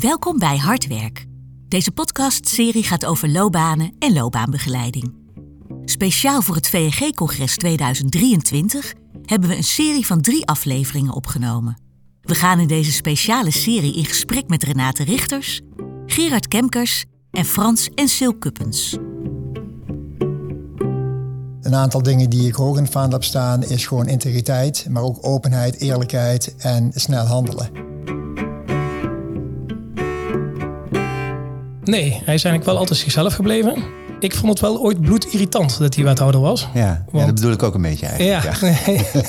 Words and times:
Welkom 0.00 0.38
bij 0.38 0.56
Hardwerk. 0.56 1.26
Deze 1.68 1.90
podcastserie 1.90 2.82
gaat 2.82 3.04
over 3.04 3.28
loopbanen 3.28 3.94
en 3.98 4.12
loopbaanbegeleiding. 4.12 5.14
Speciaal 5.84 6.42
voor 6.42 6.54
het 6.54 6.68
VNG-congres 6.68 7.56
2023 7.56 8.94
hebben 9.24 9.48
we 9.48 9.56
een 9.56 9.64
serie 9.64 10.06
van 10.06 10.20
drie 10.20 10.46
afleveringen 10.46 11.12
opgenomen. 11.12 11.78
We 12.20 12.34
gaan 12.34 12.60
in 12.60 12.66
deze 12.68 12.92
speciale 12.92 13.50
serie 13.50 13.96
in 13.96 14.04
gesprek 14.04 14.48
met 14.48 14.62
Renate 14.62 15.04
Richters, 15.04 15.60
Gerard 16.06 16.48
Kemkers 16.48 17.04
en 17.30 17.44
Frans 17.44 17.88
en 17.94 18.08
Sil 18.14 18.34
Kuppens. 18.38 18.96
Een 21.60 21.74
aantal 21.74 22.02
dingen 22.02 22.30
die 22.30 22.48
ik 22.48 22.54
hoog 22.54 22.76
in 22.76 22.82
het 22.82 22.92
vaandel 22.92 23.18
heb 23.18 23.24
staan 23.24 23.62
is 23.62 23.86
gewoon 23.86 24.06
integriteit, 24.06 24.86
maar 24.90 25.02
ook 25.02 25.18
openheid, 25.20 25.80
eerlijkheid 25.80 26.54
en 26.56 26.90
snel 26.94 27.24
handelen. 27.24 27.87
Nee, 31.88 32.10
hij 32.10 32.34
is 32.34 32.44
eigenlijk 32.44 32.64
wel 32.64 32.76
altijd 32.76 32.98
zichzelf 32.98 33.34
gebleven. 33.34 33.82
Ik 34.20 34.34
vond 34.34 34.48
het 34.48 34.60
wel 34.60 34.80
ooit 34.80 35.00
bloedirritant 35.00 35.78
dat 35.78 35.94
hij 35.94 36.04
wethouder 36.04 36.40
was. 36.40 36.68
Ja, 36.74 36.80
ja 36.80 37.04
Want- 37.10 37.26
dat 37.26 37.34
bedoel 37.34 37.52
ik 37.52 37.62
ook 37.62 37.74
een 37.74 37.82
beetje 37.82 38.06
eigenlijk. 38.06 38.60
Ja. 38.60 38.68
Ja. 38.86 39.22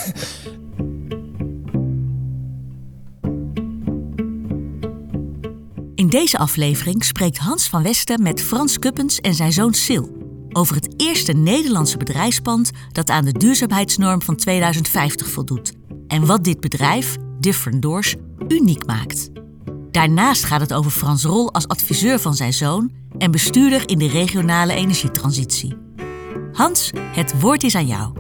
In 5.95 6.09
deze 6.09 6.37
aflevering 6.37 7.03
spreekt 7.05 7.37
Hans 7.37 7.67
van 7.67 7.83
Westen 7.83 8.21
met 8.21 8.41
Frans 8.41 8.79
Kuppens 8.79 9.19
en 9.19 9.33
zijn 9.33 9.51
zoon 9.53 9.73
Sil 9.85 10.05
over 10.51 10.75
het 10.75 10.93
eerste 10.97 11.31
Nederlandse 11.33 11.97
bedrijfspand 11.97 12.71
dat 12.91 13.09
aan 13.09 13.25
de 13.25 13.31
duurzaamheidsnorm 13.31 14.21
van 14.21 14.35
2050 14.35 15.27
voldoet 15.29 15.73
en 16.07 16.25
wat 16.25 16.43
dit 16.43 16.59
bedrijf, 16.59 17.15
Different 17.39 17.81
Doors, 17.81 18.15
uniek 18.47 18.85
maakt. 18.85 19.29
Daarnaast 19.91 20.43
gaat 20.43 20.61
het 20.61 20.73
over 20.73 20.91
Frans' 20.91 21.23
rol 21.23 21.53
als 21.53 21.67
adviseur 21.67 22.19
van 22.19 22.35
zijn 22.35 22.53
zoon 22.53 22.91
en 23.17 23.31
bestuurder 23.31 23.89
in 23.89 23.97
de 23.97 24.07
regionale 24.07 24.73
energietransitie. 24.73 25.77
Hans, 26.51 26.91
het 26.99 27.41
woord 27.41 27.63
is 27.63 27.75
aan 27.75 27.87
jou. 27.87 28.13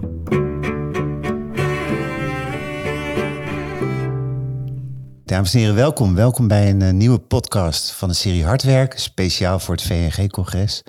Dames 5.25 5.53
en 5.53 5.59
heren, 5.59 5.75
welkom. 5.75 6.15
Welkom 6.15 6.47
bij 6.47 6.69
een 6.69 6.81
eh, 6.81 6.93
nieuwe 6.93 7.19
podcast 7.19 7.91
van 7.91 8.09
de 8.09 8.15
serie 8.15 8.45
Hardwerk, 8.45 8.99
speciaal 8.99 9.59
voor 9.59 9.75
het 9.75 9.83
VNG-congres. 9.83 10.83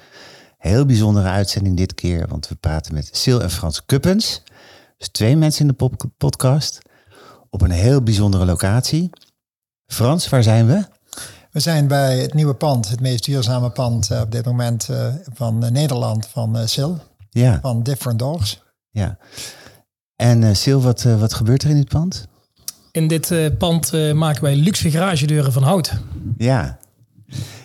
Heel 0.58 0.86
bijzondere 0.86 1.28
uitzending 1.28 1.76
dit 1.76 1.94
keer, 1.94 2.28
want 2.28 2.48
we 2.48 2.54
praten 2.54 2.94
met 2.94 3.08
Sil 3.20 3.42
en 3.42 3.50
Frans 3.50 3.84
Kuppens. 3.86 4.42
Dus 4.98 5.08
twee 5.08 5.36
mensen 5.36 5.68
in 5.68 5.76
de 5.78 5.90
podcast 6.16 6.78
op 7.50 7.60
een 7.60 7.70
heel 7.70 8.02
bijzondere 8.02 8.44
locatie. 8.44 9.10
Frans, 9.92 10.28
waar 10.28 10.42
zijn 10.42 10.66
we? 10.66 10.84
We 11.50 11.60
zijn 11.60 11.86
bij 11.88 12.18
het 12.18 12.34
nieuwe 12.34 12.54
pand, 12.54 12.88
het 12.88 13.00
meest 13.00 13.24
duurzame 13.24 13.70
pand 13.70 14.10
eh, 14.10 14.20
op 14.20 14.30
dit 14.32 14.44
moment 14.44 14.88
eh, 14.88 15.06
van 15.34 15.64
eh, 15.64 15.70
Nederland, 15.70 16.26
van 16.26 16.58
eh, 16.58 16.66
SIL, 16.66 16.98
Ja, 17.30 17.58
van 17.62 17.82
Different 17.82 18.18
Doors. 18.18 18.62
ja. 18.90 19.18
En 20.16 20.42
eh 20.44 20.54
Sil, 20.62 20.80
wat, 20.82 21.02
wat 21.02 21.34
gebeurt 21.34 21.62
er 21.62 21.70
in 21.70 21.76
dit 21.76 21.88
pand? 21.88 22.26
In 22.92 23.08
dit 23.08 23.30
eh, 23.30 23.46
pand 23.58 23.92
eh, 23.92 24.12
maken 24.12 24.42
wij 24.42 24.56
luxe 24.56 24.90
garagedeuren 24.90 25.52
van 25.52 25.62
hout. 25.62 25.92
Ja. 26.36 26.78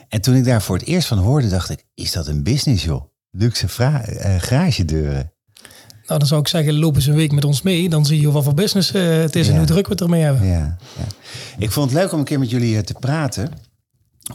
En 0.10 0.22
toen 0.22 0.36
ik 0.36 0.44
daar 0.45 0.62
voor 0.62 0.78
het 0.78 0.86
eerst 0.88 1.08
van 1.08 1.17
hoorde, 1.17 1.50
dacht 1.50 1.70
ik, 1.70 1.86
is 1.94 2.12
dat 2.12 2.28
een 2.28 2.44
business 2.44 2.84
joh? 2.84 3.04
Luxe 3.32 3.67
eh, 3.84 4.36
garagedeuren. 4.42 5.32
Nou, 6.08 6.20
dan 6.20 6.28
zou 6.28 6.42
ik 6.42 6.48
zeggen, 6.48 6.80
loop 6.80 6.95
eens 6.95 7.06
een 7.06 7.16
week 7.16 7.31
met 7.31 7.45
ons 7.45 7.61
mee. 7.61 7.89
Dan 7.89 8.06
zie 8.06 8.22
je 8.22 8.31
wat 8.31 8.44
voor 8.44 8.53
business 8.53 8.92
eh, 8.92 9.17
het 9.17 9.36
is 9.36 9.48
en 9.48 9.58
hoe 9.58 9.66
druk 9.66 9.86
we 9.86 9.92
het 9.92 10.02
ermee 10.02 10.22
hebben. 10.22 10.48
Ja, 10.48 10.78
ja. 10.98 11.06
Ik 11.58 11.72
vond 11.72 11.92
het 11.92 12.00
leuk 12.00 12.11
om 12.11 12.20
een 12.20 12.25
keer 12.25 12.39
met 12.39 12.50
jullie 12.50 12.78
eh, 12.78 12.84
te 12.84 12.94
praten. 12.94 13.52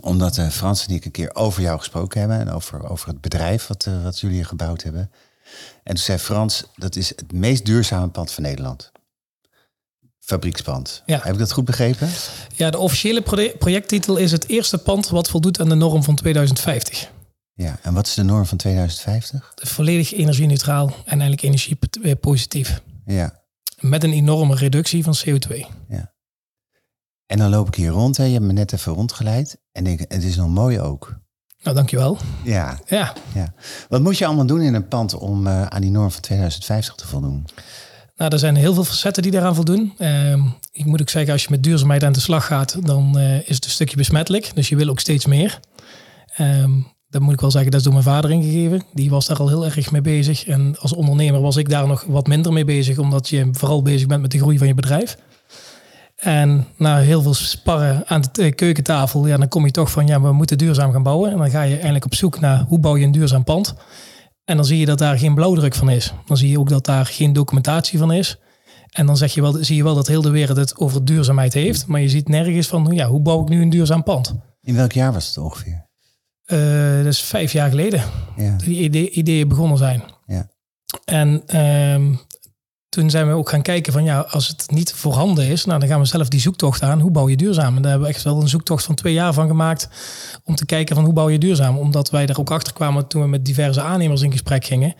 Omdat 0.00 0.38
eh, 0.38 0.48
Frans 0.48 0.86
en 0.86 0.94
ik 0.94 1.04
een 1.04 1.10
keer 1.10 1.34
over 1.34 1.62
jou 1.62 1.78
gesproken 1.78 2.20
hebben. 2.20 2.38
En 2.38 2.50
over, 2.50 2.88
over 2.91 3.08
het 3.08 3.20
bedrijf 3.20 3.66
wat, 3.66 3.88
wat 4.02 4.20
jullie 4.20 4.44
gebouwd 4.44 4.82
hebben. 4.82 5.10
En 5.82 5.94
toen 5.94 6.04
zei 6.04 6.18
Frans, 6.18 6.64
dat 6.76 6.96
is 6.96 7.08
het 7.08 7.32
meest 7.32 7.64
duurzame 7.64 8.08
pand 8.08 8.31
van 8.32 8.42
Nederland. 8.42 8.92
Fabriekspand. 10.20 11.02
Ja. 11.06 11.20
Heb 11.22 11.32
ik 11.32 11.38
dat 11.38 11.52
goed 11.52 11.64
begrepen? 11.64 12.08
Ja, 12.56 12.70
de 12.70 12.78
officiële 12.78 13.20
pro- 13.22 13.52
projecttitel 13.58 14.16
is 14.16 14.32
het 14.32 14.48
eerste 14.48 14.78
pand 14.78 15.08
wat 15.08 15.28
voldoet 15.28 15.60
aan 15.60 15.69
de 15.69 15.75
norm 15.75 16.02
van 16.02 16.14
2050. 16.14 17.10
Ja. 17.62 17.78
En 17.82 17.94
wat 17.94 18.06
is 18.06 18.15
de 18.15 18.22
norm 18.22 18.47
van 18.47 18.59
2050? 18.59 19.53
Volledig 19.54 20.12
energie-neutraal 20.12 20.87
en 20.87 21.21
eigenlijk 21.21 21.43
energie-positief. 21.43 22.82
Ja. 23.04 23.43
Met 23.81 24.04
een 24.04 24.12
enorme 24.12 24.54
reductie 24.54 25.04
van 25.04 25.15
CO2. 25.26 25.66
En 27.26 27.38
dan 27.38 27.50
loop 27.50 27.69
ik 27.69 27.75
hier 27.75 27.91
rond. 27.91 28.16
Hè. 28.16 28.25
Je 28.25 28.32
hebt 28.32 28.44
me 28.44 28.53
net 28.53 28.72
even 28.72 28.93
rondgeleid. 28.93 29.59
En 29.72 29.84
denk, 29.84 29.99
het 29.99 30.22
is 30.22 30.37
nog 30.37 30.49
mooi 30.49 30.81
ook. 30.81 31.19
Nou, 31.62 31.76
dankjewel. 31.76 32.19
Ja, 32.44 32.78
Ja, 32.87 33.12
ja. 33.34 33.54
Wat 33.88 34.03
moet 34.03 34.19
je 34.19 34.26
allemaal 34.26 34.47
doen 34.47 34.60
in 34.60 34.75
een 34.75 34.88
pand 34.88 35.15
om 35.15 35.47
eh, 35.47 35.66
aan 35.66 35.81
die 35.81 35.91
norm 35.91 36.10
van 36.10 36.20
2050 36.20 36.94
te 36.94 37.06
voldoen? 37.06 37.47
Nou, 38.16 38.32
er 38.32 38.38
zijn 38.38 38.56
heel 38.56 38.75
veel 38.75 38.84
facetten 38.84 39.22
die 39.22 39.32
daaraan 39.32 39.54
voldoen. 39.54 39.94
Ehm, 39.99 40.43
ik 40.72 40.84
moet 40.84 41.00
ook 41.00 41.09
zeggen, 41.09 41.32
als 41.32 41.43
je 41.43 41.50
met 41.50 41.62
duurzaamheid 41.62 42.04
aan 42.04 42.12
de 42.12 42.20
slag 42.20 42.47
gaat, 42.47 42.87
dan 42.87 43.19
eh, 43.19 43.49
is 43.49 43.54
het 43.54 43.65
een 43.65 43.70
stukje 43.70 43.97
besmettelijk. 43.97 44.50
Dus 44.54 44.69
je 44.69 44.76
wil 44.76 44.88
ook 44.88 45.00
steeds 45.00 45.26
meer. 45.26 45.60
Ehm 46.37 46.81
dat 47.10 47.22
moet 47.22 47.32
ik 47.32 47.41
wel 47.41 47.50
zeggen, 47.50 47.71
dat 47.71 47.81
is 47.81 47.87
door 47.87 47.94
mijn 47.94 48.04
vader 48.04 48.31
ingegeven. 48.31 48.82
Die 48.93 49.10
was 49.10 49.26
daar 49.26 49.38
al 49.38 49.48
heel 49.48 49.65
erg 49.65 49.91
mee 49.91 50.00
bezig. 50.00 50.47
En 50.47 50.76
als 50.78 50.93
ondernemer 50.93 51.41
was 51.41 51.56
ik 51.56 51.69
daar 51.69 51.87
nog 51.87 52.04
wat 52.09 52.26
minder 52.26 52.53
mee 52.53 52.65
bezig, 52.65 52.98
omdat 52.98 53.28
je 53.28 53.48
vooral 53.53 53.82
bezig 53.82 54.06
bent 54.06 54.22
met 54.22 54.31
de 54.31 54.38
groei 54.38 54.59
van 54.59 54.66
je 54.66 54.75
bedrijf. 54.75 55.16
En 56.16 56.66
na 56.76 56.99
heel 56.99 57.22
veel 57.22 57.34
sparren 57.34 58.03
aan 58.06 58.22
de 58.32 58.53
keukentafel, 58.53 59.26
ja, 59.26 59.37
dan 59.37 59.49
kom 59.49 59.65
je 59.65 59.70
toch 59.70 59.91
van, 59.91 60.06
ja, 60.06 60.20
we 60.20 60.32
moeten 60.32 60.59
duurzaam 60.59 60.93
gaan 60.93 61.03
bouwen. 61.03 61.31
En 61.31 61.38
dan 61.38 61.50
ga 61.50 61.62
je 61.62 61.75
eindelijk 61.75 62.04
op 62.04 62.15
zoek 62.15 62.41
naar 62.41 62.65
hoe 62.69 62.78
bouw 62.78 62.97
je 62.97 63.04
een 63.04 63.12
duurzaam 63.12 63.44
pand. 63.44 63.75
En 64.44 64.56
dan 64.56 64.65
zie 64.65 64.78
je 64.78 64.87
dat 64.87 64.99
daar 64.99 65.19
geen 65.19 65.34
blauwdruk 65.34 65.75
van 65.75 65.91
is. 65.91 66.12
Dan 66.26 66.37
zie 66.37 66.50
je 66.50 66.59
ook 66.59 66.69
dat 66.69 66.84
daar 66.84 67.06
geen 67.06 67.32
documentatie 67.32 67.99
van 67.99 68.12
is. 68.12 68.38
En 68.91 69.06
dan 69.06 69.16
zeg 69.16 69.34
je 69.34 69.41
wel, 69.41 69.56
zie 69.60 69.76
je 69.76 69.82
wel 69.82 69.94
dat 69.94 70.06
heel 70.06 70.22
de 70.22 70.31
wereld 70.31 70.56
het 70.56 70.78
over 70.78 71.04
duurzaamheid 71.04 71.54
heeft. 71.54 71.87
Maar 71.87 72.00
je 72.00 72.09
ziet 72.09 72.28
nergens 72.28 72.66
van, 72.66 72.88
ja, 72.93 73.06
hoe 73.06 73.20
bouw 73.20 73.43
ik 73.43 73.49
nu 73.49 73.62
een 73.62 73.70
duurzaam 73.70 74.03
pand? 74.03 74.34
In 74.62 74.75
welk 74.75 74.93
jaar 74.93 75.12
was 75.12 75.26
het 75.26 75.38
ongeveer? 75.38 75.89
Eh, 76.50 76.97
dat 76.97 77.12
is 77.12 77.22
vijf 77.22 77.53
jaar 77.53 77.69
geleden 77.71 78.03
Ja. 78.37 78.56
die 78.56 78.78
idee, 78.83 79.11
ideeën 79.11 79.49
begonnen 79.49 79.78
zijn. 79.78 80.03
Ja. 80.27 80.49
En 81.05 81.43
ehm, 81.47 82.15
toen 82.88 83.11
zijn 83.11 83.27
we 83.28 83.33
ook 83.33 83.49
gaan 83.49 83.62
kijken 83.62 83.93
van 83.93 84.05
ja, 84.05 84.19
als 84.21 84.49
het 84.49 84.71
niet 84.71 84.93
voorhanden 84.93 85.47
is, 85.47 85.65
nou 85.65 85.81
dan 85.81 85.88
gaan 85.88 86.00
we 86.00 86.06
zelf 86.06 86.28
die 86.28 86.41
zoektocht 86.41 86.83
aan. 86.83 87.00
Hoe 87.00 87.11
bouw 87.11 87.28
je 87.28 87.37
duurzaam? 87.37 87.77
En 87.77 87.83
daar 87.83 87.91
hebben 87.91 88.09
we 88.09 88.15
echt 88.15 88.25
wel 88.25 88.41
een 88.41 88.49
zoektocht 88.49 88.84
van 88.84 88.94
twee 88.94 89.12
jaar 89.12 89.33
van 89.33 89.47
gemaakt 89.49 89.88
om 90.44 90.55
te 90.55 90.66
kijken 90.66 90.94
van 90.94 91.05
hoe 91.05 91.12
bouw 91.15 91.28
je 91.28 91.38
duurzaam? 91.38 91.78
Omdat 91.78 92.11
wij 92.11 92.27
er 92.27 92.38
ook 92.41 92.50
achter 92.50 92.72
kwamen 92.72 93.06
toen 93.06 93.22
we 93.22 93.28
met 93.28 93.44
diverse 93.44 93.81
aannemers 93.81 94.22
in 94.22 94.32
gesprek 94.32 94.65
gingen. 94.65 94.94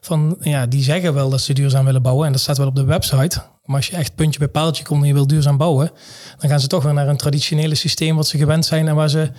Van 0.00 0.36
ja, 0.40 0.66
die 0.66 0.82
zeggen 0.82 1.14
wel 1.14 1.30
dat 1.30 1.40
ze 1.40 1.52
duurzaam 1.52 1.84
willen 1.84 2.02
bouwen 2.02 2.26
en 2.26 2.32
dat 2.32 2.40
staat 2.40 2.58
wel 2.58 2.66
op 2.66 2.74
de 2.76 2.84
website. 2.84 3.42
Maar 3.64 3.76
als 3.76 3.86
je 3.86 3.96
echt 3.96 4.14
puntje 4.14 4.38
bij 4.38 4.48
paaltje 4.48 4.84
komt 4.84 5.00
en 5.02 5.08
je 5.08 5.14
wil 5.14 5.26
duurzaam 5.26 5.56
bouwen, 5.56 5.90
dan 6.38 6.50
gaan 6.50 6.60
ze 6.60 6.66
toch 6.66 6.82
weer 6.82 6.94
naar 6.94 7.08
een 7.08 7.16
traditionele 7.16 7.74
systeem 7.74 8.16
wat 8.16 8.26
ze 8.26 8.38
gewend 8.38 8.66
zijn 8.66 8.88
en 8.88 8.94
waar 8.94 9.08
ze 9.10 9.30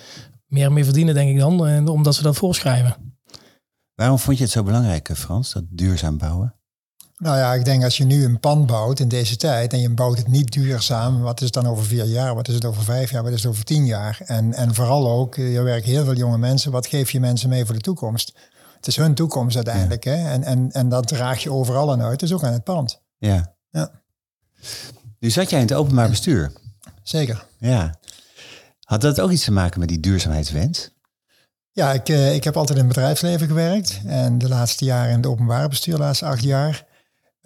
meer 0.47 0.71
mee 0.71 0.83
verdienen, 0.83 1.13
denk 1.13 1.29
ik 1.29 1.39
dan, 1.39 1.67
en 1.67 1.87
omdat 1.87 2.15
ze 2.15 2.21
dat 2.21 2.35
voorschrijven. 2.35 2.95
Waarom 3.95 4.19
vond 4.19 4.37
je 4.37 4.43
het 4.43 4.51
zo 4.51 4.63
belangrijk, 4.63 5.09
eh, 5.09 5.15
Frans, 5.15 5.53
dat 5.53 5.63
duurzaam 5.69 6.17
bouwen? 6.17 6.55
Nou 7.17 7.37
ja, 7.37 7.53
ik 7.53 7.65
denk 7.65 7.83
als 7.83 7.97
je 7.97 8.03
nu 8.03 8.23
een 8.23 8.39
pand 8.39 8.65
bouwt 8.65 8.99
in 8.99 9.07
deze 9.07 9.35
tijd 9.35 9.73
en 9.73 9.79
je 9.79 9.89
bouwt 9.89 10.17
het 10.17 10.27
niet 10.27 10.51
duurzaam, 10.51 11.21
wat 11.21 11.39
is 11.39 11.45
het 11.45 11.53
dan 11.53 11.67
over 11.67 11.85
vier 11.85 12.05
jaar, 12.05 12.35
wat 12.35 12.47
is 12.47 12.53
het 12.53 12.65
over 12.65 12.83
vijf 12.83 13.11
jaar, 13.11 13.23
wat 13.23 13.31
is 13.31 13.43
het 13.43 13.51
over 13.51 13.63
tien 13.63 13.85
jaar? 13.85 14.19
En, 14.25 14.53
en 14.53 14.73
vooral 14.73 15.09
ook, 15.09 15.35
eh, 15.35 15.53
je 15.53 15.61
werkt 15.61 15.85
heel 15.85 16.03
veel 16.03 16.15
jonge 16.15 16.37
mensen, 16.37 16.71
wat 16.71 16.87
geef 16.87 17.11
je 17.11 17.19
mensen 17.19 17.49
mee 17.49 17.65
voor 17.65 17.75
de 17.75 17.81
toekomst? 17.81 18.33
Het 18.75 18.87
is 18.87 18.95
hun 18.95 19.13
toekomst 19.13 19.55
uiteindelijk, 19.55 20.03
hè? 20.03 20.29
En, 20.29 20.43
en, 20.43 20.71
en 20.71 20.89
dat 20.89 21.07
draag 21.07 21.43
je 21.43 21.51
overal 21.51 21.91
aan 21.91 22.01
uit, 22.01 22.19
dus 22.19 22.33
ook 22.33 22.43
aan 22.43 22.53
het 22.53 22.63
pand. 22.63 23.01
Ja. 23.17 23.55
Ja. 23.69 23.91
Nu 25.19 25.29
zat 25.29 25.49
jij 25.49 25.59
in 25.59 25.67
het 25.67 25.75
openbaar 25.75 26.09
bestuur. 26.09 26.51
Zeker. 27.03 27.45
Ja. 27.57 27.99
Had 28.87 29.01
dat 29.01 29.19
ook 29.19 29.31
iets 29.31 29.43
te 29.43 29.51
maken 29.51 29.79
met 29.79 29.89
die 29.89 29.99
duurzaamheidswens? 29.99 30.89
Ja, 31.71 31.93
ik, 31.93 32.09
eh, 32.09 32.35
ik 32.35 32.43
heb 32.43 32.57
altijd 32.57 32.77
in 32.77 32.85
het 32.85 32.93
bedrijfsleven 32.93 33.47
gewerkt. 33.47 34.01
En 34.05 34.37
de 34.37 34.47
laatste 34.47 34.85
jaren 34.85 35.09
in 35.09 35.17
het 35.17 35.25
openbare 35.25 35.67
bestuur, 35.67 35.93
de 35.93 35.99
laatste 35.99 36.25
acht 36.25 36.43
jaar. 36.43 36.85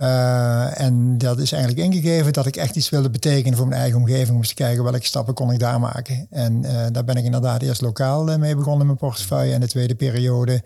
Eh, 0.02 0.80
en 0.80 1.18
dat 1.18 1.40
is 1.40 1.52
eigenlijk 1.52 1.84
ingegeven 1.84 2.34
dat 2.34 2.46
ik 2.46 2.56
echt 2.56 2.76
iets 2.76 2.90
wilde 2.90 3.10
betekenen 3.10 3.58
voor 3.58 3.68
mijn 3.68 3.82
eigen 3.82 4.00
omgeving. 4.00 4.30
Om 4.30 4.38
eens 4.38 4.48
te 4.48 4.54
kijken 4.54 4.84
welke 4.84 5.06
stappen 5.06 5.34
kon 5.34 5.52
ik 5.52 5.60
daar 5.60 5.80
maken. 5.80 6.28
En 6.30 6.66
eh, 6.66 6.86
daar 6.92 7.04
ben 7.04 7.16
ik 7.16 7.24
inderdaad 7.24 7.62
eerst 7.62 7.82
lokaal 7.82 8.38
mee 8.38 8.56
begonnen 8.56 8.80
in 8.82 8.86
mijn 8.86 8.98
portefeuille. 8.98 9.54
En 9.54 9.60
de 9.60 9.68
tweede 9.68 9.96
periode 9.96 10.64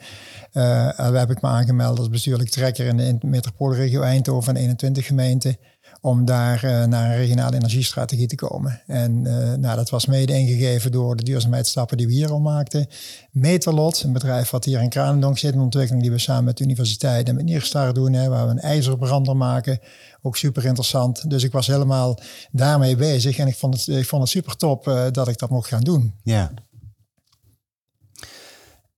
eh, 0.51 0.98
heb 0.98 1.30
ik 1.30 1.42
me 1.42 1.48
aangemeld 1.48 2.00
als 2.00 2.10
bestuurlijk 2.10 2.50
trekker 2.50 2.86
in 2.86 2.98
de 2.98 3.27
metropoolregio 3.27 4.01
Eindhoven 4.01 4.56
en 4.56 4.62
21 4.62 5.06
gemeenten. 5.06 5.57
Om 6.06 6.25
daar 6.25 6.66
uh, 6.66 6.84
naar 6.84 7.10
een 7.10 7.16
regionale 7.16 7.56
energiestrategie 7.56 8.28
te 8.28 8.36
komen. 8.36 8.81
En 8.88 9.25
uh, 9.25 9.54
nou, 9.54 9.75
dat 9.75 9.90
was 9.90 10.06
mede 10.06 10.34
ingegeven 10.34 10.92
door 10.92 11.16
de 11.16 11.24
duurzaamheidsstappen 11.24 11.98
die 11.98 12.07
we 12.07 12.13
hier 12.13 12.31
al 12.31 12.40
maakten. 12.40 12.88
Metalot, 13.31 14.04
een 14.04 14.13
bedrijf 14.13 14.50
wat 14.50 14.66
hier 14.66 14.81
in 14.81 14.90
Kranendonk 14.90 15.38
zit, 15.38 15.54
een 15.54 15.60
ontwikkeling 15.60 16.04
die 16.04 16.12
we 16.12 16.19
samen 16.19 16.44
met 16.44 16.57
de 16.57 16.63
universiteit 16.63 17.30
en 17.30 17.36
met 17.36 17.46
Nierstar 17.46 17.94
doen, 17.94 18.13
hè, 18.13 18.30
waar 18.30 18.46
we 18.46 18.52
een 18.52 18.60
ijzerbrander 18.60 19.38
maken. 19.38 19.80
Ook 20.22 20.38
super 20.38 20.66
interessant. 20.66 21.30
Dus 21.30 21.44
ik 21.44 21.52
was 21.52 21.68
helemaal 21.68 22.19
daarmee 22.51 22.96
bezig 22.96 23.38
en 23.38 23.48
ik 23.48 23.56
vond 23.56 23.74
het, 23.74 23.98
ik 23.98 24.06
vond 24.06 24.22
het 24.22 24.31
super 24.31 24.56
top 24.56 24.88
uh, 24.88 25.06
dat 25.12 25.28
ik 25.28 25.38
dat 25.38 25.50
mocht 25.50 25.68
gaan 25.68 25.84
doen. 25.84 26.13
Ja. 26.24 26.51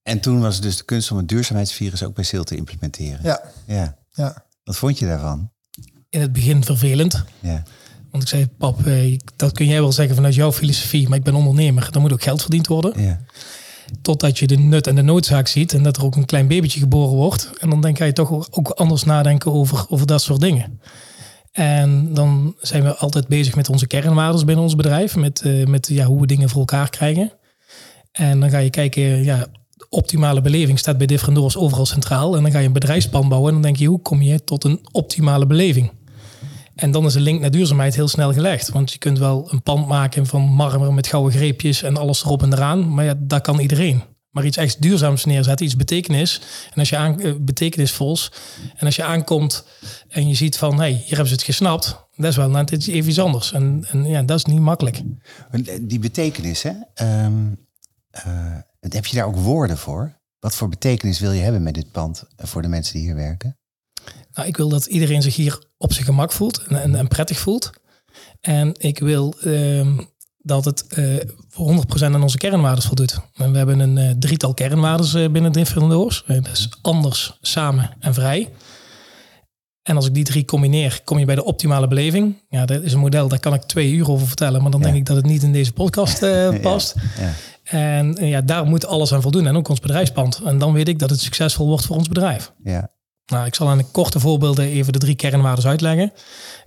En 0.03 0.19
toen 0.19 0.42
was 0.42 0.53
het 0.53 0.63
dus 0.63 0.77
de 0.77 0.86
kunst 0.86 1.12
om 1.12 1.18
het 1.18 1.27
duurzaamheidsvirus 1.27 2.03
ook 2.03 2.15
bij 2.15 2.24
SIL 2.24 2.44
te 2.44 2.56
implementeren. 2.56 3.19
Ja. 3.24 3.42
ja. 3.65 3.98
ja. 4.12 4.45
Wat 4.63 4.77
vond 4.77 5.00
je 5.00 5.06
daarvan? 5.06 5.56
In 6.09 6.21
het 6.21 6.31
begin 6.31 6.63
vervelend. 6.63 7.24
Ja. 7.39 7.63
Want 8.12 8.24
ik 8.24 8.30
zei, 8.30 8.48
pap, 8.57 8.86
eh, 8.88 9.18
dat 9.36 9.51
kun 9.51 9.65
jij 9.65 9.81
wel 9.81 9.92
zeggen 9.92 10.15
vanuit 10.15 10.36
jouw 10.36 10.51
filosofie, 10.51 11.09
maar 11.09 11.18
ik 11.18 11.24
ben 11.24 11.36
ondernemer. 11.36 11.92
Dan 11.92 12.01
moet 12.01 12.13
ook 12.13 12.24
geld 12.24 12.42
verdiend 12.42 12.68
worden. 12.68 13.01
Ja. 13.04 13.21
Totdat 14.01 14.39
je 14.39 14.48
de 14.48 14.57
nut 14.57 14.88
en 14.88 14.95
de 14.95 15.01
noodzaak 15.01 15.48
ziet 15.48 15.74
en 15.74 15.83
dat 15.83 15.98
er 15.98 16.04
ook 16.04 16.15
een 16.15 16.25
klein 16.25 16.48
babytje 16.48 16.80
geboren 16.80 17.15
wordt. 17.15 17.50
En 17.59 17.69
dan 17.69 17.81
denk 17.81 17.98
je 17.98 18.13
toch 18.13 18.31
ook 18.51 18.69
anders 18.69 19.04
nadenken 19.04 19.54
over, 19.54 19.86
over 19.89 20.07
dat 20.07 20.21
soort 20.21 20.42
dingen. 20.42 20.80
En 21.51 22.13
dan 22.13 22.56
zijn 22.60 22.83
we 22.83 22.95
altijd 22.95 23.27
bezig 23.27 23.56
met 23.56 23.69
onze 23.69 23.88
kernwaarden 23.88 24.45
binnen 24.45 24.63
ons 24.63 24.75
bedrijf. 24.75 25.15
Met, 25.15 25.42
uh, 25.45 25.65
met 25.65 25.88
ja, 25.88 26.06
hoe 26.06 26.19
we 26.19 26.27
dingen 26.27 26.50
voor 26.50 26.60
elkaar 26.60 26.89
krijgen. 26.89 27.31
En 28.12 28.39
dan 28.39 28.50
ga 28.50 28.57
je 28.57 28.69
kijken, 28.69 29.24
ja, 29.24 29.48
optimale 29.89 30.42
beleving 30.42 30.80
staat 30.80 30.98
bij 30.98 31.07
Different 31.07 31.38
Doors 31.38 31.57
overal 31.57 31.86
centraal. 31.86 32.36
En 32.36 32.42
dan 32.42 32.51
ga 32.51 32.60
je 32.60 32.66
een 32.66 32.74
bedrijfsplan 32.74 33.30
bouwen 33.30 33.48
en 33.48 33.54
dan 33.54 33.63
denk 33.63 33.78
je, 33.78 33.88
hoe 33.88 34.01
kom 34.01 34.22
je 34.22 34.44
tot 34.44 34.63
een 34.63 34.80
optimale 34.92 35.45
beleving? 35.45 35.92
En 36.75 36.92
dan 36.92 37.06
is 37.06 37.13
de 37.13 37.19
link 37.19 37.42
naar 37.42 37.51
duurzaamheid 37.51 37.95
heel 37.95 38.07
snel 38.07 38.34
gelegd. 38.34 38.69
Want 38.69 38.92
je 38.92 38.98
kunt 38.98 39.19
wel 39.19 39.48
een 39.51 39.62
pand 39.62 39.88
maken 39.88 40.25
van 40.25 40.42
marmer 40.42 40.94
met 40.94 41.07
gouden 41.07 41.34
greepjes 41.34 41.84
en 41.84 41.98
alles 41.98 42.24
erop 42.24 42.44
en 42.44 42.54
eraan. 42.54 42.94
Maar 42.94 43.06
ja, 43.06 43.13
dat 43.18 43.42
kan 43.42 43.60
iedereen. 43.60 44.04
Maar 44.30 44.45
iets 44.45 44.57
echt 44.57 44.81
duurzaams 44.81 45.25
neerzetten, 45.25 45.66
iets 45.66 45.75
betekenis. 45.75 46.42
En 46.74 46.80
als 46.80 46.89
je 46.89 46.98
aan, 46.98 47.22
uh, 47.22 47.34
betekenisvols. 47.39 48.31
En 48.75 48.86
als 48.86 48.95
je 48.95 49.04
aankomt 49.04 49.66
en 50.10 50.28
je 50.28 50.34
ziet 50.34 50.57
van, 50.57 50.78
hey, 50.80 50.92
hier 50.92 51.07
hebben 51.07 51.28
ze 51.28 51.34
het 51.34 51.44
gesnapt. 51.44 52.06
Dat 52.16 52.25
is 52.25 52.36
wel 52.36 52.50
net 52.50 52.72
iets, 52.72 52.88
even 52.88 53.10
iets 53.10 53.19
anders. 53.19 53.51
En, 53.51 53.86
en 53.92 54.06
ja, 54.06 54.22
dat 54.22 54.38
is 54.38 54.45
niet 54.45 54.60
makkelijk. 54.60 55.01
Die 55.81 56.00
betekenis, 56.00 56.63
hè? 56.63 56.72
Uh, 57.01 57.28
heb 58.79 59.05
je 59.05 59.15
daar 59.15 59.25
ook 59.25 59.35
woorden 59.35 59.77
voor? 59.77 60.19
Wat 60.39 60.55
voor 60.55 60.69
betekenis 60.69 61.19
wil 61.19 61.31
je 61.31 61.41
hebben 61.41 61.63
met 61.63 61.73
dit 61.73 61.91
pand 61.91 62.23
voor 62.37 62.61
de 62.61 62.67
mensen 62.67 62.93
die 62.93 63.03
hier 63.03 63.15
werken? 63.15 63.57
Nou, 64.33 64.47
ik 64.47 64.57
wil 64.57 64.69
dat 64.69 64.85
iedereen 64.85 65.21
zich 65.21 65.35
hier 65.35 65.63
op 65.77 65.93
zijn 65.93 66.05
gemak 66.05 66.31
voelt 66.31 66.63
en, 66.63 66.81
en, 66.81 66.95
en 66.95 67.07
prettig 67.07 67.39
voelt. 67.39 67.69
En 68.41 68.73
ik 68.77 68.99
wil 68.99 69.35
uh, 69.43 69.97
dat 70.37 70.65
het 70.65 70.85
uh, 70.95 71.15
voor 71.49 71.85
100% 71.99 72.03
aan 72.03 72.21
onze 72.21 72.37
kernwaarden 72.37 72.83
voldoet. 72.83 73.19
En 73.33 73.51
we 73.51 73.57
hebben 73.57 73.79
een 73.79 73.97
uh, 73.97 74.11
drietal 74.19 74.53
kernwaarden 74.53 75.21
uh, 75.21 75.31
binnen 75.31 75.51
dat 75.51 76.47
is 76.51 76.69
anders, 76.81 77.37
samen 77.41 77.95
en 77.99 78.13
vrij. 78.13 78.49
En 79.83 79.95
als 79.95 80.05
ik 80.05 80.13
die 80.13 80.23
drie 80.23 80.45
combineer, 80.45 81.01
kom 81.03 81.19
je 81.19 81.25
bij 81.25 81.35
de 81.35 81.43
optimale 81.43 81.87
beleving. 81.87 82.43
Ja, 82.49 82.65
dat 82.65 82.81
is 82.81 82.93
een 82.93 82.99
model, 82.99 83.27
daar 83.27 83.39
kan 83.39 83.53
ik 83.53 83.61
twee 83.61 83.91
uur 83.91 84.11
over 84.11 84.27
vertellen. 84.27 84.61
Maar 84.61 84.71
dan 84.71 84.81
denk 84.81 84.95
ik 84.95 85.05
dat 85.05 85.15
het 85.15 85.25
niet 85.25 85.43
in 85.43 85.51
deze 85.51 85.73
podcast 85.73 86.19
past. 86.61 86.95
Ja, 86.95 87.23
ja. 87.23 87.33
En 87.67 88.17
ja, 88.19 88.41
daar 88.41 88.65
moet 88.65 88.85
alles 88.85 89.13
aan 89.13 89.21
voldoen. 89.21 89.47
En 89.47 89.55
ook 89.55 89.69
ons 89.69 89.79
bedrijfspand. 89.79 90.41
En 90.45 90.57
dan 90.57 90.73
weet 90.73 90.87
ik 90.87 90.99
dat 90.99 91.09
het 91.09 91.21
succesvol 91.21 91.67
wordt 91.67 91.85
voor 91.85 91.95
ons 91.95 92.07
bedrijf. 92.07 92.51
Ja. 92.63 92.89
Nou, 93.25 93.45
ik 93.45 93.55
zal 93.55 93.69
aan 93.69 93.77
de 93.77 93.85
korte 93.91 94.19
voorbeelden 94.19 94.65
even 94.65 94.93
de 94.93 94.99
drie 94.99 95.15
kernwaarden 95.15 95.65
uitleggen. 95.65 96.13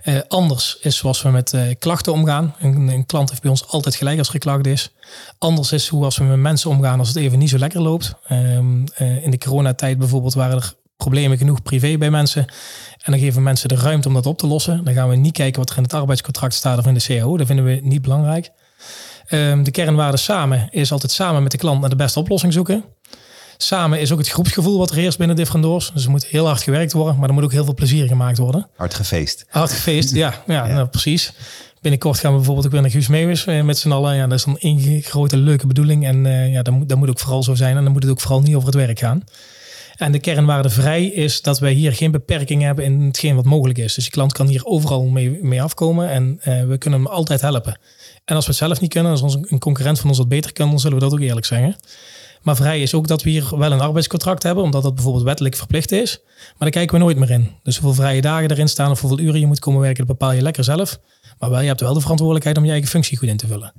Uh, 0.05 0.19
anders 0.27 0.77
is 0.81 0.97
zoals 0.97 1.21
we 1.21 1.29
met 1.29 1.53
uh, 1.53 1.61
klachten 1.79 2.13
omgaan. 2.13 2.55
Een, 2.59 2.87
een, 2.87 3.05
klant 3.05 3.29
heeft 3.29 3.41
bij 3.41 3.51
ons 3.51 3.67
altijd 3.67 3.95
gelijk 3.95 4.17
als 4.17 4.27
er 4.27 4.33
geklaagd 4.33 4.67
is. 4.67 4.93
Anders 5.37 5.71
is 5.71 5.87
hoe 5.87 6.03
als 6.03 6.17
we 6.17 6.23
met 6.23 6.37
mensen 6.37 6.69
omgaan 6.69 6.99
als 6.99 7.07
het 7.07 7.17
even 7.17 7.39
niet 7.39 7.49
zo 7.49 7.57
lekker 7.57 7.81
loopt. 7.81 8.13
Um, 8.31 8.83
uh, 9.01 9.23
in 9.23 9.31
de 9.31 9.37
coronatijd 9.37 9.97
bijvoorbeeld 9.97 10.33
waren 10.33 10.55
er 10.55 10.73
problemen 10.97 11.37
genoeg 11.37 11.61
privé 11.61 11.97
bij 11.97 12.09
mensen. 12.09 12.45
En 12.97 13.11
dan 13.11 13.19
geven 13.19 13.43
mensen 13.43 13.69
de 13.69 13.75
ruimte 13.75 14.07
om 14.07 14.13
dat 14.13 14.25
op 14.25 14.37
te 14.37 14.47
lossen. 14.47 14.83
Dan 14.83 14.93
gaan 14.93 15.09
we 15.09 15.15
niet 15.15 15.33
kijken 15.33 15.59
wat 15.59 15.69
er 15.69 15.77
in 15.77 15.83
het 15.83 15.93
arbeidscontract 15.93 16.53
staat 16.53 16.77
of 16.77 16.85
in 16.85 16.93
de 16.93 17.03
CAO. 17.03 17.37
Dat 17.37 17.47
vinden 17.47 17.65
we 17.65 17.79
niet 17.83 18.01
belangrijk. 18.01 18.51
Um, 19.33 19.63
de 19.63 19.71
kernwaarde 19.71 20.17
samen 20.17 20.67
is 20.71 20.91
altijd 20.91 21.11
samen 21.11 21.43
met 21.43 21.51
de 21.51 21.57
klant 21.57 21.79
naar 21.79 21.89
de 21.89 21.95
beste 21.95 22.19
oplossing 22.19 22.53
zoeken. 22.53 22.83
Samen 23.57 23.99
is 23.99 24.11
ook 24.11 24.17
het 24.17 24.29
groepsgevoel 24.29 24.77
wat 24.77 24.89
er 24.89 24.95
heerst 24.95 25.17
binnen 25.17 25.35
Different 25.35 25.63
Doors. 25.63 25.91
Dus 25.93 26.03
er 26.03 26.11
moet 26.11 26.25
heel 26.25 26.45
hard 26.45 26.61
gewerkt 26.61 26.93
worden, 26.93 27.19
maar 27.19 27.27
er 27.27 27.33
moet 27.33 27.43
ook 27.43 27.51
heel 27.51 27.63
veel 27.65 27.73
plezier 27.73 28.07
gemaakt 28.07 28.37
worden. 28.37 28.67
Hard 28.75 28.93
gefeest. 28.93 29.45
Hard 29.49 29.71
gefeest, 29.71 30.13
ja, 30.15 30.33
ja, 30.47 30.67
ja. 30.67 30.73
Nou, 30.73 30.87
precies. 30.87 31.33
Binnenkort 31.81 32.19
gaan 32.19 32.31
we 32.31 32.37
bijvoorbeeld 32.37 32.65
ook 32.65 32.71
weer 32.71 32.81
naar 32.81 32.91
Guus 32.91 33.07
Meeuwis 33.07 33.45
met 33.45 33.77
z'n 33.77 33.91
allen. 33.91 34.15
Ja, 34.15 34.27
dat 34.27 34.37
is 34.37 34.43
dan 34.43 34.57
één 34.57 35.01
grote 35.01 35.37
leuke 35.37 35.67
bedoeling. 35.67 36.05
En 36.05 36.25
uh, 36.25 36.51
ja, 36.53 36.61
dat 36.61 36.73
moet, 36.73 36.89
dat 36.89 36.97
moet 36.97 37.09
ook 37.09 37.19
vooral 37.19 37.43
zo 37.43 37.55
zijn. 37.55 37.77
En 37.77 37.83
dan 37.83 37.91
moet 37.91 38.03
het 38.03 38.11
ook 38.11 38.21
vooral 38.21 38.41
niet 38.41 38.55
over 38.55 38.67
het 38.67 38.77
werk 38.77 38.99
gaan. 38.99 39.23
En 40.01 40.11
de 40.11 40.19
kernwaarde 40.19 40.69
vrij 40.69 41.05
is 41.05 41.41
dat 41.41 41.59
wij 41.59 41.71
hier 41.71 41.93
geen 41.93 42.11
beperking 42.11 42.61
hebben 42.61 42.85
in 42.85 43.01
hetgeen 43.01 43.35
wat 43.35 43.45
mogelijk 43.45 43.79
is. 43.79 43.93
Dus 43.93 44.05
je 44.05 44.11
klant 44.11 44.33
kan 44.33 44.47
hier 44.47 44.65
overal 44.65 45.05
mee, 45.05 45.39
mee 45.41 45.61
afkomen 45.61 46.09
en 46.09 46.39
uh, 46.47 46.63
we 46.63 46.77
kunnen 46.77 46.99
hem 46.99 47.07
altijd 47.07 47.41
helpen. 47.41 47.79
En 48.25 48.35
als 48.35 48.45
we 48.45 48.51
het 48.51 48.59
zelf 48.59 48.81
niet 48.81 48.93
kunnen, 48.93 49.11
als 49.11 49.33
een 49.33 49.59
concurrent 49.59 49.99
van 49.99 50.09
ons 50.09 50.17
dat 50.17 50.27
beter 50.27 50.53
kan, 50.53 50.69
dan 50.69 50.79
zullen 50.79 50.97
we 50.97 51.03
dat 51.03 51.13
ook 51.13 51.19
eerlijk 51.19 51.45
zeggen. 51.45 51.75
Maar 52.41 52.55
vrij 52.55 52.81
is 52.81 52.93
ook 52.93 53.07
dat 53.07 53.23
we 53.23 53.29
hier 53.29 53.57
wel 53.57 53.71
een 53.71 53.81
arbeidscontract 53.81 54.43
hebben, 54.43 54.63
omdat 54.63 54.83
dat 54.83 54.95
bijvoorbeeld 54.95 55.23
wettelijk 55.23 55.55
verplicht 55.55 55.91
is. 55.91 56.19
Maar 56.37 56.53
daar 56.57 56.69
kijken 56.69 56.97
we 56.97 57.03
nooit 57.03 57.17
meer 57.17 57.31
in. 57.31 57.51
Dus 57.63 57.77
hoeveel 57.77 58.03
vrije 58.03 58.21
dagen 58.21 58.51
erin 58.51 58.69
staan 58.69 58.91
of 58.91 59.01
hoeveel 59.01 59.19
uren 59.19 59.39
je 59.39 59.47
moet 59.47 59.59
komen 59.59 59.81
werken, 59.81 60.07
dat 60.07 60.17
bepaal 60.17 60.35
je 60.35 60.41
lekker 60.41 60.63
zelf. 60.63 60.99
Maar 61.39 61.49
wel, 61.49 61.61
je 61.61 61.67
hebt 61.67 61.81
wel 61.81 61.93
de 61.93 62.01
verantwoordelijkheid 62.01 62.57
om 62.57 62.65
je 62.65 62.71
eigen 62.71 62.89
functie 62.89 63.17
goed 63.17 63.29
in 63.29 63.37
te 63.37 63.47
vullen. 63.47 63.73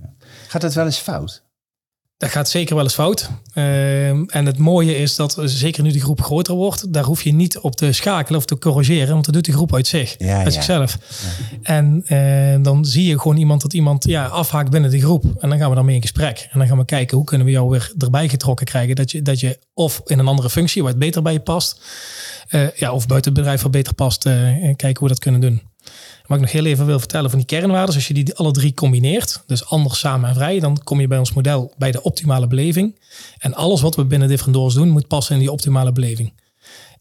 Gaat 0.49 0.63
dat 0.63 0.75
wel 0.75 0.85
eens 0.85 0.99
fout? 0.99 1.45
Dat 2.23 2.31
gaat 2.31 2.49
zeker 2.49 2.75
wel 2.75 2.85
eens 2.85 2.95
fout. 2.95 3.31
Uh, 3.55 4.09
en 4.09 4.47
het 4.47 4.59
mooie 4.59 4.97
is 4.97 5.17
dat, 5.17 5.39
zeker 5.45 5.83
nu 5.83 5.91
de 5.91 6.01
groep 6.01 6.23
groter 6.23 6.55
wordt, 6.55 6.93
daar 6.93 7.05
hoef 7.05 7.23
je 7.23 7.33
niet 7.33 7.59
op 7.59 7.77
te 7.77 7.93
schakelen 7.93 8.39
of 8.39 8.45
te 8.45 8.59
corrigeren, 8.59 9.13
want 9.13 9.25
dat 9.25 9.35
doet 9.35 9.45
de 9.45 9.53
groep 9.53 9.75
uit 9.75 9.87
zich, 9.87 10.15
ja, 10.19 10.37
uit 10.37 10.45
ja. 10.45 10.51
zichzelf. 10.51 10.99
Ja. 10.99 11.59
En 11.63 12.05
uh, 12.09 12.65
dan 12.65 12.85
zie 12.85 13.07
je 13.07 13.21
gewoon 13.21 13.37
iemand 13.37 13.63
dat 13.63 13.73
iemand 13.73 14.05
ja, 14.05 14.27
afhaakt 14.27 14.71
binnen 14.71 14.91
de 14.91 15.01
groep. 15.01 15.25
En 15.25 15.49
dan 15.49 15.59
gaan 15.59 15.69
we 15.69 15.75
daarmee 15.75 15.95
in 15.95 16.01
gesprek. 16.01 16.49
En 16.51 16.59
dan 16.59 16.69
gaan 16.69 16.79
we 16.79 16.85
kijken 16.85 17.17
hoe 17.17 17.27
kunnen 17.27 17.47
we 17.47 17.53
jou 17.53 17.71
weer 17.71 17.93
erbij 17.99 18.29
getrokken 18.29 18.67
krijgen. 18.67 18.97
Dat 18.97 19.11
je, 19.11 19.23
dat 19.23 19.41
je 19.41 19.59
of 19.75 20.01
in 20.05 20.19
een 20.19 20.29
andere 20.29 20.51
functie 20.51 20.83
waar 20.83 20.91
het 20.91 21.01
beter 21.01 21.23
bij 21.23 21.33
je 21.33 21.41
past, 21.41 21.81
uh, 22.51 22.71
ja, 22.71 22.93
of 22.93 23.07
buiten 23.07 23.33
het 23.33 23.41
bedrijf 23.41 23.63
wat 23.63 23.71
beter 23.71 23.95
past, 23.95 24.23
kijken 24.23 24.99
hoe 24.99 25.09
we 25.09 25.09
dat 25.09 25.19
kunnen 25.19 25.41
doen. 25.41 25.72
Wat 26.27 26.37
ik 26.37 26.45
nog 26.45 26.53
heel 26.53 26.65
even 26.65 26.87
wil 26.87 26.99
vertellen 26.99 27.31
van 27.31 27.39
die 27.39 27.49
kernwaarden, 27.49 27.95
als 27.95 28.09
je 28.09 28.15
die 28.15 28.35
alle 28.35 28.51
drie 28.51 28.75
combineert, 28.75 29.43
dus 29.47 29.67
anders, 29.67 29.99
samen 29.99 30.29
en 30.29 30.35
vrij, 30.35 30.61
dan 30.61 30.83
kom 30.85 31.01
je 31.01 31.07
bij 31.07 31.19
ons 31.19 31.33
model 31.33 31.73
bij 31.79 31.91
de 31.91 32.03
optimale 32.03 32.47
beleving. 32.47 32.99
En 33.39 33.55
alles 33.55 33.81
wat 33.81 33.97
we 33.97 34.05
binnen 34.05 34.29
Different 34.29 34.55
Doors 34.55 34.75
doen, 34.75 34.89
moet 34.89 35.09
passen 35.09 35.35
in 35.35 35.41
die 35.41 35.53
optimale 35.53 35.93
beleving. 35.93 36.33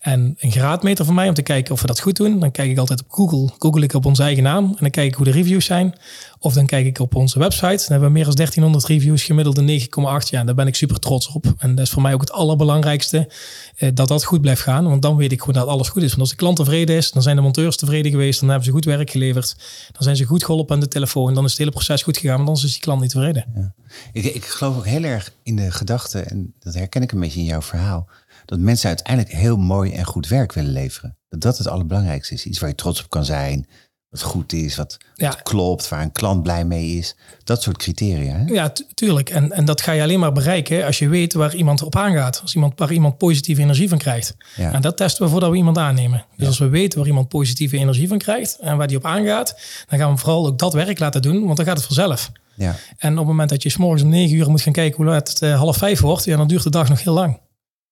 En 0.01 0.35
een 0.39 0.51
graadmeter 0.51 1.05
voor 1.05 1.13
mij 1.13 1.27
om 1.27 1.33
te 1.33 1.41
kijken 1.41 1.73
of 1.73 1.81
we 1.81 1.87
dat 1.87 1.99
goed 1.99 2.15
doen, 2.15 2.39
dan 2.39 2.51
kijk 2.51 2.69
ik 2.69 2.77
altijd 2.77 3.03
op 3.03 3.11
Google. 3.11 3.49
Google 3.57 3.81
ik 3.81 3.93
op 3.93 4.05
onze 4.05 4.23
eigen 4.23 4.43
naam 4.43 4.65
en 4.65 4.77
dan 4.79 4.89
kijk 4.89 5.07
ik 5.07 5.13
hoe 5.13 5.25
de 5.25 5.31
reviews 5.31 5.65
zijn. 5.65 5.95
Of 6.39 6.53
dan 6.53 6.65
kijk 6.65 6.85
ik 6.85 6.99
op 6.99 7.15
onze 7.15 7.39
website. 7.39 7.65
Dan 7.65 7.85
hebben 7.87 8.07
we 8.07 8.13
meer 8.13 8.25
dan 8.25 8.35
1300 8.35 8.85
reviews, 8.85 9.23
gemiddeld 9.23 9.57
een 9.57 9.79
9,8. 10.23 10.29
Ja, 10.29 10.43
daar 10.43 10.55
ben 10.55 10.67
ik 10.67 10.75
super 10.75 10.99
trots 10.99 11.27
op. 11.27 11.53
En 11.57 11.75
dat 11.75 11.85
is 11.85 11.91
voor 11.91 12.01
mij 12.01 12.13
ook 12.13 12.21
het 12.21 12.31
allerbelangrijkste, 12.31 13.31
eh, 13.75 13.89
dat 13.93 14.07
dat 14.07 14.23
goed 14.23 14.41
blijft 14.41 14.61
gaan. 14.61 14.83
Want 14.83 15.01
dan 15.01 15.15
weet 15.15 15.31
ik 15.31 15.39
gewoon 15.39 15.55
dat 15.55 15.67
alles 15.67 15.89
goed 15.89 16.01
is. 16.01 16.09
Want 16.09 16.21
als 16.21 16.29
de 16.29 16.35
klant 16.35 16.55
tevreden 16.55 16.95
is, 16.95 17.11
dan 17.11 17.21
zijn 17.21 17.35
de 17.35 17.41
monteurs 17.41 17.75
tevreden 17.75 18.11
geweest. 18.11 18.39
Dan 18.39 18.49
hebben 18.49 18.67
ze 18.67 18.71
goed 18.71 18.85
werk 18.85 19.09
geleverd. 19.09 19.55
Dan 19.91 20.03
zijn 20.03 20.15
ze 20.15 20.25
goed 20.25 20.45
geholpen 20.45 20.75
aan 20.75 20.81
de 20.81 20.87
telefoon. 20.87 21.33
Dan 21.33 21.43
is 21.43 21.49
het 21.49 21.59
hele 21.59 21.71
proces 21.71 22.03
goed 22.03 22.17
gegaan, 22.17 22.35
want 22.35 22.47
anders 22.47 22.65
is 22.65 22.73
die 22.73 22.81
klant 22.81 23.01
niet 23.01 23.09
tevreden. 23.09 23.45
Ja. 23.55 23.73
Ik, 24.11 24.23
ik 24.25 24.45
geloof 24.45 24.77
ook 24.77 24.85
heel 24.85 25.03
erg 25.03 25.33
in 25.43 25.55
de 25.55 25.71
gedachte, 25.71 26.19
en 26.19 26.53
dat 26.59 26.73
herken 26.73 27.01
ik 27.01 27.11
een 27.11 27.19
beetje 27.19 27.39
in 27.39 27.45
jouw 27.45 27.61
verhaal 27.61 28.07
dat 28.45 28.59
mensen 28.59 28.87
uiteindelijk 28.87 29.35
heel 29.35 29.57
mooi 29.57 29.91
en 29.91 30.05
goed 30.05 30.27
werk 30.27 30.53
willen 30.53 30.71
leveren. 30.71 31.17
Dat 31.29 31.41
dat 31.41 31.57
het 31.57 31.67
allerbelangrijkste 31.67 32.33
is. 32.33 32.45
Iets 32.45 32.59
waar 32.59 32.69
je 32.69 32.75
trots 32.75 33.03
op 33.03 33.09
kan 33.09 33.25
zijn, 33.25 33.67
wat 34.09 34.21
goed 34.21 34.53
is, 34.53 34.75
wat, 34.75 34.97
Ja. 35.15 35.27
wat 35.27 35.41
klopt, 35.43 35.89
waar 35.89 36.01
een 36.01 36.11
klant 36.11 36.43
blij 36.43 36.65
mee 36.65 36.87
is. 36.97 37.15
Dat 37.43 37.61
soort 37.61 37.77
criteria. 37.77 38.35
Hè? 38.35 38.43
Ja, 38.45 38.69
tu- 38.69 38.85
tuurlijk. 38.93 39.29
En, 39.29 39.51
en 39.51 39.65
dat 39.65 39.81
ga 39.81 39.91
je 39.91 40.01
alleen 40.01 40.19
maar 40.19 40.31
bereiken 40.31 40.85
als 40.85 40.99
je 40.99 41.07
weet 41.09 41.33
waar 41.33 41.55
iemand 41.55 41.81
op 41.83 41.95
aangaat. 41.95 42.39
Als 42.41 42.53
iemand, 42.55 42.79
waar 42.79 42.91
iemand 42.91 43.17
positieve 43.17 43.61
energie 43.61 43.89
van 43.89 43.97
krijgt. 43.97 44.35
Ja. 44.55 44.71
En 44.73 44.81
dat 44.81 44.97
testen 44.97 45.23
we 45.25 45.31
voordat 45.31 45.49
we 45.49 45.55
iemand 45.55 45.77
aannemen. 45.77 46.25
Dus 46.37 46.47
als 46.47 46.57
we 46.59 46.67
weten 46.69 46.97
waar 46.99 47.07
iemand 47.07 47.27
positieve 47.27 47.77
energie 47.77 48.07
van 48.07 48.17
krijgt 48.17 48.57
en 48.59 48.77
waar 48.77 48.87
die 48.87 48.97
op 48.97 49.05
aangaat, 49.05 49.59
dan 49.89 49.99
gaan 49.99 50.11
we 50.11 50.17
vooral 50.17 50.47
ook 50.47 50.59
dat 50.59 50.73
werk 50.73 50.99
laten 50.99 51.21
doen, 51.21 51.43
want 51.45 51.57
dan 51.57 51.65
gaat 51.65 51.77
het 51.77 51.85
vanzelf. 51.85 52.31
Ja. 52.55 52.75
En 52.97 53.11
op 53.11 53.17
het 53.17 53.27
moment 53.27 53.49
dat 53.49 53.63
je 53.63 53.69
's 53.69 53.77
morgens 53.77 54.03
om 54.03 54.09
negen 54.09 54.37
uur 54.37 54.49
moet 54.49 54.61
gaan 54.61 54.73
kijken 54.73 54.97
hoe 54.97 55.05
laat 55.05 55.29
het 55.29 55.41
eh, 55.41 55.57
half 55.57 55.77
vijf 55.77 55.99
wordt, 55.99 56.23
ja, 56.25 56.37
dan 56.37 56.47
duurt 56.47 56.63
de 56.63 56.69
dag 56.69 56.89
nog 56.89 57.03
heel 57.03 57.13
lang. 57.13 57.39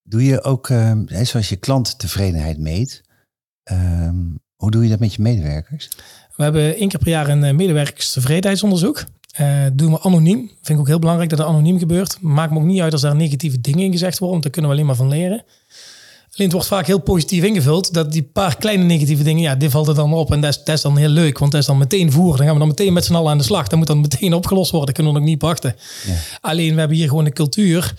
Doe 0.04 0.24
je 0.24 0.44
ook, 0.44 0.70
ehm, 0.70 1.24
zoals 1.24 1.50
je 1.50 1.56
klanttevredenheid 1.56 2.58
meet, 2.58 3.04
ehm, 3.64 4.18
hoe 4.56 4.72
doe 4.72 4.84
je 4.84 4.90
dat 4.90 5.00
met 5.00 5.14
je 5.14 5.22
medewerkers? 5.22 5.90
We 6.36 6.44
hebben 6.44 6.76
één 6.76 6.90
keer 6.90 7.00
per 7.00 7.10
jaar 7.10 7.30
een 7.30 7.44
eh, 7.44 7.54
medewerkerstevredenheidsonderzoek. 7.54 9.04
Eh 9.32 9.66
doen 9.74 9.92
we 9.92 10.02
anoniem. 10.02 10.38
Vind 10.38 10.70
ik 10.70 10.80
ook 10.80 10.88
heel 10.88 11.00
belangrijk 11.00 11.30
dat 11.30 11.40
het 11.40 11.48
anoniem 11.48 11.80
gebeurt. 11.80 12.22
Maakt 12.22 12.52
me 12.52 12.60
ook 12.60 12.66
niet 12.66 12.82
uit 12.82 12.92
als 12.92 13.02
daar 13.02 13.16
negatieve 13.16 13.62
dingen 13.62 13.80
in 13.80 13.92
gezegd 13.92 14.20
worden, 14.20 14.30
want 14.30 14.44
daar 14.44 14.52
kunnen 14.52 14.72
we 14.72 14.78
alleen 14.78 14.88
maar 14.88 14.96
van 14.96 15.08
leren. 15.08 15.44
Het 16.44 16.54
wordt 16.54 16.68
vaak 16.68 16.88
heel 16.88 17.00
positief 17.00 17.44
ingevuld. 17.44 17.94
Dat 17.94 18.12
die 18.12 18.24
paar 18.24 18.58
kleine 18.58 18.84
negatieve 18.84 19.24
dingen, 19.24 19.42
ja, 19.42 19.56
dit 19.56 19.72
valt 19.72 19.88
er 19.88 19.96
dan 19.96 20.14
op. 20.14 20.32
En 20.32 20.42
dat 20.42 20.50
is, 20.50 20.64
dat 20.64 20.76
is 20.76 20.82
dan 20.82 20.98
heel 20.98 21.10
leuk, 21.10 21.38
want 21.38 21.52
dat 21.52 21.62
is 21.62 21.68
dan 21.68 21.78
meteen 21.78 22.12
voer. 22.12 22.38
Dan 22.38 22.46
gaan 22.46 22.54
we 22.54 22.60
dan 22.60 22.68
meteen 22.68 22.94
met 22.94 23.06
z'n 23.06 23.16
allen 23.16 23.32
aan 23.32 23.38
de 23.38 23.44
slag. 23.44 23.68
Dat 23.68 23.78
moet 23.78 23.88
dan 23.88 24.02
meteen 24.02 24.34
opgelost 24.34 24.72
worden. 24.72 24.94
Kunnen 24.94 25.14
we 25.14 25.20
nog 25.20 25.28
niet 25.28 25.42
wachten. 25.42 25.76
Ja. 26.08 26.14
Alleen 26.42 26.74
we 26.74 26.80
hebben 26.80 26.98
hier 26.98 27.08
gewoon 27.08 27.26
een 27.26 27.34
cultuur 27.34 27.94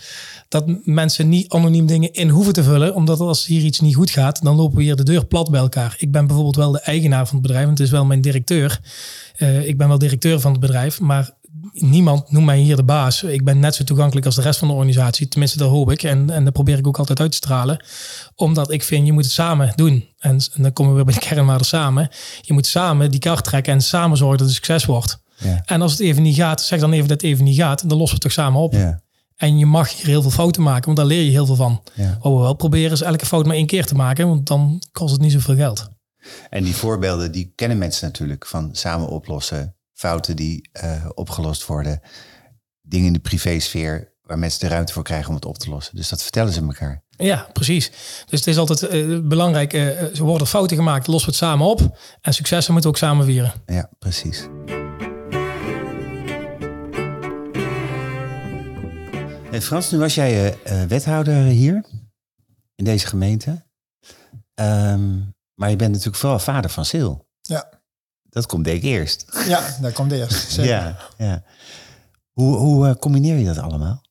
dat 0.51 0.65
mensen 0.83 1.29
niet 1.29 1.49
anoniem 1.49 1.85
dingen 1.85 2.13
in 2.13 2.29
hoeven 2.29 2.53
te 2.53 2.63
vullen. 2.63 2.95
Omdat 2.95 3.19
als 3.19 3.45
hier 3.45 3.63
iets 3.63 3.79
niet 3.79 3.95
goed 3.95 4.09
gaat, 4.09 4.43
dan 4.43 4.55
lopen 4.55 4.77
we 4.77 4.83
hier 4.83 4.95
de 4.95 5.03
deur 5.03 5.25
plat 5.25 5.51
bij 5.51 5.59
elkaar. 5.59 5.95
Ik 5.97 6.11
ben 6.11 6.25
bijvoorbeeld 6.25 6.55
wel 6.55 6.71
de 6.71 6.79
eigenaar 6.79 7.25
van 7.25 7.33
het 7.33 7.41
bedrijf, 7.41 7.65
want 7.65 7.77
het 7.77 7.87
is 7.87 7.93
wel 7.93 8.05
mijn 8.05 8.21
directeur. 8.21 8.79
Uh, 9.37 9.67
ik 9.67 9.77
ben 9.77 9.87
wel 9.87 9.97
directeur 9.97 10.39
van 10.39 10.51
het 10.51 10.59
bedrijf, 10.59 10.99
maar 10.99 11.31
niemand 11.73 12.31
noemt 12.31 12.45
mij 12.45 12.59
hier 12.59 12.75
de 12.75 12.83
baas. 12.83 13.23
Ik 13.23 13.43
ben 13.43 13.59
net 13.59 13.75
zo 13.75 13.83
toegankelijk 13.83 14.25
als 14.25 14.35
de 14.35 14.41
rest 14.41 14.59
van 14.59 14.67
de 14.67 14.73
organisatie. 14.73 15.27
Tenminste, 15.27 15.57
dat 15.57 15.69
hoop 15.69 15.91
ik. 15.91 16.03
En, 16.03 16.29
en 16.29 16.43
dat 16.43 16.53
probeer 16.53 16.77
ik 16.77 16.87
ook 16.87 16.97
altijd 16.97 17.19
uit 17.19 17.31
te 17.31 17.37
stralen. 17.37 17.85
Omdat 18.35 18.71
ik 18.71 18.83
vind, 18.83 19.05
je 19.05 19.11
moet 19.11 19.23
het 19.23 19.33
samen 19.33 19.73
doen. 19.75 20.07
En, 20.19 20.39
dan 20.55 20.73
komen 20.73 20.91
we 20.91 20.97
weer 20.97 21.05
bij 21.05 21.13
de 21.13 21.27
kernwaarden 21.35 21.67
samen. 21.67 22.09
Je 22.41 22.53
moet 22.53 22.67
samen 22.67 23.11
die 23.11 23.19
kaart 23.19 23.43
trekken 23.43 23.73
en 23.73 23.81
samen 23.81 24.17
zorgen 24.17 24.37
dat 24.37 24.47
het 24.47 24.55
succes 24.55 24.85
wordt. 24.85 25.21
Ja. 25.37 25.61
En 25.65 25.81
als 25.81 25.91
het 25.91 26.01
even 26.01 26.23
niet 26.23 26.35
gaat, 26.35 26.61
zeg 26.61 26.79
dan 26.79 26.91
even 26.91 27.07
dat 27.07 27.21
het 27.21 27.29
even 27.31 27.43
niet 27.43 27.57
gaat. 27.57 27.81
En 27.81 27.87
dan 27.87 27.97
lossen 27.97 28.17
we 28.17 28.23
het 28.23 28.35
toch 28.35 28.45
samen 28.45 28.61
op. 28.61 28.73
Ja. 28.73 29.01
En 29.35 29.57
je 29.57 29.65
mag 29.65 29.95
hier 29.95 30.05
heel 30.05 30.21
veel 30.21 30.31
fouten 30.31 30.63
maken, 30.63 30.85
want 30.85 30.97
daar 30.97 31.05
leer 31.05 31.23
je 31.23 31.31
heel 31.31 31.45
veel 31.45 31.55
van. 31.55 31.81
Ja. 31.93 32.17
Wat 32.21 32.33
we 32.33 32.39
wel 32.39 32.53
proberen 32.53 32.91
is 32.91 33.01
elke 33.01 33.25
fout 33.25 33.45
maar 33.45 33.55
één 33.55 33.65
keer 33.65 33.85
te 33.85 33.95
maken, 33.95 34.27
want 34.27 34.47
dan 34.47 34.81
kost 34.91 35.11
het 35.11 35.21
niet 35.21 35.31
zoveel 35.31 35.55
geld. 35.55 35.89
En 36.49 36.63
die 36.63 36.75
voorbeelden, 36.75 37.31
die 37.31 37.51
kennen 37.55 37.77
mensen 37.77 38.05
natuurlijk 38.07 38.45
van 38.45 38.69
samen 38.71 39.07
oplossen, 39.07 39.75
fouten 40.01 40.35
die 40.35 40.69
uh, 40.83 41.05
opgelost 41.13 41.65
worden, 41.65 42.01
dingen 42.81 43.07
in 43.07 43.13
de 43.13 43.19
privésfeer 43.19 44.13
waar 44.21 44.39
mensen 44.39 44.59
de 44.59 44.67
ruimte 44.67 44.93
voor 44.93 45.03
krijgen 45.03 45.29
om 45.29 45.35
het 45.35 45.45
op 45.45 45.57
te 45.57 45.69
lossen. 45.69 45.95
Dus 45.95 46.09
dat 46.09 46.21
vertellen 46.21 46.53
ze 46.53 46.61
elkaar. 46.61 47.03
Ja, 47.09 47.47
precies. 47.53 47.89
Dus 48.25 48.39
het 48.39 48.47
is 48.47 48.57
altijd 48.57 48.93
uh, 48.93 49.19
belangrijk, 49.23 49.73
uh, 49.73 50.03
ze 50.13 50.23
worden 50.23 50.47
fouten 50.47 50.77
gemaakt, 50.77 51.07
lossen 51.07 51.29
we 51.29 51.35
het 51.35 51.45
samen 51.45 51.67
op. 51.67 51.97
En 52.21 52.33
successen 52.33 52.73
moeten 52.73 52.91
we 52.91 52.97
ook 52.97 53.03
samen 53.03 53.25
vieren. 53.25 53.53
Ja, 53.65 53.89
precies. 53.99 54.47
En 59.51 59.61
Frans, 59.61 59.91
nu 59.91 59.97
was 59.97 60.15
jij 60.15 60.57
wethouder 60.87 61.43
hier 61.43 61.85
in 62.75 62.85
deze 62.85 63.07
gemeente. 63.07 63.65
Um, 64.55 65.35
maar 65.53 65.69
je 65.69 65.75
bent 65.75 65.91
natuurlijk 65.91 66.17
vooral 66.17 66.39
vader 66.39 66.69
van 66.69 66.85
Sil. 66.91 67.11
Ja. 67.41 67.80
Dat 68.31 68.45
komt 68.45 68.65
denk 68.65 68.77
ik 68.77 68.83
eerst. 68.83 69.25
Ja, 69.47 69.75
dat 69.81 69.93
komt 69.93 70.11
eerst. 70.11 70.55
Ja, 70.61 70.97
ja. 71.17 71.43
Hoe, 72.31 72.55
hoe 72.55 72.87
uh, 72.87 72.93
combineer 72.93 73.37
je 73.37 73.45
dat 73.45 73.57
allemaal? 73.57 74.01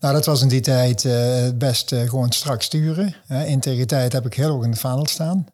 Nou, 0.00 0.14
dat 0.14 0.26
was 0.26 0.42
in 0.42 0.48
die 0.48 0.60
tijd 0.60 1.04
uh, 1.04 1.48
best 1.54 1.92
uh, 1.92 2.08
gewoon 2.08 2.32
strak 2.32 2.62
sturen. 2.62 3.14
integriteit 3.28 4.12
heb 4.12 4.26
ik 4.26 4.34
heel 4.34 4.50
hoog 4.50 4.64
in 4.64 4.70
de 4.70 4.76
vaandel 4.76 5.06
staan. 5.06 5.46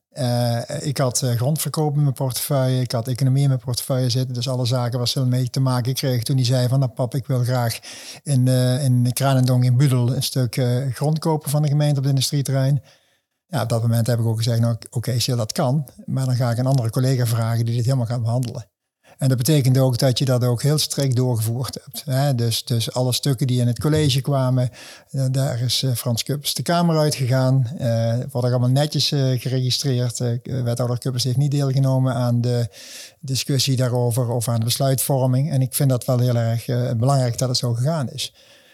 ik 0.81 0.99
had 0.99 1.19
grondverkoop 1.37 1.95
in 1.95 2.03
mijn 2.03 2.15
portefeuille, 2.15 2.81
ik 2.81 2.93
had 2.93 3.09
economie 3.09 3.43
in 3.43 3.49
mijn 3.49 3.61
portefeuille 3.61 4.11
zitten. 4.11 4.35
Dus 4.35 4.49
alle 4.49 4.67
zaken 4.67 4.99
waar 4.99 5.09
ze 5.09 5.27
mee 5.27 5.51
te 5.51 5.61
maken 5.61 5.95
kreeg 5.95 6.23
toen 6.23 6.37
hij 6.37 6.45
zei 6.45 6.69
van... 6.69 6.79
nou 6.79 6.91
pap, 6.91 7.15
ik 7.15 7.27
wil 7.27 7.43
graag 7.43 7.79
in, 8.23 8.49
in 8.81 9.13
Kranendong 9.13 9.65
in 9.65 9.77
Budel 9.77 10.15
een 10.15 10.23
stuk 10.23 10.63
grond 10.93 11.19
kopen 11.19 11.51
van 11.51 11.63
de 11.63 11.69
gemeente 11.69 11.97
op 11.97 12.03
het 12.03 12.13
industrieterrein. 12.13 12.83
Ja, 13.53 13.63
op 13.63 13.69
dat 13.69 13.83
moment 13.83 14.07
heb 14.07 14.19
ik 14.19 14.27
ook 14.27 14.37
gezegd, 14.37 14.61
nou 14.61 14.75
oké, 14.75 14.97
okay, 14.97 15.37
dat 15.37 15.53
kan. 15.53 15.89
Maar 16.05 16.27
dan 16.27 16.37
ga 16.37 16.51
ik 16.51 16.59
een 16.59 16.67
andere 16.67 16.91
collega 16.91 17.27
vragen 17.27 17.65
die 17.65 17.75
dit 17.75 17.85
helemaal 17.85 18.07
gaat 18.07 18.23
behandelen. 18.23 18.67
En 19.19 19.29
dat 19.29 19.37
betekent 19.37 19.79
ook 19.79 19.99
dat 19.99 20.19
je 20.19 20.25
dat 20.25 20.45
ook 20.45 20.63
heel 20.63 20.79
strikt 20.79 21.17
doorgevoerd 21.17 21.79
hebt. 21.85 22.03
Hè? 22.05 22.35
Dus, 22.35 22.65
dus 22.65 22.93
alle 22.93 23.13
stukken 23.13 23.47
die 23.47 23.61
in 23.61 23.67
het 23.67 23.81
college 23.81 24.21
kwamen, 24.21 24.71
eh, 25.11 25.25
daar 25.31 25.61
is 25.61 25.83
uh, 25.83 25.93
Frans 25.93 26.23
Kuppers 26.23 26.55
de 26.55 26.63
Kamer 26.63 26.99
uitgegaan. 26.99 27.71
Uh, 27.81 28.15
wordt 28.31 28.49
allemaal 28.49 28.69
netjes 28.69 29.09
geregistreerd. 29.09 30.19
wethouder 30.43 30.99
Kuppers 30.99 31.25
heeft 31.25 31.37
niet 31.37 31.51
deelgenomen 31.51 32.15
aan 32.15 32.41
de 32.41 32.69
discussie 33.21 33.77
daarover 33.77 34.29
of 34.29 34.49
aan 34.49 34.59
de 34.59 34.65
besluitvorming. 34.65 35.51
En 35.51 35.63
ik 35.63 35.75
vind 35.75 35.91
dat 35.91 36.05
wel 36.05 36.19
heel 36.19 36.37
erg 36.37 36.67
belangrijk 36.97 37.39
dat 37.39 37.49
het 37.49 37.59
zo 37.59 37.73
gegaan 37.75 38.09
is. 38.09 38.33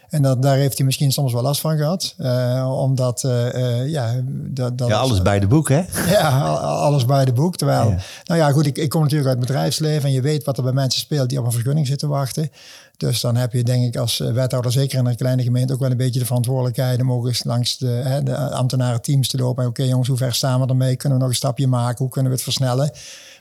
En 0.08 0.22
dat, 0.22 0.42
daar 0.42 0.56
heeft 0.56 0.76
hij 0.76 0.86
misschien 0.86 1.12
soms 1.12 1.32
wel 1.32 1.42
last 1.42 1.60
van 1.60 1.76
gehad. 1.76 2.14
Uh, 2.18 2.80
omdat, 2.80 3.22
uh, 3.22 3.88
ja... 3.88 4.14
Dat, 4.50 4.78
dat 4.78 4.88
ja, 4.88 4.98
alles 4.98 5.22
bij 5.22 5.40
de 5.40 5.46
boek, 5.46 5.68
hè? 5.68 5.82
Ja, 6.08 6.40
alles 6.60 7.04
bij 7.04 7.24
de 7.24 7.32
boek. 7.32 7.56
Terwijl, 7.56 7.94
nou 8.24 8.40
ja, 8.40 8.50
goed, 8.50 8.66
ik, 8.66 8.78
ik 8.78 8.88
kom 8.88 9.02
natuurlijk 9.02 9.28
uit 9.28 9.38
het 9.38 9.46
bedrijfsleven 9.46 10.08
en 10.08 10.12
je 10.12 10.20
weet 10.20 10.44
wat 10.44 10.56
er 10.56 10.62
bij 10.62 10.72
mensen 10.72 11.00
speelt 11.00 11.28
die 11.28 11.38
op 11.38 11.44
een 11.44 11.52
vergunning 11.52 11.86
zitten 11.86 12.08
wachten. 12.08 12.50
Dus 12.96 13.20
dan 13.20 13.36
heb 13.36 13.52
je 13.52 13.62
denk 13.62 13.84
ik 13.84 13.96
als 13.96 14.18
wethouder, 14.18 14.72
zeker 14.72 14.98
in 14.98 15.06
een 15.06 15.16
kleine 15.16 15.42
gemeente, 15.42 15.72
ook 15.72 15.80
wel 15.80 15.90
een 15.90 15.96
beetje 15.96 16.20
de 16.20 16.26
verantwoordelijkheid 16.26 17.00
om 17.00 17.12
ook 17.12 17.26
eens 17.26 17.44
langs 17.44 17.78
de, 17.78 17.86
hè, 17.86 18.22
de 18.22 18.36
ambtenaren 18.36 19.02
teams 19.02 19.28
te 19.28 19.36
lopen. 19.36 19.66
Oké 19.66 19.82
jongens, 19.82 20.08
hoe 20.08 20.16
ver 20.16 20.34
staan 20.34 20.60
we 20.60 20.66
ermee? 20.66 20.96
Kunnen 20.96 21.18
we 21.18 21.24
nog 21.24 21.32
een 21.32 21.38
stapje 21.38 21.66
maken? 21.66 21.98
Hoe 21.98 22.08
kunnen 22.08 22.30
we 22.30 22.36
het 22.36 22.46
versnellen? 22.46 22.90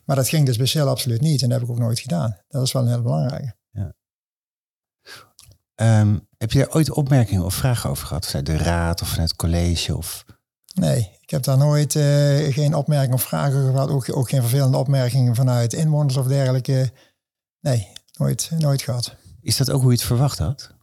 Maar 0.05 0.15
dat 0.15 0.27
ging 0.27 0.45
dus 0.45 0.73
bij 0.73 0.83
absoluut 0.83 1.21
niet 1.21 1.41
en 1.41 1.49
dat 1.49 1.59
heb 1.59 1.67
ik 1.67 1.73
ook 1.73 1.81
nooit 1.81 1.99
gedaan. 1.99 2.37
Dat 2.49 2.63
is 2.63 2.71
wel 2.71 2.81
een 2.81 2.87
heel 2.87 3.01
belangrijke. 3.01 3.55
Um, 5.81 6.27
heb 6.37 6.51
je 6.51 6.59
daar 6.59 6.75
ooit 6.75 6.91
opmerkingen 6.91 7.45
of 7.45 7.53
vragen 7.53 7.89
over 7.89 8.07
gehad? 8.07 8.25
Vanuit 8.25 8.45
de 8.45 8.57
raad 8.57 9.01
of 9.01 9.07
vanuit 9.07 9.29
het 9.29 9.37
college? 9.37 9.97
Of... 9.97 10.25
Nee, 10.73 11.17
ik 11.21 11.29
heb 11.29 11.43
daar 11.43 11.57
nooit 11.57 11.95
uh, 11.95 12.53
geen 12.53 12.73
opmerkingen 12.73 13.15
of 13.15 13.23
vragen 13.23 13.71
gehad. 13.71 13.89
Ook, 13.89 14.17
ook 14.17 14.29
geen 14.29 14.41
vervelende 14.41 14.77
opmerkingen 14.77 15.35
vanuit 15.35 15.73
inwoners 15.73 16.17
of 16.17 16.27
dergelijke. 16.27 16.91
Nee, 17.59 17.87
nooit, 18.17 18.51
nooit 18.57 18.81
gehad. 18.81 19.15
Is 19.41 19.57
dat 19.57 19.71
ook 19.71 19.81
hoe 19.81 19.91
je 19.91 19.97
het 19.97 20.05
verwacht 20.05 20.37
had? 20.37 20.75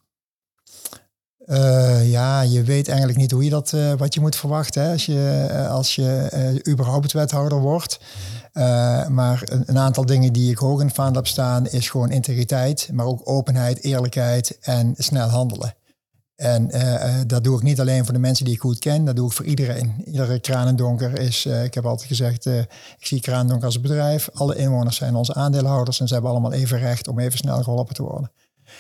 Uh, 1.47 2.11
ja, 2.11 2.41
je 2.41 2.63
weet 2.63 2.89
eigenlijk 2.89 3.19
niet 3.19 3.31
hoe 3.31 3.45
je 3.45 3.51
dat, 3.51 3.73
uh, 3.75 3.93
wat 3.93 4.15
je 4.15 4.21
moet 4.21 4.37
verwachten 4.37 4.83
hè, 4.83 4.93
als 4.93 5.07
je, 5.07 5.49
als 5.71 5.95
je 5.95 6.61
überhaupt 6.69 7.13
wethouder 7.13 7.59
wordt. 7.59 7.99
Maar 9.09 9.43
een, 9.45 9.63
een, 9.67 9.79
aantal 9.79 10.07
dingen 10.07 10.33
die 10.33 10.51
ik 10.51 10.59
hoog 10.59 10.81
in 10.81 10.87
het 10.87 10.95
vaandel 10.95 11.23
heb 11.23 11.27
staan 11.27 11.67
is 11.67 11.91
gewoon 11.91 12.11
integriteit, 12.11 12.89
maar 12.93 13.07
ook 13.07 13.21
openheid, 13.25 13.83
eerlijkheid 13.83 14.59
en 14.61 14.95
snel 14.97 15.29
handelen. 15.29 15.75
En 16.37 16.71
dat 17.27 17.45
doe 17.45 17.57
ik 17.57 17.63
niet 17.63 17.81
alleen 17.81 18.05
voor 18.05 18.13
de 18.13 18.21
mensen 18.21 18.45
die 18.45 18.55
ik 18.55 18.61
goed 18.61 18.79
ken, 18.79 19.05
dat 19.05 19.17
doe 19.17 19.27
ik 19.27 19.33
voor 19.33 19.45
iedereen. 19.45 20.03
Iedere 20.05 20.41
Kranendonker 20.41 21.19
is, 21.19 21.47
ik 21.47 21.75
heb 21.75 21.87
altijd 21.87 22.09
gezegd, 22.09 22.47
ik 22.47 22.67
zie 22.99 23.21
Kranendonker 23.21 23.67
als 23.67 23.81
bedrijf. 23.81 24.29
Alle 24.33 24.57
inwoners 24.57 24.97
zijn 24.97 25.15
onze 25.15 25.35
aandeelhouders 25.35 26.01
en 26.01 26.07
ze 26.09 26.13
hebben 26.15 26.31
allemaal 26.31 26.53
even 26.53 26.79
recht 26.79 27.09
om 27.09 27.19
even 27.19 27.39
snel 27.39 27.63
geholpen 27.63 27.95
te 27.95 28.03
worden. 28.03 28.31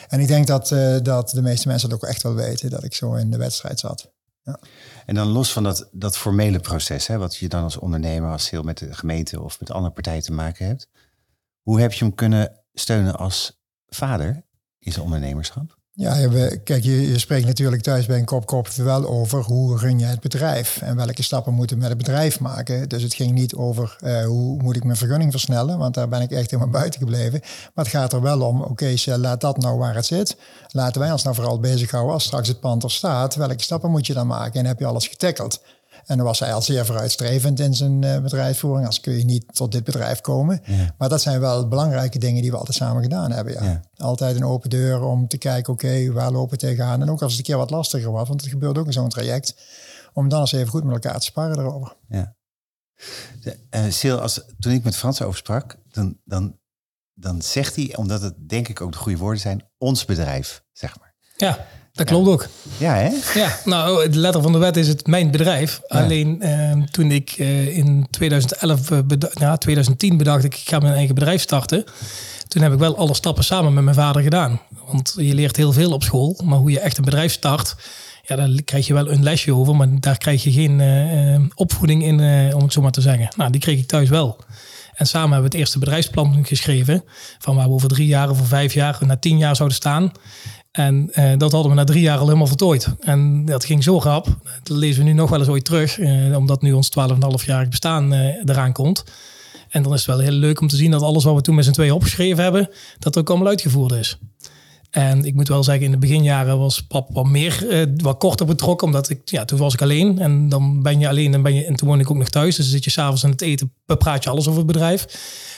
En 0.08 0.20
ik 0.20 0.28
denk 0.28 0.46
dat, 0.46 0.68
dat 1.02 1.30
de 1.30 1.42
meeste 1.42 1.68
mensen 1.68 1.88
dat 1.88 2.02
ook 2.02 2.08
echt 2.08 2.22
wel 2.22 2.34
weten, 2.34 2.70
dat 2.70 2.84
ik 2.84 2.94
zo 2.94 3.14
in 3.14 3.30
de 3.30 3.36
wedstrijd 3.36 3.80
zat. 3.80 4.12
Ja. 4.42 4.58
En 5.06 5.14
dan 5.14 5.26
los 5.28 5.52
van 5.52 5.62
dat, 5.62 5.88
dat 5.92 6.16
formele 6.16 6.60
proces, 6.60 7.06
hè, 7.06 7.18
wat 7.18 7.36
je 7.36 7.48
dan 7.48 7.62
als 7.62 7.76
ondernemer, 7.76 8.30
als 8.30 8.50
heel 8.50 8.62
met 8.62 8.78
de 8.78 8.94
gemeente 8.94 9.42
of 9.42 9.60
met 9.60 9.70
andere 9.70 9.94
partijen 9.94 10.22
te 10.22 10.32
maken 10.32 10.66
hebt. 10.66 10.88
Hoe 11.62 11.80
heb 11.80 11.92
je 11.92 12.04
hem 12.04 12.14
kunnen 12.14 12.60
steunen 12.72 13.16
als 13.16 13.62
vader 13.86 14.44
in 14.78 14.92
zijn 14.92 15.04
ondernemerschap? 15.04 15.78
Ja, 15.96 16.28
kijk, 16.64 16.84
je, 16.84 17.18
spreekt 17.18 17.46
natuurlijk 17.46 17.82
thuis 17.82 18.06
bij 18.06 18.18
een 18.18 18.24
kop 18.24 18.46
kop 18.46 18.68
wel 18.68 19.06
over 19.06 19.42
hoe 19.42 19.78
run 19.78 19.98
je 19.98 20.04
het 20.04 20.20
bedrijf 20.20 20.80
en 20.82 20.96
welke 20.96 21.22
stappen 21.22 21.54
moeten 21.54 21.76
we 21.76 21.82
met 21.82 21.90
het 21.90 21.98
bedrijf 21.98 22.40
maken. 22.40 22.88
Dus 22.88 23.02
het 23.02 23.14
ging 23.14 23.32
niet 23.32 23.54
over 23.54 23.96
uh, 24.04 24.24
hoe 24.24 24.62
moet 24.62 24.76
ik 24.76 24.84
mijn 24.84 24.96
vergunning 24.96 25.30
versnellen, 25.30 25.78
want 25.78 25.94
daar 25.94 26.08
ben 26.08 26.20
ik 26.20 26.30
echt 26.30 26.50
helemaal 26.50 26.72
buiten 26.72 27.00
gebleven. 27.00 27.40
Maar 27.74 27.84
het 27.84 27.94
gaat 27.94 28.12
er 28.12 28.20
wel 28.20 28.40
om, 28.40 28.60
oké, 28.60 28.70
okay, 28.70 29.16
laat 29.18 29.40
dat 29.40 29.58
nou 29.58 29.78
waar 29.78 29.94
het 29.94 30.06
zit. 30.06 30.36
Laten 30.68 31.00
wij 31.00 31.12
ons 31.12 31.22
nou 31.22 31.34
vooral 31.34 31.60
bezighouden 31.60 32.12
als 32.12 32.24
straks 32.24 32.48
het 32.48 32.60
pand 32.60 32.82
er 32.82 32.90
staat. 32.90 33.34
Welke 33.34 33.62
stappen 33.62 33.90
moet 33.90 34.06
je 34.06 34.14
dan 34.14 34.26
maken 34.26 34.60
en 34.60 34.66
heb 34.66 34.78
je 34.78 34.86
alles 34.86 35.08
getackeld? 35.08 35.60
En 36.06 36.16
dan 36.16 36.26
was 36.26 36.38
hij 36.38 36.54
al 36.54 36.62
zeer 36.62 36.86
vooruitstrevend 36.86 37.60
in 37.60 37.74
zijn 37.74 38.02
uh, 38.02 38.18
bedrijfsvoering. 38.18 38.86
Als 38.86 39.00
kun 39.00 39.18
je 39.18 39.24
niet 39.24 39.44
tot 39.54 39.72
dit 39.72 39.84
bedrijf 39.84 40.20
komen. 40.20 40.62
Maar 40.98 41.08
dat 41.08 41.22
zijn 41.22 41.40
wel 41.40 41.68
belangrijke 41.68 42.18
dingen 42.18 42.42
die 42.42 42.50
we 42.50 42.56
altijd 42.56 42.76
samen 42.76 43.02
gedaan 43.02 43.32
hebben. 43.32 43.64
Ja. 43.64 43.80
Altijd 43.96 44.36
een 44.36 44.44
open 44.44 44.70
deur 44.70 45.02
om 45.02 45.28
te 45.28 45.38
kijken, 45.38 45.72
oké, 45.72 46.12
waar 46.12 46.30
lopen 46.32 46.50
we 46.50 46.66
tegenaan? 46.66 47.02
En 47.02 47.10
ook 47.10 47.22
als 47.22 47.30
het 47.30 47.40
een 47.40 47.46
keer 47.46 47.56
wat 47.56 47.70
lastiger 47.70 48.10
was, 48.10 48.28
want 48.28 48.40
het 48.40 48.50
gebeurt 48.50 48.78
ook 48.78 48.86
in 48.86 48.92
zo'n 48.92 49.08
traject. 49.08 49.54
Om 50.12 50.28
dan 50.28 50.40
eens 50.40 50.52
even 50.52 50.68
goed 50.68 50.84
met 50.84 50.92
elkaar 50.92 51.18
te 51.18 51.24
sparren 51.24 51.58
erover. 51.58 51.96
Ja. 52.08 52.36
De, 53.40 53.58
uh, 53.70 53.84
Sil, 53.98 54.18
als, 54.20 54.40
toen 54.58 54.72
ik 54.72 54.84
met 54.84 54.96
Frans 54.96 55.22
over 55.22 55.38
sprak, 55.38 55.78
dan, 55.90 56.18
dan, 56.24 56.58
dan 57.14 57.42
zegt 57.42 57.76
hij, 57.76 57.96
omdat 57.96 58.22
het 58.22 58.48
denk 58.48 58.68
ik 58.68 58.80
ook 58.80 58.92
de 58.92 58.98
goede 58.98 59.18
woorden 59.18 59.40
zijn, 59.40 59.70
ons 59.78 60.04
bedrijf, 60.04 60.64
zeg 60.72 60.98
maar. 60.98 61.14
Ja. 61.36 61.66
Dat 61.94 62.06
klopt 62.06 62.28
ook. 62.28 62.48
Ja, 62.76 62.94
hè? 62.94 63.10
Ja, 63.40 63.58
nou, 63.64 64.10
de 64.10 64.18
letter 64.18 64.42
van 64.42 64.52
de 64.52 64.58
wet 64.58 64.76
is 64.76 64.88
het 64.88 65.06
mijn 65.06 65.30
bedrijf. 65.30 65.80
Alleen 65.86 66.38
uh, 66.42 66.82
toen 66.90 67.10
ik 67.10 67.38
uh, 67.38 67.76
in 67.76 68.06
2011, 68.10 68.90
uh, 68.90 68.98
ja, 69.32 69.56
2010 69.56 70.16
bedacht 70.16 70.44
ik, 70.44 70.54
ik 70.54 70.68
ga 70.68 70.78
mijn 70.78 70.94
eigen 70.94 71.14
bedrijf 71.14 71.40
starten. 71.40 71.84
Toen 72.48 72.62
heb 72.62 72.72
ik 72.72 72.78
wel 72.78 72.96
alle 72.96 73.14
stappen 73.14 73.44
samen 73.44 73.74
met 73.74 73.84
mijn 73.84 73.96
vader 73.96 74.22
gedaan. 74.22 74.60
Want 74.86 75.14
je 75.16 75.34
leert 75.34 75.56
heel 75.56 75.72
veel 75.72 75.92
op 75.92 76.02
school, 76.02 76.40
maar 76.44 76.58
hoe 76.58 76.70
je 76.70 76.80
echt 76.80 76.98
een 76.98 77.04
bedrijf 77.04 77.32
start, 77.32 77.76
ja, 78.22 78.36
daar 78.36 78.62
krijg 78.64 78.86
je 78.86 78.94
wel 78.94 79.10
een 79.10 79.22
lesje 79.22 79.54
over, 79.54 79.76
maar 79.76 80.00
daar 80.00 80.18
krijg 80.18 80.42
je 80.42 80.52
geen 80.52 80.80
eh, 80.80 81.40
opvoeding 81.54 82.04
in, 82.04 82.20
om 82.54 82.62
het 82.62 82.72
zo 82.72 82.80
maar 82.82 82.90
te 82.90 83.00
zeggen. 83.00 83.28
Nou, 83.36 83.50
die 83.50 83.60
kreeg 83.60 83.78
ik 83.78 83.86
thuis 83.88 84.08
wel. 84.08 84.36
En 84.94 85.06
samen 85.06 85.30
hebben 85.30 85.50
we 85.50 85.56
het 85.56 85.64
eerste 85.64 85.78
bedrijfsplan 85.78 86.46
geschreven. 86.46 87.04
Van 87.38 87.56
waar 87.56 87.66
we 87.66 87.74
over 87.74 87.88
drie 87.88 88.06
jaar 88.06 88.30
of 88.30 88.48
vijf 88.48 88.74
jaar 88.74 88.98
naar 89.00 89.18
tien 89.18 89.38
jaar 89.38 89.56
zouden 89.56 89.76
staan. 89.76 90.12
En 90.76 91.08
eh, 91.12 91.32
dat 91.36 91.52
hadden 91.52 91.70
we 91.70 91.76
na 91.76 91.84
drie 91.84 92.02
jaar 92.02 92.18
al 92.18 92.26
helemaal 92.26 92.46
voltooid. 92.46 92.88
En 93.00 93.44
dat 93.44 93.64
ging 93.64 93.82
zo 93.82 93.98
rap. 93.98 94.26
Dat 94.62 94.76
lezen 94.76 95.02
we 95.02 95.08
nu 95.08 95.14
nog 95.14 95.30
wel 95.30 95.38
eens 95.38 95.48
ooit 95.48 95.64
terug. 95.64 95.98
Eh, 95.98 96.36
omdat 96.36 96.62
nu 96.62 96.72
ons 96.72 96.90
12,5-jarig 96.98 97.68
bestaan 97.68 98.12
eh, 98.12 98.20
eraan 98.44 98.72
komt. 98.72 99.04
En 99.68 99.82
dan 99.82 99.92
is 99.92 100.06
het 100.06 100.16
wel 100.16 100.18
heel 100.18 100.32
leuk 100.32 100.60
om 100.60 100.68
te 100.68 100.76
zien 100.76 100.90
dat 100.90 101.02
alles 101.02 101.24
wat 101.24 101.34
we 101.34 101.40
toen 101.40 101.54
met 101.54 101.64
z'n 101.64 101.70
tweeën 101.70 101.92
opgeschreven 101.92 102.42
hebben, 102.42 102.68
dat 102.98 103.18
ook 103.18 103.28
allemaal 103.28 103.48
uitgevoerd 103.48 103.92
is. 103.92 104.18
En 104.90 105.24
ik 105.24 105.34
moet 105.34 105.48
wel 105.48 105.64
zeggen, 105.64 105.84
in 105.84 105.90
de 105.90 105.98
beginjaren 105.98 106.58
was 106.58 106.80
pap 106.80 107.08
wat 107.12 107.26
meer, 107.26 107.86
wat 107.96 108.18
korter 108.18 108.46
betrokken. 108.46 108.86
Omdat 108.86 109.10
ik, 109.10 109.20
ja, 109.24 109.44
toen 109.44 109.58
was 109.58 109.74
ik 109.74 109.82
alleen. 109.82 110.18
En 110.18 110.48
dan 110.48 110.82
ben 110.82 111.00
je 111.00 111.08
alleen 111.08 111.34
en, 111.34 111.42
ben 111.42 111.54
je, 111.54 111.64
en 111.64 111.74
toen 111.74 111.88
woon 111.88 112.00
ik 112.00 112.10
ook 112.10 112.16
nog 112.16 112.28
thuis. 112.28 112.56
Dus 112.56 112.64
dan 112.64 112.74
zit 112.74 112.84
je 112.84 112.90
s'avonds 112.90 113.24
aan 113.24 113.30
het 113.30 113.40
eten, 113.40 113.72
praat 113.98 114.24
je 114.24 114.30
alles 114.30 114.46
over 114.46 114.58
het 114.58 114.72
bedrijf. 114.72 115.06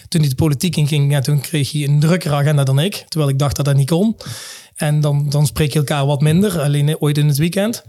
Toen 0.08 0.20
die 0.20 0.30
de 0.30 0.36
politiek 0.36 0.76
inging, 0.76 1.10
ja, 1.10 1.20
toen 1.20 1.40
kreeg 1.40 1.70
je 1.70 1.88
een 1.88 2.00
drukkere 2.00 2.34
agenda 2.34 2.64
dan 2.64 2.78
ik. 2.78 3.04
Terwijl 3.08 3.30
ik 3.30 3.38
dacht 3.38 3.56
dat 3.56 3.64
dat 3.64 3.76
niet 3.76 3.90
kon. 3.90 4.16
En 4.76 5.00
dan, 5.00 5.28
dan 5.30 5.46
spreek 5.46 5.72
je 5.72 5.78
elkaar 5.78 6.06
wat 6.06 6.20
minder, 6.20 6.60
alleen 6.60 7.00
ooit 7.00 7.18
in 7.18 7.26
het 7.26 7.36
weekend. 7.36 7.84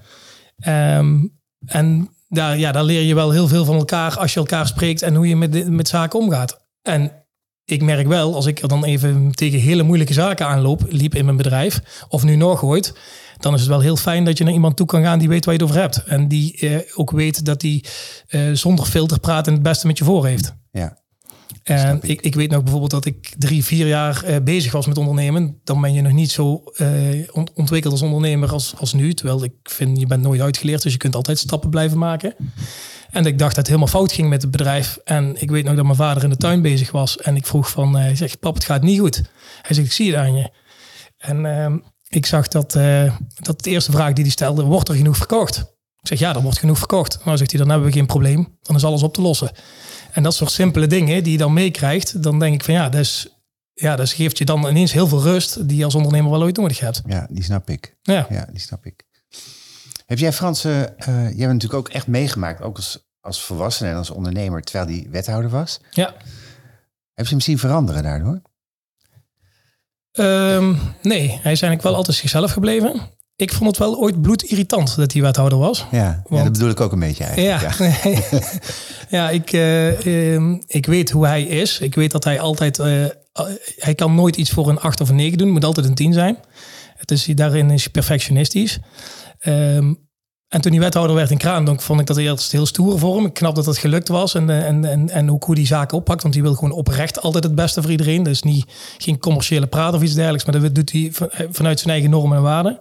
Ehm, 0.58 1.25
en 1.65 2.10
daar, 2.27 2.58
ja, 2.58 2.72
daar 2.72 2.84
leer 2.84 3.01
je 3.01 3.15
wel 3.15 3.32
heel 3.32 3.48
veel 3.48 3.65
van 3.65 3.75
elkaar 3.75 4.17
als 4.17 4.34
je 4.34 4.39
elkaar 4.39 4.67
spreekt 4.67 5.01
en 5.01 5.15
hoe 5.15 5.27
je 5.27 5.36
met, 5.36 5.70
met 5.70 5.88
zaken 5.88 6.20
omgaat. 6.20 6.65
En 6.82 7.12
ik 7.65 7.82
merk 7.82 8.08
wel, 8.08 8.36
als 8.36 8.46
ik 8.46 8.62
er 8.62 8.67
dan 8.67 8.86
even 8.86 9.32
tegen 9.32 9.60
hele 9.60 9.84
moeilijke 9.84 10.13
zaken 10.13 10.48
aanloop, 10.48 10.86
liep 10.89 11.15
in 11.15 11.25
mijn 11.25 11.38
bedrijf, 11.38 12.06
of 12.10 12.24
nu 12.24 12.36
nog 12.36 12.63
ooit, 12.63 12.94
dan 13.38 13.53
is 13.53 13.60
het 13.60 13.70
wel 13.70 13.79
heel 13.79 13.96
fijn 13.96 14.25
dat 14.25 14.38
je 14.38 14.44
naar 14.44 14.53
iemand 14.53 14.75
toe 14.77 14.86
kan 14.86 15.03
gaan 15.03 15.20
die 15.20 15.27
weet 15.29 15.46
waar 15.46 15.53
je 15.53 15.60
het 15.60 15.70
over 15.70 15.82
hebt. 15.82 16.03
En 16.03 16.27
die 16.27 16.60
eh, 16.60 16.79
ook 16.96 17.12
weet 17.12 17.46
dat 17.46 17.62
die 17.62 17.86
eh, 18.27 18.51
zonder 18.51 18.86
filter 18.86 19.20
praat 19.20 19.48
en 19.48 19.53
het 19.53 19.62
beste 19.62 19.88
met 19.88 19.98
je 19.98 20.03
voor 20.03 20.25
heeft. 20.25 20.56
Ja. 20.72 20.98
En 21.63 22.00
ik. 22.01 22.22
Ik, 22.22 22.36
weet 22.36 22.51
nog 22.51 22.62
bijvoorbeeld 22.62 22.92
dat 22.92 23.06
ik 23.06 23.34
drie, 23.38 23.63
vier 23.63 23.88
jaar 23.88 24.24
eh, 24.24 24.36
bezig 24.44 24.72
was 24.72 24.88
met 24.88 24.98
ondernemen. 24.98 25.60
Dan 25.63 25.82
ben 25.82 25.94
je 25.94 26.01
nog 26.01 26.12
niet 26.12 26.32
zo 26.32 26.63
eh, 26.75 26.88
ont- 27.32 27.54
ontwikkeld 27.54 27.94
als 27.94 28.01
ondernemer 28.01 28.51
als, 28.51 28.74
als 28.77 28.94
nu. 28.94 29.13
Terwijl 29.13 29.44
ik 29.44 29.54
vind, 29.63 30.00
je 30.00 30.06
bent 30.08 30.24
nooit 30.24 30.42
uitgeleerd, 30.42 30.82
dus 30.82 30.92
je 30.92 30.98
kunt 30.98 31.16
altijd 31.16 31.39
stappen 31.39 31.70
blijven 31.70 31.98
maken. 31.98 32.36
En 33.10 33.25
ik 33.25 33.38
dacht 33.39 33.56
dat 33.56 33.58
het 33.58 33.68
helemaal 33.68 33.88
fout 33.88 34.12
ging 34.12 34.30
met 34.30 34.42
het 34.42 34.51
bedrijf. 34.51 35.00
En 35.04 35.42
ik 35.42 35.50
weet 35.51 35.63
nog 35.63 35.75
dat 35.75 35.84
mijn 35.84 35.96
vader 35.96 36.24
in 36.24 36.30
de 36.30 36.38
tuin 36.38 36.62
bezig 36.62 36.92
was. 36.92 37.18
En 37.18 37.36
ik 37.36 37.46
vroeg 37.46 37.70
van, 37.70 37.98
eh 37.98 38.16
zeg, 38.16 38.39
pap, 38.39 38.54
het 38.54 38.63
gaat 38.66 38.82
niet 38.82 39.00
goed. 39.00 39.16
Hij 39.62 39.75
zegt, 39.75 39.88
ik 39.88 39.94
zie 39.94 40.12
het 40.12 40.20
aan 40.20 40.36
je. 40.36 40.51
En 41.18 41.46
ehm, 41.46 41.77
ik 42.08 42.25
zag 42.25 42.48
dat, 42.48 42.75
eh, 42.75 43.13
dat 43.42 43.63
de 43.63 43.70
eerste 43.70 43.92
vraag 43.92 44.13
die 44.13 44.24
hij 44.24 44.34
stelde, 44.34 44.63
wordt 44.63 44.89
er 44.89 44.96
genoeg 44.96 45.18
verkocht? 45.18 45.58
Ik 46.01 46.08
zeg, 46.08 46.20
ja, 46.20 46.36
er 46.36 46.42
wordt 46.42 46.60
genoeg 46.60 46.77
verkocht. 46.77 47.20
Nou, 47.25 47.38
zegt 47.38 47.51
hij, 47.51 47.60
dan 47.60 47.70
hebben 47.70 47.88
we 47.88 47.94
geen 47.94 48.06
probleem. 48.06 48.58
Dan 48.62 48.75
is 48.75 48.84
alles 48.84 49.04
op 49.04 49.13
te 49.13 49.22
lossen. 49.22 49.51
En 50.17 50.24
dat 50.24 50.36
soort 50.36 50.51
simpele 50.51 50.88
dingen 50.88 51.24
die 51.24 51.31
je 51.31 51.38
dan 51.38 51.53
meekrijgt, 51.53 52.24
dan 52.24 52.39
denk 52.39 52.53
ik 52.53 52.63
van 52.63 52.74
ja, 52.74 52.89
dus, 52.89 53.27
ja, 53.74 53.95
dat 53.95 54.09
geeft 54.09 54.38
je 54.38 54.45
dan 54.45 54.67
ineens 54.67 54.91
heel 54.91 55.07
veel 55.07 55.21
rust 55.21 55.67
die 55.67 55.77
je 55.77 55.83
als 55.83 55.95
ondernemer 55.95 56.31
wel 56.31 56.41
ooit 56.41 56.57
nodig 56.57 56.79
hebt. 56.79 57.01
Ja, 57.05 57.27
die 57.29 57.43
snap 57.43 57.69
ik. 57.69 57.95
Ja. 58.01 58.27
Ja, 58.29 58.47
die 58.51 58.59
snap 58.59 58.86
ik. 58.86 59.03
Heb 60.05 60.17
jij 60.17 60.33
Frans, 60.33 60.63
eh, 60.63 60.83
eh, 60.83 60.89
jij 60.97 61.24
hebt 61.24 61.38
natuurlijk 61.38 61.74
ook 61.74 61.89
echt 61.89 62.07
meegemaakt, 62.07 62.62
ook 62.62 62.75
als, 62.75 63.07
als 63.19 63.41
volwassene 63.41 63.89
en 63.89 63.95
als 63.95 64.09
ondernemer, 64.09 64.62
terwijl 64.62 64.86
die 64.86 65.07
wethouder 65.09 65.50
was. 65.50 65.79
Ja. 65.91 66.13
Heb 67.13 67.25
je 67.25 67.31
hem 67.31 67.41
zien 67.41 67.59
veranderen 67.59 68.03
daardoor? 68.03 68.41
Ehm, 70.12 70.75
nee, 71.01 71.27
hij 71.27 71.51
is 71.51 71.62
eigenlijk 71.62 71.81
wel 71.81 71.95
altijd 71.95 72.17
zichzelf 72.17 72.51
gebleven. 72.51 73.01
Ik 73.39 73.53
vond 73.53 73.65
het 73.70 73.77
wel 73.77 73.98
ooit 73.98 74.22
bloedirritant 74.22 74.96
dat 74.96 75.13
hij 75.13 75.22
wethouder 75.22 75.58
was. 75.58 75.86
Ja, 75.91 76.24
ja 76.29 76.44
dat 76.44 76.51
bedoel 76.51 76.70
ik 76.70 76.82
ook 76.82 76.91
een 76.91 77.00
beetje 77.00 77.24
eigenlijk. 77.24 77.77
Ja, 78.10 78.29
ja. 79.17 79.29
ik, 79.29 79.51
eh, 79.51 80.34
ehm, 80.36 80.58
ik 80.67 80.86
weet 80.86 81.10
hoe 81.12 81.25
hij 81.25 81.44
is. 81.44 81.79
Ik 81.79 81.96
weet 81.96 82.12
dat 82.12 82.24
hij 82.24 82.39
altijd... 82.39 82.79
eh, 82.79 83.06
hij 83.77 83.96
kan 83.96 84.15
nooit 84.15 84.36
iets 84.36 84.50
voor 84.50 84.70
een 84.70 84.79
8 84.79 85.01
of 85.01 85.10
een 85.10 85.15
9 85.15 85.38
doen. 85.38 85.46
Het 85.48 85.56
moet 85.56 85.65
altijd 85.65 85.86
een 85.86 85.96
10 85.96 86.13
zijn. 86.13 86.38
Het 86.96 87.12
is, 87.12 87.25
daarin 87.25 87.70
is 87.72 87.84
hij 87.84 87.91
perfectionistisch. 87.91 88.79
Ehm, 89.39 89.94
en 90.48 90.62
toen 90.62 90.72
hij 90.72 90.82
wethouder 90.82 91.15
werd 91.15 91.32
in 91.32 91.38
Kraan, 91.38 91.65
dan 91.65 91.79
vond 91.82 92.00
ik 92.00 92.06
dat 92.06 92.17
eerst 92.17 92.51
heel 92.51 92.65
stoer 92.65 93.00
voor 93.00 93.15
hem. 93.15 93.32
Knap 93.32 93.56
dat 93.56 93.65
het 93.65 93.77
gelukt 93.77 94.08
was. 94.08 94.34
En, 94.36 94.50
eh, 94.50 94.65
en, 94.67 94.86
en, 94.86 95.10
en 95.10 95.32
ook 95.32 95.44
hoe 95.44 95.56
die 95.56 95.65
zaken 95.67 95.98
oppakt. 95.98 96.22
Want 96.22 96.34
hij 96.34 96.44
wil 96.44 96.53
gewoon 96.53 96.72
oprecht 96.72 97.22
altijd 97.22 97.44
het 97.44 97.56
beste 97.56 97.82
voor 97.82 97.91
iedereen. 97.91 98.24
Dus 98.24 98.41
niet, 98.44 98.65
geen 98.98 99.20
commerciële 99.20 99.67
praat 99.67 99.94
of 99.94 100.01
iets 100.01 100.13
dergelijks. 100.13 100.46
Maar 100.46 100.62
dat 100.62 100.75
doet 100.75 100.91
hij 100.91 101.10
van- 101.13 101.29
vanuit 101.51 101.79
zijn 101.79 101.91
eigen 101.91 102.10
normen 102.10 102.38
en 102.38 102.44
waarden. 102.44 102.79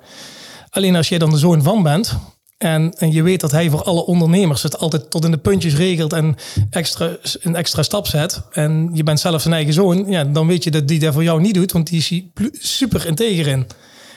Alleen 0.70 0.96
als 0.96 1.08
jij 1.08 1.18
dan 1.18 1.30
de 1.30 1.38
zoon 1.38 1.62
van 1.62 1.82
bent. 1.82 2.18
En, 2.58 2.94
en 2.98 3.12
je 3.12 3.22
weet 3.22 3.40
dat 3.40 3.50
hij 3.50 3.70
voor 3.70 3.82
alle 3.82 4.06
ondernemers 4.06 4.62
het 4.62 4.78
altijd 4.78 5.10
tot 5.10 5.24
in 5.24 5.30
de 5.30 5.38
puntjes 5.38 5.74
regelt 5.74 6.12
en 6.12 6.36
extra, 6.70 7.16
een 7.40 7.56
extra 7.56 7.82
stap 7.82 8.06
zet. 8.06 8.42
En 8.50 8.90
je 8.92 9.02
bent 9.02 9.20
zelf 9.20 9.42
zijn 9.42 9.54
eigen 9.54 9.72
zoon. 9.72 10.04
Ja, 10.08 10.24
dan 10.24 10.46
weet 10.46 10.64
je 10.64 10.70
dat 10.70 10.88
die 10.88 10.98
dat 10.98 11.12
voor 11.12 11.22
jou 11.22 11.40
niet 11.40 11.54
doet, 11.54 11.72
want 11.72 11.86
die 11.86 11.98
is 11.98 12.22
super 12.52 13.06
integer 13.06 13.46
in. 13.46 13.66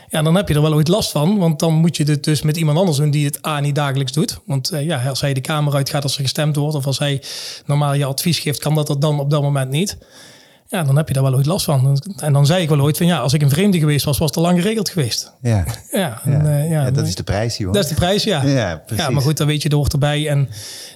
Ja, 0.10 0.22
dan 0.22 0.36
heb 0.36 0.48
je 0.48 0.54
er 0.54 0.62
wel 0.62 0.74
ooit 0.74 0.88
last 0.88 1.12
van. 1.12 1.38
Want 1.38 1.60
dan 1.60 1.74
moet 1.74 1.98
je 1.98 2.04
het 2.04 2.24
dus 2.24 2.42
met 2.42 2.58
iemand 2.58 2.78
anders 2.78 2.98
doen 2.98 3.12
die 3.12 3.26
het 3.26 3.46
A 3.46 3.60
niet 3.60 3.76
dagelijks 3.76 4.12
doet. 4.12 4.40
Want 4.46 4.70
eh, 4.70 4.86
ja, 4.86 5.08
als 5.08 5.22
hij 5.22 5.34
de 5.34 5.42
kamer 5.42 5.76
uitgaat 5.76 6.04
als 6.04 6.16
er 6.16 6.22
gestemd 6.22 6.56
wordt. 6.56 6.76
Of 6.76 6.86
als 6.86 7.00
hij 7.00 7.22
normaal 7.66 7.94
je 7.94 8.06
advies 8.06 8.40
geeft, 8.40 8.60
kan 8.60 8.76
dat 8.76 8.90
er 8.90 9.00
dan 9.00 9.20
op 9.20 9.30
dat 9.30 9.42
moment 9.42 9.70
niet. 9.70 9.98
Ja, 10.72 10.84
dan 10.84 10.96
heb 10.98 11.08
je 11.08 11.14
daar 11.14 11.24
wel 11.24 11.34
ooit 11.36 11.46
last 11.46 11.66
van. 11.66 12.00
En 12.18 12.34
dan 12.34 12.46
zei 12.46 12.62
ik 12.64 12.70
wel 12.70 12.82
ooit 12.82 12.98
van 12.98 13.06
ja, 13.06 13.20
als 13.20 13.34
ik 13.34 13.42
een 13.42 13.50
vreemde 13.50 13.80
geweest 13.80 14.06
was, 14.06 14.18
was 14.18 14.28
het 14.28 14.38
al 14.38 14.44
lang 14.44 14.62
geregeld 14.62 14.90
geweest. 14.90 15.34
Ja, 15.42 15.64
Ja, 15.92 16.22
en, 16.24 16.32
ja. 16.32 16.46
eh, 16.46 16.70
ja, 16.72 16.86
Ja, 16.86 16.92
dat 16.92 17.08
is 17.08 17.16
de 17.16 17.24
prijs, 17.24 17.58
joh. 17.58 17.74
dat 17.74 17.84
is 17.84 17.90
de 17.90 17.96
prijs, 17.96 18.24
ja. 18.24 18.44
Ja, 18.44 18.78
precies. 18.86 19.06
Ja, 19.06 19.10
maar 19.12 19.22
goed, 19.22 19.38
dan 19.38 19.48
weet 19.48 19.62
je, 19.62 19.70
er 19.70 19.76
hoort 19.76 19.94
erbij. 19.94 20.28
En 20.30 20.46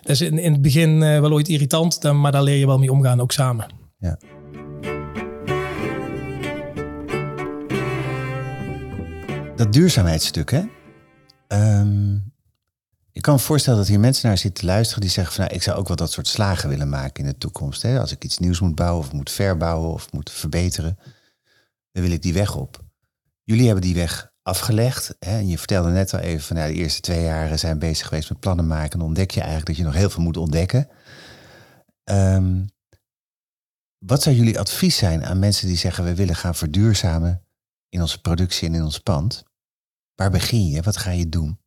dat 0.02 0.10
is 0.12 0.22
in, 0.22 0.38
in 0.40 0.52
het 0.52 0.62
begin 0.62 1.04
eh, 1.04 1.20
wel 1.20 1.32
ooit 1.32 1.48
irritant, 1.48 2.02
dan, 2.02 2.22
maar 2.22 2.32
daar 2.32 2.44
leer 2.44 2.58
je 2.58 2.66
wel 2.66 2.78
mee 2.78 2.92
omgaan, 2.92 3.22
ook 3.22 3.32
samen. 3.32 3.66
Ja. 3.98 4.18
Dat 9.56 9.74
duurzaamheidsstuk, 9.74 10.52
hè? 10.52 10.62
Ehm, 11.48 12.16
ik 13.14 13.22
kan 13.22 13.34
me 13.34 13.40
voorstellen 13.40 13.80
dat 13.80 13.88
hier 13.88 14.00
mensen 14.00 14.28
naar 14.28 14.38
zitten 14.38 14.62
te 14.62 14.66
luisteren 14.66 15.02
die 15.02 15.10
zeggen 15.10 15.34
van 15.34 15.44
nou, 15.44 15.56
ik 15.56 15.64
zou 15.64 15.78
ook 15.78 15.88
wel 15.88 15.96
dat 15.96 16.12
soort 16.12 16.28
slagen 16.28 16.70
willen 16.70 16.90
maken 16.90 17.24
in 17.24 17.30
de 17.30 17.38
toekomst. 17.38 17.82
Hè? 17.82 18.00
Als 18.00 18.12
ik 18.12 18.24
iets 18.24 18.38
nieuws 18.38 18.60
moet 18.60 18.76
bouwen 18.76 19.06
of 19.06 19.12
moet 19.12 19.32
verbouwen 19.32 19.90
of 19.90 20.12
moet 20.12 20.32
verbeteren, 20.32 21.00
dan 21.92 22.04
wil 22.04 22.12
ik 22.12 22.22
die 22.22 22.34
weg 22.34 22.56
op. 22.56 22.84
Jullie 23.44 23.66
hebben 23.66 23.84
die 23.84 23.96
weg 23.96 24.32
afgelegd. 24.42 25.16
Hè? 25.20 25.38
En 25.38 25.48
je 25.48 25.58
vertelde 25.58 25.90
net 25.90 26.14
al 26.14 26.20
even 26.20 26.44
van 26.44 26.56
nou, 26.56 26.72
de 26.72 26.78
eerste 26.78 27.02
twee 27.02 27.24
jaren 27.24 27.60
zijn 27.60 27.80
bezig 27.80 28.08
geweest 28.08 28.30
met 28.30 28.40
plannen 28.40 28.68
maken. 28.68 28.92
En 28.92 29.00
dan 29.00 29.08
ontdek 29.08 29.32
je 29.32 29.40
eigenlijk 29.40 29.70
dat 29.70 29.78
je 29.78 29.84
nog 29.84 29.94
heel 29.94 30.10
veel 30.10 30.24
moet 30.24 30.38
ontdekken. 30.38 30.88
Ehm, 32.04 32.66
wat 33.98 34.22
zou 34.24 34.36
jullie 34.36 34.60
advies 34.60 34.98
zijn 34.98 35.26
aan 35.26 35.40
mensen 35.40 35.68
die 35.68 35.78
zeggen 35.78 36.04
we 36.04 36.16
willen 36.16 36.36
gaan 36.36 36.56
verduurzamen 36.56 37.46
in 37.90 38.02
onze 38.02 38.22
productie 38.22 38.68
en 38.68 38.76
in 38.76 38.84
ons 38.84 39.00
pand? 39.00 39.44
Waar 40.16 40.32
begin 40.32 40.68
je? 40.68 40.82
Wat 40.82 40.98
ga 40.98 41.12
je 41.12 41.30
doen? 41.30 41.63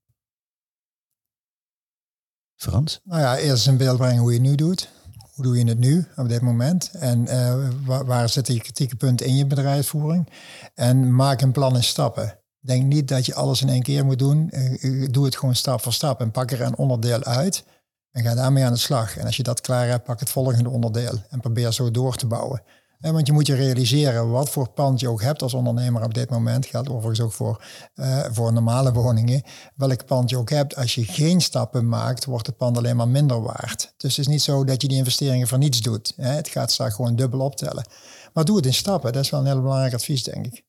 Frans? 2.57 3.01
Nou 3.05 3.21
ja, 3.21 3.37
eerst 3.37 3.67
in 3.67 3.77
beeld 3.77 3.97
brengen 3.97 4.19
hoe 4.19 4.33
je 4.33 4.39
het 4.39 4.49
nu 4.49 4.55
doet. 4.55 4.89
Hoe 5.35 5.45
doe 5.45 5.59
je 5.59 5.65
het 5.65 5.79
nu 5.79 6.07
op 6.17 6.29
dit 6.29 6.41
moment? 6.41 6.91
En 6.93 7.27
eh, 7.29 7.69
waar, 7.85 8.29
zitten 8.29 8.55
je 8.55 8.61
kritieke 8.61 8.97
punten 8.97 9.27
in 9.27 9.37
je 9.37 9.47
bedrijfsvoering? 9.47 10.29
En 10.75 11.15
maak 11.15 11.41
een 11.41 11.53
plan 11.53 11.77
in 11.77 11.83
stappen. 11.83 12.39
Denk 12.61 12.85
niet 12.85 13.09
dat 13.09 13.27
je 13.27 13.35
alles 13.35 13.63
in 13.63 13.69
één 13.69 13.83
keer 13.83 14.05
moet 14.05 14.19
doen. 14.19 14.51
Eh, 14.51 14.85
eh, 15.03 15.09
doe 15.11 15.25
het 15.25 15.37
gewoon 15.37 15.55
stap 15.55 15.83
voor 15.83 15.93
stap 15.93 16.21
en 16.21 16.31
pak 16.31 16.51
er 16.51 16.61
een 16.61 16.77
onderdeel 16.77 17.25
uit. 17.25 17.65
En 18.11 18.23
ga 18.23 18.35
daarmee 18.35 18.65
aan 18.65 18.73
de 18.73 18.79
slag. 18.79 19.17
En 19.17 19.27
als 19.27 19.37
je 19.37 19.43
dat 19.43 19.61
klaar 19.61 19.89
hebt, 19.89 20.05
pak 20.05 20.21
het 20.21 20.31
volgende 20.31 20.71
onderdeel. 20.71 21.23
En 21.31 21.41
probeer 21.41 21.73
zo 21.73 21.91
door 21.91 22.17
te 22.17 22.27
bouwen. 22.27 22.63
Eh, 23.07 23.13
want 23.13 23.27
je 23.27 23.33
moet 23.33 23.47
je 23.47 23.55
realiseren 23.55 24.31
wat 24.31 24.51
voor 24.51 24.69
pand 24.69 25.01
je 25.01 25.09
ook 25.09 25.23
hebt 25.23 25.43
als 25.43 25.55
ondernemer 25.55 26.05
op 26.05 26.15
dit 26.15 26.31
moment. 26.31 26.67
Geldt 26.67 26.89
overigens 26.89 27.21
ook 27.21 27.33
voor, 27.33 27.65
eh, 27.95 28.25
voor 28.33 28.53
normale 28.53 28.93
woningen. 28.93 29.43
Welk 29.75 30.07
pand 30.07 30.31
je 30.31 30.37
ook 30.37 30.51
hebt, 30.51 30.77
als 30.77 30.95
je 30.95 31.05
geen 31.05 31.41
stappen 31.41 31.89
maakt, 31.89 32.25
wordt 32.25 32.47
het 32.47 32.57
pand 32.57 32.77
alleen 32.77 32.97
maar 32.97 33.09
minder 33.09 33.43
waard. 33.43 33.95
Dus 33.97 34.17
het 34.17 34.27
is 34.27 34.33
niet 34.33 34.43
zo 34.43 34.65
dat 34.65 34.83
je 34.83 34.89
die 34.89 34.97
investeringen 34.97 35.47
voor 35.47 35.59
niets 35.59 35.81
doet. 35.81 36.13
Hè. 36.17 36.29
Het 36.29 36.49
gaat 36.49 36.71
straks 36.73 36.95
gewoon 36.95 37.17
dubbel 37.17 37.41
optellen. 37.41 37.87
Maar 38.33 38.45
doe 38.45 38.57
het 38.57 38.67
in 38.67 38.75
stappen. 38.75 39.13
Dat 39.13 39.25
is 39.25 39.31
wel 39.31 39.41
een 39.41 39.47
heel 39.47 39.61
belangrijk 39.61 39.95
advies, 39.95 40.23
denk 40.23 40.47
ik. 40.47 40.65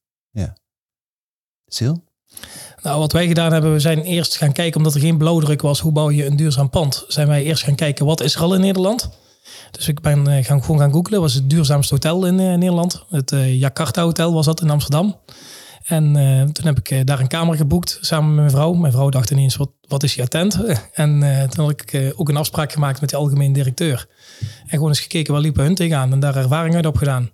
Sil? 1.76 1.96
Nou, 2.82 3.00
wat 3.00 3.12
wij 3.12 3.28
gedaan 3.28 3.52
hebben, 3.52 3.74
we 3.74 3.80
zijn 3.80 4.02
eerst 4.02 4.38
gaan 4.38 4.52
kijken, 4.52 4.78
omdat 4.78 4.96
er 4.96 5.02
geen 5.02 5.18
blauwdruk 5.18 5.62
was, 5.62 5.80
hoe 5.80 5.92
bouw 5.92 6.10
je 6.10 6.26
een 6.26 6.36
duurzaam 6.36 6.70
pand, 6.70 7.06
zijn 7.08 7.28
wij 7.28 7.44
eerst 7.44 7.64
gaan 7.64 7.76
kijken, 7.76 8.06
wat 8.06 8.22
is 8.22 8.36
er 8.36 8.42
al 8.42 8.54
in 8.54 8.62
Nederland? 8.62 9.10
Dus 9.72 9.88
ik 9.88 10.02
ben 10.02 10.28
eh, 10.28 10.46
gaan, 10.46 10.62
gewoon 10.64 10.80
gaan 10.80 10.92
googlen, 10.92 11.22
was 11.22 11.34
het 11.34 11.50
duurzaamste 11.50 11.94
hotel 11.94 12.26
in 12.26 12.40
eh, 12.40 12.46
Nederland. 12.46 13.06
Het 13.10 13.32
eh, 13.32 13.60
Jakarta 13.60 14.02
Hotel 14.04 14.34
was 14.34 14.46
dat 14.46 14.62
in 14.62 14.70
Amsterdam. 14.70 15.16
En 15.84 16.14
toen 16.54 16.66
heb 16.66 16.80
ik 16.80 17.08
daar 17.08 17.20
een 17.20 17.28
kamer 17.28 17.56
geboekt 17.56 17.98
samen 18.02 18.28
met 18.30 18.38
mijn 18.38 18.50
vrouw. 18.50 18.74
Mijn 18.74 18.94
vrouw 18.94 19.10
dacht 19.10 19.32
ineens, 19.32 19.56
wat, 19.56 19.70
wat 19.88 20.04
is 20.04 20.16
je 20.16 20.22
attent? 20.22 20.60
En 20.94 21.20
toen 21.50 21.66
had 21.66 21.82
ik 21.82 22.14
ook 22.16 22.30
een 22.30 22.38
afspraak 22.38 22.72
gemaakt 22.72 23.02
met 23.02 23.10
de 23.10 23.16
algemeen 23.16 23.54
directeur. 23.54 24.08
En 24.40 24.70
gewoon 24.70 24.88
eens 24.88 25.00
gekeken, 25.00 25.34
waar 25.34 25.42
liepen 25.42 25.64
hun 25.64 25.76
tegenaan? 25.76 26.12
En 26.12 26.20
daar 26.20 26.36
ervaring 26.36 26.76
uit 26.76 26.86
opgedaan. 26.86 27.32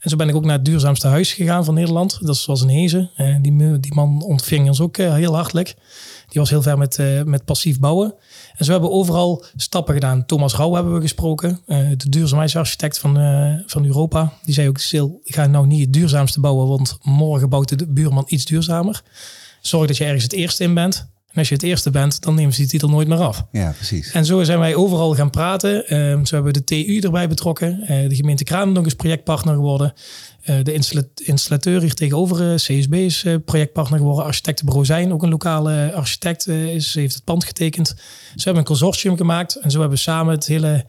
En 0.00 0.10
zo 0.10 0.16
ben 0.16 0.28
ik 0.28 0.34
ook 0.34 0.44
naar 0.44 0.56
het 0.56 0.64
duurzaamste 0.64 1.06
huis 1.06 1.32
gegaan 1.32 1.64
van 1.64 1.74
Nederland. 1.74 2.18
Dat 2.20 2.44
was 2.44 2.60
een 2.60 2.68
Hezen. 2.68 3.10
Uh, 3.16 3.36
die, 3.40 3.80
die 3.80 3.94
man 3.94 4.22
ontving 4.22 4.68
ons 4.68 4.80
ook 4.80 4.96
heel 4.96 5.34
hartelijk. 5.34 5.74
Die 6.28 6.40
was 6.40 6.50
heel 6.50 6.62
ver 6.62 6.78
met, 6.78 6.98
met 7.24 7.44
passief 7.44 7.78
bouwen. 7.78 8.14
En 8.56 8.64
zo 8.64 8.72
hebben 8.72 8.90
we 8.90 8.96
overal 8.96 9.44
stappen 9.56 9.94
gedaan. 9.94 10.26
Thomas 10.26 10.54
Rauw 10.54 10.74
hebben 10.74 10.94
we 10.94 11.00
gesproken, 11.00 11.60
de 11.66 12.08
duurzaamheidsarchitect 12.08 12.98
van, 12.98 13.14
van 13.66 13.84
Europa. 13.84 14.32
Die 14.44 14.54
zei 14.54 14.68
ook, 14.68 14.78
Sil, 14.88 15.08
ga 15.24 15.46
nou 15.46 15.66
niet 15.66 15.80
het 15.80 15.92
duurzaamste 15.92 16.40
bouwen, 16.40 16.68
want 16.68 16.98
morgen 17.02 17.48
bouwt 17.48 17.78
de 17.78 17.86
buurman 17.88 18.24
iets 18.26 18.44
duurzamer. 18.44 19.02
Zorg 19.60 19.86
dat 19.86 19.96
je 19.96 20.04
ergens 20.04 20.22
het 20.22 20.32
eerste 20.32 20.64
in 20.64 20.74
bent. 20.74 21.08
En 21.32 21.38
als 21.38 21.48
je 21.48 21.54
het 21.54 21.62
eerste 21.62 21.90
bent, 21.90 22.22
dan 22.22 22.34
nemen 22.34 22.52
ze 22.52 22.60
die 22.60 22.68
titel 22.68 22.88
nooit 22.88 23.08
meer 23.08 23.18
af. 23.18 23.44
Ja, 23.52 23.72
precies. 23.76 24.10
En 24.10 24.24
zo 24.24 24.42
zijn 24.42 24.58
wij 24.58 24.74
overal 24.74 25.14
gaan 25.14 25.30
praten. 25.30 25.74
Uh, 25.74 26.24
zo 26.24 26.34
hebben 26.34 26.52
we 26.52 26.62
de 26.62 26.64
TU 26.64 26.98
erbij 26.98 27.28
betrokken. 27.28 27.78
Uh, 27.80 28.08
de 28.08 28.14
gemeente 28.14 28.44
Kraan 28.44 28.86
is 28.86 28.94
projectpartner 28.94 29.54
geworden. 29.54 29.92
Uh, 30.44 30.62
de 30.62 30.72
installateur 31.14 31.80
hier 31.80 31.94
tegenover, 31.94 32.54
CSB, 32.54 32.92
is 32.92 33.26
projectpartner 33.44 33.98
geworden. 33.98 34.24
Architectenbureau 34.24 34.86
Zijn, 34.86 35.12
ook 35.12 35.22
een 35.22 35.28
lokale 35.28 35.92
architect, 35.92 36.46
is, 36.48 36.94
heeft 36.94 37.14
het 37.14 37.24
pand 37.24 37.44
getekend. 37.44 37.88
Zo 37.88 38.44
hebben 38.44 38.56
een 38.56 38.64
consortium 38.64 39.16
gemaakt. 39.16 39.54
En 39.54 39.70
zo 39.70 39.80
hebben 39.80 39.96
we 39.96 40.02
samen 40.02 40.34
het 40.34 40.46
hele, 40.46 40.84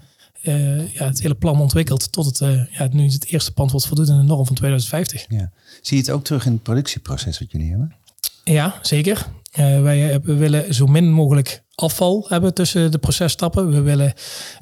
ja, 0.93 1.05
het 1.05 1.21
hele 1.21 1.35
plan 1.35 1.61
ontwikkeld. 1.61 2.11
Tot 2.11 2.25
het 2.25 2.67
ja, 2.71 2.87
nu 2.91 3.03
het 3.03 3.25
eerste 3.25 3.53
pand 3.53 3.71
wordt 3.71 3.87
voldoet 3.87 4.07
in 4.07 4.17
de 4.17 4.23
norm 4.23 4.45
van 4.45 4.55
2050. 4.55 5.25
Ja. 5.29 5.51
Zie 5.81 5.97
je 5.97 6.03
het 6.03 6.11
ook 6.11 6.23
terug 6.23 6.45
in 6.45 6.51
het 6.51 6.63
productieproces 6.63 7.39
wat 7.39 7.51
jullie 7.51 7.69
hebben? 7.69 7.95
Ja, 8.43 8.79
zeker. 8.81 9.27
Uh, 9.59 9.81
wij 9.81 10.19
we 10.23 10.35
willen 10.35 10.73
zo 10.73 10.85
min 10.85 11.11
mogelijk 11.11 11.63
afval 11.75 12.25
hebben 12.29 12.53
tussen 12.53 12.91
de 12.91 12.97
processtappen. 12.97 13.71
We 13.71 13.81
willen 13.81 14.13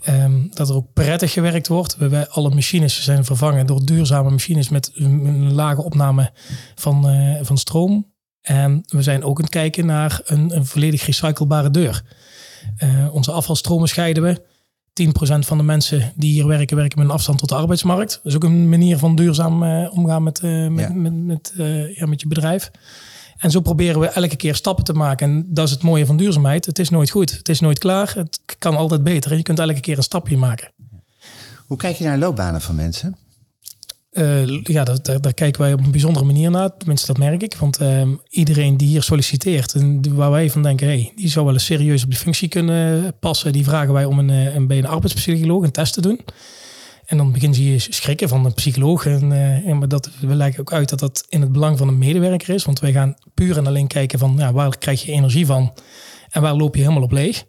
um, 0.10 0.50
dat 0.54 0.70
er 0.70 0.76
ook 0.76 0.94
prettig 0.94 1.34
gewerkt 1.34 1.68
wordt. 1.68 1.98
We 1.98 2.30
alle 2.30 2.50
machines 2.50 3.04
zijn 3.04 3.26
vervangen 3.26 3.66
door 3.66 3.86
duurzame 3.86 4.30
machines 4.30 4.70
met 4.70 4.92
een 4.94 5.54
lage 5.54 5.84
opname 5.84 6.32
van, 6.76 7.10
uh, 7.10 7.40
van 7.42 7.58
stroom. 7.58 8.12
En 8.42 8.84
we 8.88 9.04
zijn 9.04 9.24
ook 9.24 9.38
aan 9.38 9.44
het 9.44 9.54
kijken 9.54 9.86
naar 9.86 10.22
een, 10.26 10.56
een 10.56 10.66
volledig 10.66 11.06
recyclebare 11.06 11.72
deur. 11.72 12.04
Uh, 12.84 13.14
onze 13.14 13.32
afvalstromen 13.32 13.88
scheiden 13.88 14.24
we. 14.24 14.42
10% 15.04 15.12
van 15.40 15.58
de 15.58 15.64
mensen 15.64 16.14
die 16.16 16.32
hier 16.32 16.48
werken, 16.48 16.78
werken 16.78 16.98
met 16.98 17.08
een 17.08 17.14
afstand 17.14 17.40
tot 17.40 17.50
de 17.50 17.56
arbeidsmarkt. 17.56 18.14
Dat 18.14 18.26
is 18.26 18.36
ook 18.36 18.44
een 18.44 18.70
manier 18.70 18.98
van 18.98 19.16
duurzaam 19.16 19.64
omgaan 19.88 20.24
met, 20.24 20.42
met, 20.42 20.88
ja. 20.88 20.94
met, 20.94 21.14
met, 21.14 21.54
ja, 21.96 22.06
met 22.06 22.22
je 22.22 22.28
bedrijf. 22.28 22.72
En 23.40 23.52
zo 23.52 23.60
proberen 23.60 24.00
we 24.00 24.08
elke 24.08 24.36
keer 24.36 24.56
stappen 24.56 24.84
te 24.84 24.94
maken. 24.94 25.30
En 25.30 25.46
dat 25.48 25.66
is 25.66 25.72
het 25.72 25.82
mooie 25.82 26.06
van 26.06 26.18
duurzaamheid. 26.18 26.66
Het 26.66 26.80
is 26.80 26.90
nooit 26.90 27.10
goed. 27.10 27.32
Het 27.32 27.50
is 27.50 27.60
nooit 27.60 27.80
klaar. 27.80 28.14
Het 28.16 28.40
kan 28.58 28.76
altijd 28.76 29.04
beter. 29.04 29.32
En 29.32 29.38
je 29.38 29.44
kunt 29.44 29.60
elke 29.60 29.80
keer 29.80 29.98
een 29.98 30.04
stapje 30.04 30.38
maken. 30.38 30.72
Hoe 31.68 31.78
kijk 31.78 31.96
je 31.96 32.04
naar 32.04 32.18
loopbanen 32.18 32.62
van 32.62 32.76
mensen? 32.76 33.18
Uh, 34.12 34.64
ja, 34.64 34.84
daar, 34.84 35.22
daar, 35.22 35.34
kijken 35.34 35.62
wij 35.62 35.74
op 35.74 35.80
een 35.80 35.92
bijzondere 35.92 36.26
manier 36.26 36.52
naar. 36.52 36.78
Tenminste, 36.78 37.08
dat 37.08 37.18
merk 37.18 37.42
ik. 37.42 37.56
Want 37.56 37.82
uh, 37.82 38.02
iedereen 38.30 38.78
die 38.78 38.88
hier 38.88 39.04
solliciteert 39.04 39.74
en 39.74 40.16
waar 40.16 40.32
wij 40.32 40.50
van 40.50 40.64
denken, 40.64 40.88
hey, 40.88 41.12
die 41.16 41.30
zou 41.30 41.46
wel 41.46 41.54
eens 41.54 41.66
serieus 41.66 42.04
op 42.04 42.10
die 42.10 42.20
functie 42.20 42.48
kunnen 42.48 43.14
passen, 43.20 43.52
die 43.52 43.64
vragen 43.64 43.94
wij 43.94 44.06
om 44.06 44.20
een, 44.20 44.30
eh, 44.30 44.56
een, 44.56 44.72
een 44.72 44.88
arbeidspsycholoog 44.88 45.64
een 45.64 45.72
test 45.72 45.94
te 45.94 46.02
doen. 46.02 46.20
En 47.10 47.18
dan 47.18 47.32
begin 47.32 47.54
je 47.54 47.80
schrikken 47.80 48.30
van 48.30 48.46
een 48.46 48.54
psycholoog. 48.54 49.06
En, 49.06 49.28
maar 49.78 49.88
dat, 49.88 50.10
we 50.20 50.36
lijken 50.36 50.60
ook 50.60 50.74
uit 50.74 50.90
dat 50.90 51.00
dat 51.00 51.26
in 51.30 51.42
het 51.42 51.52
belang 51.52 51.78
van 51.78 51.88
een 51.88 51.98
medewerker 51.98 52.54
is. 52.54 52.66
Want 52.66 52.80
wij 52.80 52.92
gaan 52.92 53.16
puur 53.34 53.58
en 53.58 53.68
alleen 53.68 53.88
kijken 53.88 54.20
van 54.20 54.36
ja, 54.38 54.54
waar 54.54 54.78
krijg 54.78 55.06
je 55.06 55.12
energie 55.12 55.46
van 55.46 55.74
en 56.30 56.42
waar 56.42 56.56
loop 56.56 56.76
je 56.76 56.82
helemaal 56.82 57.04
op 57.04 57.12
leeg. 57.12 57.44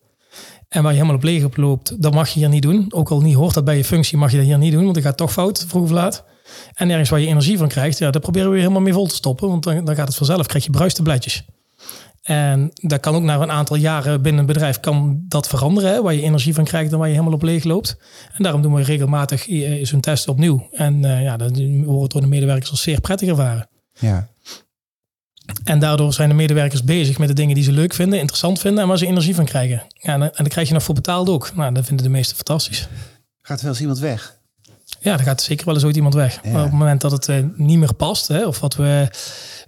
En 0.68 0.82
waar 0.82 0.92
je 0.92 0.96
helemaal 0.96 1.16
op 1.16 1.22
leeg 1.22 1.44
op 1.44 1.56
loopt, 1.56 2.02
dat 2.02 2.14
mag 2.14 2.28
je 2.28 2.38
hier 2.38 2.48
niet 2.48 2.62
doen. 2.62 2.86
Ook 2.88 3.10
al 3.10 3.20
niet 3.20 3.34
hoort 3.34 3.54
dat 3.54 3.64
bij 3.64 3.76
je 3.76 3.84
functie, 3.84 4.18
mag 4.18 4.30
je 4.30 4.36
dat 4.36 4.46
hier 4.46 4.58
niet 4.58 4.72
doen, 4.72 4.82
want 4.82 4.94
dat 4.94 5.04
gaat 5.04 5.16
toch 5.16 5.32
fout, 5.32 5.64
vroeg 5.68 5.82
of 5.82 5.90
laat. 5.90 6.24
En 6.74 6.90
ergens 6.90 7.10
waar 7.10 7.20
je 7.20 7.26
energie 7.26 7.58
van 7.58 7.68
krijgt, 7.68 7.98
ja, 7.98 8.10
daar 8.10 8.20
proberen 8.20 8.50
we 8.50 8.58
helemaal 8.58 8.80
mee 8.80 8.92
vol 8.92 9.06
te 9.06 9.14
stoppen, 9.14 9.48
want 9.48 9.62
dan, 9.62 9.84
dan 9.84 9.94
gaat 9.94 10.06
het 10.06 10.16
vanzelf, 10.16 10.46
krijg 10.46 10.64
je 10.64 10.70
bruistabletjes. 10.70 11.44
En 12.22 12.70
dat 12.74 13.00
kan 13.00 13.14
ook 13.14 13.22
na 13.22 13.40
een 13.40 13.50
aantal 13.50 13.76
jaren 13.76 14.22
binnen 14.22 14.40
een 14.40 14.46
bedrijf 14.46 14.80
kan 14.80 15.24
dat 15.28 15.48
veranderen, 15.48 15.90
hè, 15.90 16.02
waar 16.02 16.14
je 16.14 16.22
energie 16.22 16.54
van 16.54 16.64
krijgt 16.64 16.92
en 16.92 16.98
waar 16.98 17.06
je 17.06 17.14
helemaal 17.14 17.34
op 17.34 17.42
leeg 17.42 17.64
loopt. 17.64 17.96
En 18.32 18.42
daarom 18.42 18.62
doen 18.62 18.74
we 18.74 18.82
regelmatig 18.82 19.48
eh, 19.48 19.84
zo'n 19.84 20.00
test 20.00 20.28
opnieuw. 20.28 20.68
En 20.72 21.02
uh, 21.02 21.22
ja, 21.22 21.36
dan 21.36 21.84
wordt 21.84 22.12
door 22.12 22.22
de 22.22 22.26
medewerkers 22.26 22.70
als 22.70 22.82
zeer 22.82 23.00
prettig 23.00 23.28
ervaren. 23.28 23.68
Ja. 23.98 24.28
En 25.64 25.78
daardoor 25.78 26.12
zijn 26.12 26.28
de 26.28 26.34
medewerkers 26.34 26.84
bezig 26.84 27.18
met 27.18 27.28
de 27.28 27.34
dingen 27.34 27.54
die 27.54 27.64
ze 27.64 27.72
leuk 27.72 27.94
vinden, 27.94 28.18
interessant 28.18 28.60
vinden 28.60 28.82
en 28.82 28.88
waar 28.88 28.98
ze 28.98 29.06
energie 29.06 29.34
van 29.34 29.44
krijgen. 29.44 29.82
Ja, 29.94 30.12
en, 30.12 30.30
dan 30.34 30.46
krijg 30.48 30.68
je 30.68 30.74
nog 30.74 30.82
voor 30.82 30.94
betaald 30.94 31.28
ook. 31.28 31.54
Nou, 31.54 31.74
dat 31.74 31.84
vinden 31.84 32.04
de 32.04 32.10
meesten 32.10 32.36
fantastisch. 32.36 32.88
Gaat 33.42 33.60
wel 33.60 33.70
eens 33.70 33.80
iemand 33.80 33.98
weg? 33.98 34.38
Ja, 35.00 35.12
er 35.12 35.24
gaat 35.24 35.42
zeker 35.42 35.64
wel 35.64 35.74
eens 35.74 35.84
ooit 35.84 35.96
iemand 35.96 36.14
weg. 36.14 36.44
Maar 36.44 36.64
op 36.64 36.70
het 36.70 36.78
moment 36.78 37.00
dat 37.00 37.10
het 37.10 37.28
uh, 37.28 37.44
niet 37.54 37.78
meer 37.78 37.94
past, 37.94 38.28
hè, 38.28 38.46
of 38.46 38.60
wat 38.60 38.76
we 38.76 39.08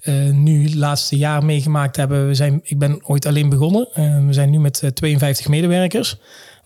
uh, 0.03 0.33
nu 0.33 0.65
het 0.65 0.75
laatste 0.75 1.17
jaar 1.17 1.45
meegemaakt 1.45 1.97
hebben. 1.97 2.27
We 2.27 2.35
zijn, 2.35 2.61
ik 2.63 2.79
ben 2.79 3.07
ooit 3.07 3.27
alleen 3.27 3.49
begonnen. 3.49 3.89
Uh, 3.95 4.27
we 4.27 4.33
zijn 4.33 4.51
nu 4.51 4.61
met 4.61 4.91
52 4.95 5.49
medewerkers. 5.49 6.17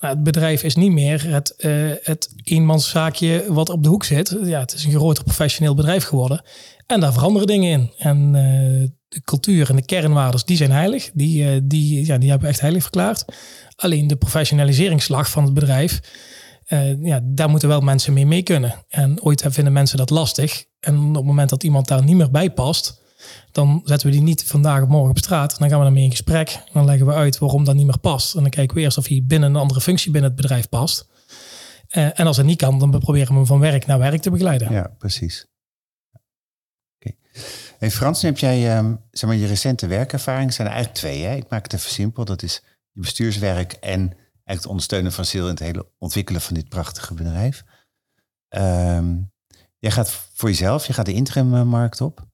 Nou, 0.01 0.15
het 0.15 0.23
bedrijf 0.23 0.63
is 0.63 0.77
niet 0.77 0.93
meer 0.93 1.27
het, 1.27 1.55
het 2.03 2.35
eenmanszaakje 2.43 3.45
wat 3.49 3.69
op 3.69 3.83
de 3.83 3.89
hoek 3.89 4.05
zit. 4.05 4.37
Ja, 4.43 4.61
het 4.61 4.75
is 4.75 4.85
een 4.85 4.91
groter 4.91 5.25
professioneel 5.25 5.75
bedrijf 5.75 6.05
geworden. 6.05 6.43
En 6.87 7.01
daar 7.01 7.13
veranderen 7.13 7.47
dingen 7.47 7.71
in. 7.71 7.93
En 7.99 8.33
de 9.09 9.21
cultuur 9.25 9.71
en 9.71 9.77
de 9.77 9.85
kernwaarden, 9.85 10.41
die 10.45 10.57
zijn 10.57 10.71
heilig. 10.71 11.11
Die, 11.15 11.67
die, 11.67 12.07
ja, 12.07 12.19
die 12.19 12.29
hebben 12.29 12.47
we 12.47 12.53
echt 12.53 12.61
heilig 12.61 12.83
verklaard. 12.83 13.25
Alleen 13.77 14.07
de 14.07 14.17
professionaliseringsslag 14.17 15.31
van 15.31 15.45
het 15.45 15.55
bedrijf 15.55 16.01
ja, 17.01 17.21
daar 17.23 17.49
moeten 17.49 17.69
wel 17.69 17.81
mensen 17.81 18.13
mee 18.13 18.27
mee 18.27 18.43
kunnen. 18.43 18.85
En 18.89 19.23
ooit 19.23 19.45
vinden 19.49 19.73
mensen 19.73 19.99
dat 19.99 20.11
lastig. 20.11 20.65
En 20.81 21.09
op 21.09 21.15
het 21.15 21.25
moment 21.25 21.51
dat 21.51 21.63
iemand 21.63 21.89
daar 21.89 22.05
niet 22.05 22.17
meer 22.17 22.31
bij 22.31 22.51
past, 22.51 23.01
dan 23.53 23.81
zetten 23.85 24.07
we 24.09 24.13
die 24.13 24.23
niet 24.23 24.45
vandaag 24.45 24.83
of 24.83 24.89
morgen 24.89 25.11
op 25.11 25.19
straat. 25.19 25.59
Dan 25.59 25.69
gaan 25.69 25.79
we 25.79 25.85
daarmee 25.85 26.05
in 26.05 26.11
gesprek. 26.11 26.59
Dan 26.73 26.85
leggen 26.85 27.07
we 27.07 27.13
uit 27.13 27.39
waarom 27.39 27.65
dat 27.65 27.75
niet 27.75 27.87
meer 27.87 27.99
past. 27.99 28.35
En 28.35 28.41
dan 28.41 28.51
kijken 28.51 28.77
we 28.77 28.83
eerst 28.83 28.99
of 28.99 29.07
hij 29.07 29.23
binnen 29.25 29.49
een 29.49 29.61
andere 29.61 29.81
functie 29.81 30.11
binnen 30.11 30.31
het 30.31 30.41
bedrijf 30.41 30.69
past. 30.69 31.09
Uh, 31.91 32.21
en 32.21 32.27
als 32.27 32.37
het 32.37 32.47
niet 32.47 32.59
kan, 32.59 32.79
dan 32.79 32.91
proberen 32.91 33.29
we 33.29 33.35
hem 33.35 33.47
van 33.47 33.61
werk 33.61 33.87
naar 33.87 33.99
werk 33.99 34.23
te 34.23 34.31
begeleiden. 34.31 34.73
Ja, 34.73 34.91
precies. 34.99 35.47
Hey 37.79 37.91
Frans, 37.91 38.23
heb 38.23 38.39
jij 38.39 38.79
um, 38.79 39.01
zeg 39.11 39.31
maar, 39.31 39.39
je 39.39 39.47
recente 39.47 39.87
werkervaring. 39.87 40.53
zijn 40.53 40.69
er 40.69 40.75
eigenlijk 40.75 41.05
twee. 41.05 41.23
Hè? 41.23 41.35
Ik 41.35 41.49
maak 41.49 41.63
het 41.63 41.73
even 41.73 41.91
simpel. 41.91 42.25
Dat 42.25 42.43
is 42.43 42.63
je 42.93 43.01
bestuurswerk 43.01 43.73
en 43.73 44.01
eigenlijk 44.01 44.17
het 44.47 44.67
ondersteunen 44.67 45.13
van 45.13 45.25
Sil 45.31 45.45
in 45.45 45.51
het 45.51 45.59
hele 45.59 45.89
ontwikkelen 45.99 46.41
van 46.41 46.55
dit 46.55 46.69
prachtige 46.69 47.15
bedrijf. 47.15 47.65
Um, 48.49 49.33
jij 49.79 49.91
gaat 49.91 50.11
voor 50.11 50.49
jezelf, 50.49 50.87
je 50.87 50.93
gaat 50.93 51.07
de 51.07 51.13
interimmarkt 51.13 52.01
op. 52.01 52.26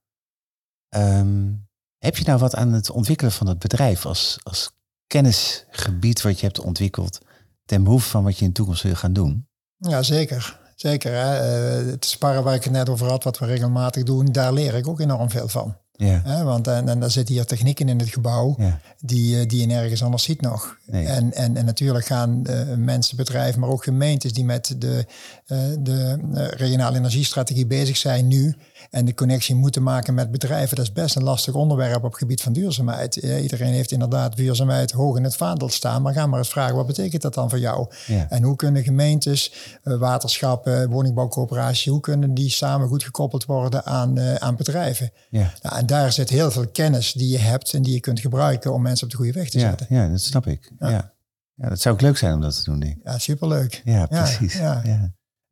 Um, 0.97 1.67
heb 1.99 2.17
je 2.17 2.25
nou 2.25 2.39
wat 2.39 2.55
aan 2.55 2.73
het 2.73 2.91
ontwikkelen 2.91 3.33
van 3.33 3.47
het 3.47 3.59
bedrijf 3.59 4.07
als, 4.07 4.39
als 4.43 4.71
kennisgebied 5.07 6.23
wat 6.23 6.41
je 6.41 6.47
hebt 6.47 6.61
ontwikkeld 6.61 7.19
ten 7.65 7.85
behoeve 7.85 8.09
van 8.09 8.25
wat 8.25 8.39
je 8.39 8.43
in 8.45 8.49
de 8.49 8.55
toekomst 8.55 8.83
wil 8.83 8.95
gaan 8.95 9.13
doen? 9.13 9.47
Ja, 9.77 10.03
zeker. 10.03 10.61
Zeker. 10.77 11.13
Hè? 11.13 11.81
Uh, 11.81 11.91
het 11.91 12.05
sparren 12.05 12.43
waar 12.43 12.55
ik 12.55 12.65
het 12.65 12.73
net 12.73 12.89
over 12.89 13.09
had, 13.09 13.25
wat 13.25 13.39
we 13.39 13.47
regelmatig 13.47 14.03
doen, 14.03 14.27
daar 14.27 14.53
leer 14.53 14.75
ik 14.75 14.89
ook 14.89 15.01
enorm 15.01 15.31
veel 15.31 15.49
van. 15.49 15.77
Ja. 15.93 16.45
want 16.45 16.67
en, 16.67 16.89
en 16.89 17.01
daar 17.01 17.11
zitten 17.11 17.35
hier 17.35 17.45
technieken 17.45 17.89
in 17.89 17.99
het 17.99 18.09
gebouw 18.09 18.57
die, 18.99 19.39
eh, 19.39 19.49
die 19.49 19.61
je 19.61 19.67
nergens 19.67 20.03
anders 20.03 20.23
ziet 20.23 20.41
nog. 20.41 20.77
En, 20.87 21.33
en, 21.33 21.57
en 21.57 21.65
natuurlijk 21.65 22.07
gaan 22.07 22.45
uh, 22.51 22.75
mensen, 22.77 23.17
bedrijven, 23.17 23.61
maar 23.61 23.69
ook 23.69 23.85
gemeentes 23.85 24.33
die 24.33 24.45
met 24.45 24.75
de, 24.79 25.07
uh, 25.47 25.59
de 25.79 26.19
regionale 26.57 26.97
energiestrategie 26.97 27.67
bezig 27.67 27.97
zijn 27.97 28.29
nu 28.29 28.57
en 28.91 29.05
de 29.05 29.15
connectie 29.15 29.55
moeten 29.55 29.83
maken 29.83 30.15
met 30.15 30.31
bedrijven. 30.31 30.77
Dat 30.77 30.85
is 30.85 30.93
best 30.93 31.17
een 31.17 31.23
lastig 31.23 31.55
onderwerp 31.55 31.97
op 31.97 32.11
het 32.11 32.19
gebied 32.19 32.43
van 32.43 32.53
duurzaamheid. 32.53 33.17
iedereen 33.17 33.73
heeft 33.73 33.93
inderdaad 33.93 34.37
duurzaamheid 34.37 34.91
hoog 34.91 35.17
in 35.17 35.25
het 35.25 35.37
vaandel 35.37 35.69
staan, 35.69 36.03
maar 36.03 36.13
ga 36.13 36.27
maar 36.27 36.39
eens 36.39 36.49
vragen, 36.49 36.75
wat 36.75 36.87
betekent 36.87 37.23
dat 37.23 37.35
dan 37.35 37.51
voor 37.51 37.59
jou? 37.59 37.87
En 38.29 38.43
hoe 38.43 38.57
kunnen 38.57 38.83
gemeentes, 38.83 39.53
waterschappen, 39.83 40.91
woningbouwcoöperaties, 40.91 41.87
hoe 41.87 42.01
kunnen 42.01 42.35
die 42.35 42.51
samen 42.51 42.89
goed 42.89 43.05
gekoppeld 43.05 43.45
worden 43.45 43.85
aan, 43.85 44.41
aan 44.41 44.57
bedrijven? 44.57 45.11
Ja. 45.31 45.53
Nou, 45.63 45.77
en 45.77 45.87
daar 45.87 46.13
zit 46.13 46.29
heel 46.29 46.51
veel 46.51 46.69
kennis 46.69 47.13
die 47.13 47.29
je 47.29 47.39
hebt 47.39 47.73
en 47.73 47.83
die 47.83 47.93
je 47.93 48.01
kunt 48.01 48.21
gebruiken 48.21 48.73
om 48.73 48.83
mensen 48.83 49.05
op 49.05 49.11
de 49.11 49.17
goede 49.17 49.33
weg 49.33 49.51
te 49.51 49.59
zetten. 49.59 49.87
Ja, 49.89 50.09
dat 50.09 50.21
snap 50.21 50.47
ik. 50.47 50.73
Ja. 50.79 51.13
ja. 51.55 51.69
dat 51.69 51.81
zou 51.81 51.95
ook 51.95 52.01
leuk 52.01 52.17
zijn 52.17 52.35
om 52.35 52.41
dat 52.41 52.57
te 52.57 52.65
doen, 52.65 52.81
denk 52.81 52.97
ik. 52.97 53.01
Ja, 53.05 53.19
superleuk. 53.19 53.83
Ja, 53.85 54.07
precies. 54.07 54.55
Ja, 54.55 54.83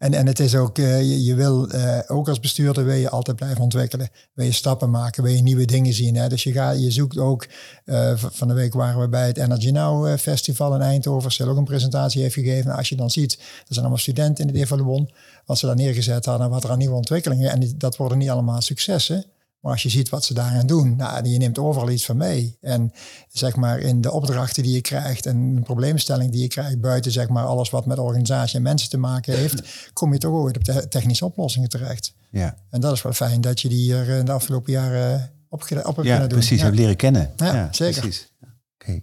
En, 0.00 0.14
en 0.14 0.26
het 0.26 0.38
is 0.38 0.54
ook, 0.54 0.78
uh, 0.78 1.26
je, 1.26 1.34
wil 1.34 1.74
uh, 1.74 1.98
ook 2.06 2.28
als 2.28 2.40
bestuurder 2.40 2.84
wil 2.84 2.94
je 2.94 3.10
altijd 3.10 3.36
blijven 3.36 3.62
ontwikkelen. 3.62 4.08
Wil 4.32 4.46
je 4.46 4.52
stappen 4.52 4.90
maken, 4.90 5.22
wil 5.22 5.32
je 5.32 5.42
nieuwe 5.42 5.64
dingen 5.64 5.92
zien. 5.92 6.16
Hè? 6.16 6.28
Dus 6.28 6.42
je, 6.42 6.52
gaat, 6.52 6.82
je 6.82 6.90
zoekt 6.90 7.18
ook, 7.18 7.46
uh, 7.84 8.12
van 8.16 8.48
de 8.48 8.54
week 8.54 8.72
waren 8.72 9.00
we 9.00 9.08
bij 9.08 9.26
het 9.26 9.38
Energy 9.38 9.70
Now 9.70 10.18
Festival 10.18 10.74
in 10.74 10.80
Eindhoven. 10.80 11.32
Ze 11.32 11.48
ook 11.48 11.56
een 11.56 11.64
presentatie 11.64 12.22
heeft 12.22 12.34
gegeven. 12.34 12.66
Nou, 12.66 12.78
als 12.78 12.88
je 12.88 12.96
dan 12.96 13.10
ziet, 13.10 13.32
er 13.32 13.64
zijn 13.66 13.80
allemaal 13.80 13.98
studenten 13.98 14.46
in 14.46 14.54
het 14.54 14.62
Evaluon. 14.62 15.10
Wat 15.44 15.58
ze 15.58 15.66
daar 15.66 15.76
neergezet 15.76 16.24
hadden, 16.24 16.50
wat 16.50 16.64
er 16.64 16.70
aan 16.70 16.78
nieuwe 16.78 16.96
ontwikkelingen. 16.96 17.50
En 17.50 17.60
die, 17.60 17.76
dat 17.76 17.96
worden 17.96 18.18
niet 18.18 18.30
allemaal 18.30 18.60
successen. 18.60 19.24
Maar 19.61 19.73
als 19.73 19.83
je 19.83 19.88
ziet 19.88 20.09
wat 20.09 20.25
ze 20.25 20.35
daarin 20.35 20.66
doen, 20.66 20.96
nou, 20.96 21.29
je 21.29 21.38
neemt 21.38 21.59
overal 21.59 21.90
iets 21.90 22.05
van 22.05 22.16
mee. 22.16 22.57
En 22.61 22.92
zeg 23.29 23.57
maar 23.57 23.79
in 23.79 24.01
de 24.01 24.11
opdrachten 24.11 24.62
die 24.62 24.73
je 24.73 24.81
krijgt 24.81 25.27
en 25.27 25.55
de 25.55 25.61
probleemstelling 25.61 26.31
die 26.31 26.40
je 26.42 26.49
krijgt 26.49 26.81
buiten 26.81 27.12
zeg 27.12 27.29
maar 27.29 27.44
alles 27.44 27.70
wat 27.70 27.87
met 27.87 27.99
organisatie 27.99 28.57
en 28.57 28.62
mensen 28.62 28.90
te 28.90 28.96
maken 28.96 29.37
heeft, 29.37 29.62
kom 29.92 30.12
je 30.12 30.18
toch 30.18 30.33
ooit 30.33 30.57
op 30.57 30.64
de 30.64 30.88
technische 30.88 31.25
oplossingen 31.25 31.68
terecht. 31.68 32.14
Ja, 32.31 32.57
En 32.70 32.81
dat 32.81 32.92
is 32.92 33.03
wel 33.03 33.12
fijn 33.12 33.40
dat 33.40 33.61
je 33.61 33.68
die 33.68 33.79
hier 33.79 34.09
in 34.09 34.25
de 34.25 34.33
afgelopen 34.33 34.73
jaren 34.73 35.33
op, 35.49 35.62
op 35.62 35.68
hebt 35.68 35.87
ja 35.87 36.03
kunnen 36.03 36.18
doen. 36.18 36.29
precies. 36.29 36.59
Ja. 36.59 36.64
Heb 36.64 36.75
leren 36.75 36.96
kennen. 36.96 37.33
Ja, 37.37 37.68
zeker. 37.73 38.01
Precies. 38.01 38.33
Oké. 38.75 39.01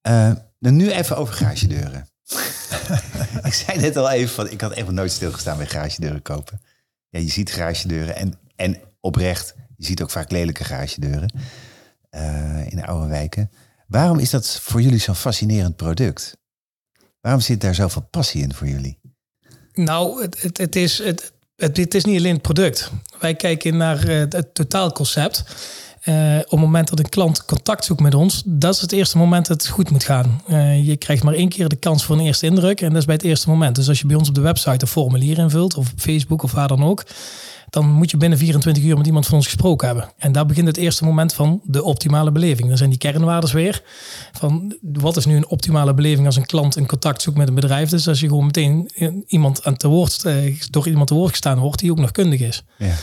Eh, 0.00 0.32
dan 0.58 0.76
nu 0.76 0.90
even 0.90 1.16
over 1.16 1.34
garagedeuren. 1.34 2.08
ik 3.42 3.52
zei 3.52 3.80
net 3.80 3.96
al 3.96 4.10
even 4.10 4.34
van, 4.34 4.50
ik 4.50 4.60
had 4.60 4.72
even 4.72 4.94
nooit 4.94 5.12
stilgestaan 5.12 5.56
bij 5.56 5.66
garagedeuren 5.66 6.22
kopen. 6.22 6.60
Ja, 7.08 7.18
je 7.18 7.30
ziet 7.30 7.52
garagedeuren 7.52 8.16
en, 8.16 8.38
en 8.56 8.76
oprecht, 9.00 9.54
je 9.76 9.84
ziet 9.84 10.02
ook 10.02 10.10
vaak 10.10 10.30
lelijke 10.30 10.64
garagedeuren 10.64 11.32
eh, 12.10 12.70
in 12.70 12.76
de 12.76 12.86
oude 12.86 13.08
wijken. 13.08 13.50
Waarom 13.86 14.18
is 14.18 14.30
dat 14.30 14.60
voor 14.62 14.82
jullie 14.82 14.98
zo'n 14.98 15.14
fascinerend 15.14 15.76
product? 15.76 16.36
Waarom 17.20 17.40
zit 17.40 17.60
daar 17.60 17.74
zoveel 17.74 18.06
passie 18.10 18.42
in 18.42 18.54
voor 18.54 18.68
jullie? 18.68 18.98
Nou, 19.72 20.22
het, 20.22 20.42
het, 20.42 20.58
het 20.58 20.76
is, 20.76 21.02
het, 21.56 21.94
is 21.94 22.04
niet 22.04 22.18
alleen 22.18 22.32
het 22.32 22.42
product. 22.42 22.90
Wij 23.20 23.34
kijken 23.34 23.76
naar 23.76 24.08
eh, 24.08 24.18
het, 24.28 24.54
totaalconcept. 24.54 25.44
Eh, 26.00 26.38
op 26.38 26.50
het 26.50 26.60
moment 26.60 26.88
dat 26.88 26.98
een 26.98 27.08
klant 27.08 27.44
contact 27.44 27.84
zoekt 27.84 28.00
met 28.00 28.14
ons, 28.14 28.42
dat 28.46 28.74
is 28.74 28.80
het 28.80 28.92
eerste 28.92 29.18
moment 29.18 29.46
dat 29.46 29.62
het 29.62 29.70
goed 29.70 29.90
moet 29.90 30.04
gaan. 30.04 30.42
Je 30.82 30.96
krijgt 30.96 31.22
maar 31.22 31.34
één 31.34 31.48
keer 31.48 31.68
de 31.68 31.76
kans 31.76 32.04
voor 32.04 32.16
een 32.16 32.24
eerste 32.24 32.46
indruk 32.46 32.80
en 32.80 32.88
dat 32.88 32.98
is 32.98 33.04
bij 33.04 33.14
het 33.14 33.24
eerste 33.24 33.48
moment. 33.48 33.76
Dus 33.76 33.88
als 33.88 34.00
je 34.00 34.06
bij 34.06 34.16
ons 34.16 34.28
op 34.28 34.34
de 34.34 34.40
website 34.40 34.80
een 34.80 34.86
formulier 34.86 35.38
invult 35.38 35.74
of 35.74 35.92
op 35.92 36.00
Facebook 36.00 36.42
of 36.42 36.52
waar 36.52 36.68
dan 36.68 36.84
ook, 36.84 37.04
dan 37.70 37.90
moet 37.90 38.10
je 38.10 38.16
binnen 38.16 38.38
24 38.38 38.82
uur 38.82 38.96
met 38.96 39.06
iemand 39.06 39.26
van 39.26 39.36
ons 39.36 39.46
gesproken 39.46 39.86
hebben. 39.86 40.08
En 40.16 40.32
daar 40.32 40.46
begint 40.46 40.66
het 40.66 40.76
eerste 40.76 41.04
moment 41.04 41.32
van 41.32 41.60
de 41.64 41.82
optimale 41.82 42.32
beleving. 42.32 42.68
Dan 42.68 42.76
zijn 42.76 42.90
die 42.90 42.98
kernwaarden 42.98 43.54
weer. 43.54 43.82
Van 44.32 44.76
wat 44.80 45.16
is 45.16 45.26
nu 45.26 45.36
een 45.36 45.48
optimale 45.48 45.94
beleving 45.94 46.26
als 46.26 46.36
een 46.36 46.46
klant 46.46 46.76
in 46.76 46.86
contact 46.86 47.22
zoekt 47.22 47.36
met 47.36 47.48
een 47.48 47.54
bedrijf. 47.54 47.88
Dus 47.88 48.08
als 48.08 48.20
je 48.20 48.28
gewoon 48.28 48.46
meteen 48.46 48.90
iemand 49.26 49.64
aan 49.64 49.76
te 49.76 49.88
woord, 49.88 50.24
eh, 50.24 50.60
door 50.70 50.88
iemand 50.88 51.08
te 51.08 51.14
woord 51.14 51.30
gestaan 51.30 51.58
wordt 51.58 51.80
die 51.80 51.90
ook 51.90 51.98
nog 51.98 52.10
kundig 52.10 52.40
is. 52.40 52.62
Ja. 52.78 52.94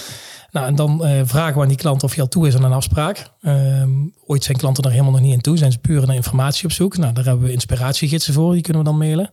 Nou, 0.52 0.68
en 0.68 0.76
dan 0.76 1.06
eh, 1.06 1.22
vragen 1.24 1.56
we 1.56 1.62
aan 1.62 1.68
die 1.68 1.78
klant 1.78 2.04
of 2.04 2.14
hij 2.14 2.22
al 2.22 2.28
toe 2.28 2.48
is 2.48 2.56
aan 2.56 2.64
een 2.64 2.72
afspraak. 2.72 3.32
Ehm, 3.42 3.90
ooit 4.26 4.44
zijn 4.44 4.58
klanten 4.58 4.84
daar 4.84 4.92
helemaal 4.92 5.14
nog 5.14 5.22
niet 5.22 5.34
in 5.34 5.42
toe. 5.42 5.58
Zijn 5.58 5.72
ze 5.72 5.78
puur 5.78 6.06
naar 6.06 6.16
informatie 6.16 6.66
op 6.66 6.72
zoek. 6.72 6.98
Nou, 6.98 7.14
daar 7.14 7.26
hebben 7.26 7.46
we 7.46 7.52
inspiratiegidsen 7.52 8.34
voor. 8.34 8.54
Die 8.54 8.62
kunnen 8.62 8.84
we 8.84 8.90
dan 8.90 8.98
mailen. 8.98 9.32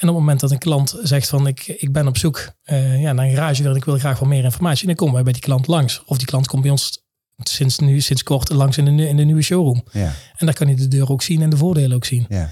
En 0.00 0.08
op 0.08 0.14
het 0.14 0.24
moment 0.24 0.40
dat 0.40 0.50
een 0.50 0.58
klant 0.58 0.98
zegt 1.02 1.28
van 1.28 1.46
ik, 1.46 1.66
ik 1.66 1.92
ben 1.92 2.06
op 2.06 2.18
zoek 2.18 2.52
eh, 2.62 3.00
ja, 3.00 3.12
naar 3.12 3.26
een 3.26 3.34
garage 3.34 3.68
en 3.68 3.74
ik 3.74 3.84
wil 3.84 3.98
graag 3.98 4.18
wat 4.18 4.28
meer 4.28 4.44
informatie. 4.44 4.86
Dan 4.86 4.94
komen 4.94 5.14
wij 5.14 5.22
bij 5.22 5.32
die 5.32 5.42
klant 5.42 5.66
langs. 5.66 6.02
Of 6.04 6.18
die 6.18 6.26
klant 6.26 6.46
komt 6.46 6.62
bij 6.62 6.70
ons 6.70 7.04
sinds, 7.36 7.78
nu, 7.78 8.00
sinds 8.00 8.22
kort 8.22 8.48
langs 8.48 8.78
in 8.78 8.96
de, 8.96 9.08
in 9.08 9.16
de 9.16 9.24
nieuwe 9.24 9.42
showroom. 9.42 9.84
Ja, 9.92 10.12
En 10.36 10.46
daar 10.46 10.54
kan 10.54 10.66
hij 10.66 10.76
de 10.76 10.88
deur 10.88 11.10
ook 11.10 11.22
zien 11.22 11.42
en 11.42 11.50
de 11.50 11.56
voordelen 11.56 11.96
ook 11.96 12.04
zien. 12.04 12.26
ja, 12.28 12.50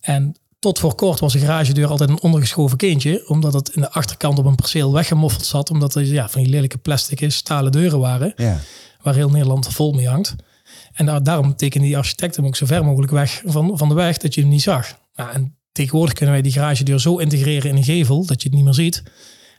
En 0.00 0.34
tot 0.58 0.78
voor 0.78 0.94
kort 0.94 1.20
was 1.20 1.34
een 1.34 1.40
garagedeur 1.40 1.88
altijd 1.88 2.10
een 2.10 2.20
ondergeschoven 2.20 2.76
kindje. 2.76 3.28
Omdat 3.28 3.52
het 3.52 3.68
in 3.68 3.80
de 3.80 3.90
achterkant 3.90 4.38
op 4.38 4.44
een 4.44 4.54
perceel 4.54 4.92
weggemoffeld 4.92 5.44
zat. 5.44 5.70
Omdat 5.70 5.94
er 5.94 6.04
ja, 6.04 6.28
van 6.28 6.42
die 6.42 6.50
lelijke 6.50 6.78
plastic 6.78 7.30
stalen 7.30 7.72
deuren 7.72 7.98
waren. 7.98 8.32
ja. 8.36 8.58
Waar 9.02 9.14
heel 9.14 9.30
Nederland 9.30 9.68
vol 9.68 9.92
mee 9.92 10.08
hangt. 10.08 10.34
En 10.92 11.06
daar, 11.06 11.22
daarom 11.22 11.56
tekende 11.56 11.86
die 11.86 11.96
architect 11.96 12.36
hem 12.36 12.46
ook 12.46 12.56
zo 12.56 12.66
ver 12.66 12.84
mogelijk 12.84 13.12
weg 13.12 13.42
van, 13.44 13.78
van 13.78 13.88
de 13.88 13.94
weg 13.94 14.16
dat 14.16 14.34
je 14.34 14.40
hem 14.40 14.50
niet 14.50 14.62
zag. 14.62 14.98
Nou, 15.14 15.32
en 15.32 15.56
tegenwoordig 15.72 16.14
kunnen 16.14 16.34
wij 16.34 16.42
die 16.42 16.52
garagedeur 16.52 17.00
zo 17.00 17.16
integreren 17.16 17.70
in 17.70 17.76
een 17.76 17.84
gevel 17.84 18.26
dat 18.26 18.42
je 18.42 18.48
het 18.48 18.56
niet 18.56 18.64
meer 18.64 18.74
ziet. 18.74 19.02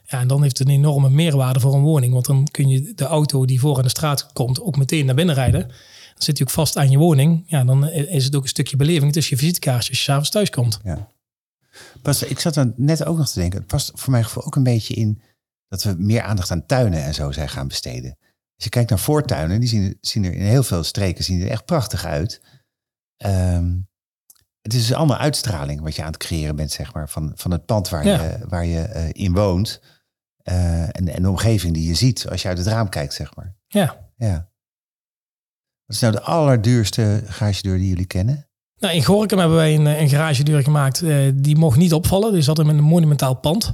Ja, 0.04 0.20
en 0.20 0.28
dan 0.28 0.42
heeft 0.42 0.58
het 0.58 0.68
een 0.68 0.74
enorme 0.74 1.10
meerwaarde 1.10 1.60
voor 1.60 1.74
een 1.74 1.82
woning. 1.82 2.14
Want 2.14 2.26
dan 2.26 2.48
kun 2.52 2.70
je 2.70 2.94
de 2.96 3.06
auto 3.06 3.46
die 3.46 3.60
voor 3.60 3.78
aan 3.78 3.84
de 3.84 3.90
straat 3.90 4.34
komt 4.34 4.62
ook 4.62 4.78
meteen 4.78 5.06
naar 5.06 5.16
binnen 5.16 5.36
rijden. 5.36 5.68
Dan 5.68 6.24
zit 6.24 6.38
hij 6.38 6.48
ook 6.48 6.54
vast 6.54 6.78
aan 6.78 6.90
je 6.90 6.98
woning. 6.98 7.44
Ja, 7.48 7.64
dan 7.64 7.90
is 7.90 8.26
het 8.26 8.36
ook 8.36 8.44
een 8.44 8.50
stukje 8.50 8.78
beleving 8.78 9.14
tussen 9.14 9.36
je 9.36 9.42
visitekaartje 9.42 9.90
als 9.90 9.98
je 9.98 10.04
s'avonds 10.04 10.30
thuis 10.30 10.50
komt. 10.50 10.80
ja. 10.84 11.12
Pas, 12.02 12.24
ik 12.24 12.40
zat 12.40 12.56
er 12.56 12.74
net 12.76 13.06
ook 13.06 13.18
nog 13.18 13.30
te 13.30 13.40
denken. 13.40 13.60
Het 13.60 13.68
past 13.68 13.92
voor 13.94 14.12
mijn 14.12 14.24
gevoel 14.24 14.46
ook 14.46 14.56
een 14.56 14.64
beetje 14.64 14.94
in 14.94 15.22
dat 15.68 15.84
we 15.84 15.96
meer 15.98 16.22
aandacht 16.22 16.52
aan 16.52 16.66
tuinen 16.66 17.04
en 17.04 17.14
zo 17.14 17.32
zijn 17.32 17.50
gaan 17.50 17.68
besteden. 17.68 18.18
Als 18.56 18.64
je 18.64 18.70
kijkt 18.70 18.90
naar 18.90 19.00
voortuinen, 19.00 19.60
die 19.60 19.70
zien, 19.70 19.98
zien 20.02 20.24
er 20.24 20.34
in 20.34 20.46
heel 20.46 20.64
veel 20.64 20.84
streken 20.84 21.24
zien 21.24 21.42
er 21.42 21.50
echt 21.50 21.66
prachtig 21.66 22.06
uit. 22.06 22.42
Ehm, 23.18 23.76
het 24.64 24.74
is 24.74 24.88
dus 24.88 24.94
allemaal 24.98 25.18
uitstraling 25.18 25.82
wat 25.82 25.96
je 25.96 26.02
aan 26.02 26.08
het 26.08 26.18
creëren 26.18 26.56
bent, 26.56 26.72
zeg 26.72 26.94
maar, 26.94 27.10
van, 27.10 27.32
van 27.36 27.52
het 27.52 27.66
pand 27.66 27.90
waar 27.90 28.06
Ja. 28.06 28.22
je, 28.24 28.38
waar 28.48 28.66
je 28.66 28.80
eh, 28.82 29.10
in 29.12 29.34
woont. 29.34 29.82
Eh, 30.44 30.82
en, 30.82 31.08
en 31.14 31.22
de 31.22 31.30
omgeving 31.30 31.74
die 31.74 31.88
je 31.88 31.94
ziet 31.96 32.28
als 32.30 32.42
je 32.42 32.48
uit 32.48 32.58
het 32.58 32.68
raam 32.68 32.90
kijkt, 32.90 33.14
zeg 33.14 33.36
maar. 33.36 33.56
Ja. 33.68 33.98
Ja. 34.18 34.50
Wat 35.86 35.96
is 35.96 36.00
nou 36.02 36.14
de 36.14 36.22
allerduurste 36.22 37.24
garagedeur 37.28 37.78
die 37.78 37.88
jullie 37.90 38.06
kennen? 38.06 38.48
Nou, 38.80 38.96
in 38.96 39.04
Gorkum 39.04 39.38
hebben 39.40 39.58
wij 39.58 39.76
een, 39.76 39.86
een 39.86 40.10
garagedeur 40.10 40.64
gemaakt. 40.64 41.02
eh, 41.02 41.32
die 41.36 41.56
mocht 41.56 41.78
niet 41.78 41.94
opvallen. 41.94 42.34
Die 42.34 42.42
zat 42.42 42.60
in 42.60 42.68
een 42.68 42.84
monumentaal 42.84 43.34
pand. 43.36 43.74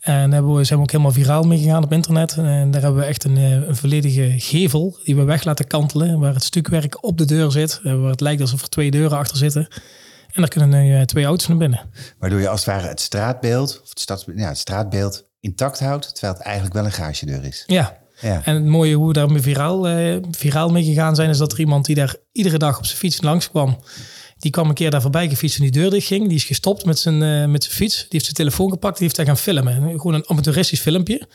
En 0.00 0.30
daar 0.30 0.30
hebben 0.32 0.54
we, 0.54 0.64
zijn 0.64 0.78
we 0.78 0.84
ook 0.84 0.90
helemaal 0.90 1.12
viraal 1.12 1.42
mee 1.42 1.58
gegaan 1.58 1.84
op 1.84 1.92
internet. 1.92 2.32
En 2.36 2.70
daar 2.70 2.82
hebben 2.82 3.00
we 3.00 3.06
echt 3.06 3.24
een, 3.24 3.36
een 3.36 3.76
volledige 3.76 4.34
gevel 4.36 4.98
die 5.04 5.16
we 5.16 5.22
weg 5.22 5.44
laten 5.44 5.66
kantelen. 5.66 6.18
Waar 6.18 6.34
het 6.34 6.44
stukwerk 6.44 7.04
op 7.04 7.18
de 7.18 7.24
deur 7.24 7.50
zit. 7.50 7.80
Waar 7.82 8.10
het 8.10 8.20
lijkt 8.20 8.40
alsof 8.40 8.62
er 8.62 8.68
twee 8.68 8.90
deuren 8.90 9.18
achter 9.18 9.36
zitten. 9.36 9.68
En 10.32 10.40
daar 10.40 10.48
kunnen 10.48 10.68
nu 10.68 10.94
eh, 10.94 11.02
twee 11.02 11.24
auto's 11.24 11.48
naar 11.48 11.56
binnen. 11.56 11.80
Waardoor 12.18 12.40
je 12.40 12.48
als 12.48 12.64
het 12.64 12.74
ware 12.74 12.88
het 12.88 13.00
straatbeeld, 13.00 13.80
of 13.82 13.88
het, 13.88 14.00
stads, 14.00 14.24
ja, 14.34 14.48
het 14.48 14.58
straatbeeld 14.58 15.28
intact 15.40 15.80
houdt, 15.80 16.12
terwijl 16.14 16.32
het 16.32 16.42
eigenlijk 16.42 16.74
wel 16.74 16.84
een 16.84 16.92
garagedeur 16.92 17.44
is. 17.44 17.64
Ja. 17.66 17.98
Ja. 18.20 18.40
En 18.44 18.54
het 18.54 18.64
mooie 18.64 18.94
hoe 18.94 19.06
we 19.06 19.12
daar 19.12 19.40
viraal, 19.40 19.88
eh, 19.88 20.16
viraal 20.30 20.68
mee 20.68 20.84
gegaan 20.84 21.14
zijn, 21.14 21.30
is 21.30 21.38
dat 21.38 21.52
er 21.52 21.58
iemand 21.58 21.84
die 21.84 21.94
daar 21.94 22.14
iedere 22.32 22.58
dag 22.58 22.78
op 22.78 22.86
zijn 22.86 22.98
fiets 22.98 23.22
langskwam. 23.22 23.78
Die 24.40 24.50
kwam 24.50 24.68
een 24.68 24.74
keer 24.74 24.90
daar 24.90 25.02
voorbij 25.02 25.28
gefietst 25.28 25.56
en 25.56 25.62
die 25.62 25.72
deur 25.72 25.90
dicht 25.90 26.06
ging. 26.06 26.26
Die 26.26 26.36
is 26.36 26.44
gestopt 26.44 26.84
met 26.84 26.98
zijn, 26.98 27.22
eh, 27.22 27.46
met 27.46 27.64
zijn 27.64 27.76
fiets. 27.76 27.96
Die 27.96 28.06
heeft 28.08 28.24
zijn 28.24 28.36
telefoon 28.36 28.70
gepakt. 28.70 28.94
Die 28.94 29.02
heeft 29.02 29.16
daar 29.16 29.26
gaan 29.26 29.36
filmen. 29.36 29.90
Gewoon 29.90 30.14
een 30.14 30.28
amateuristisch 30.28 30.80
filmpje. 30.80 31.18
En 31.18 31.26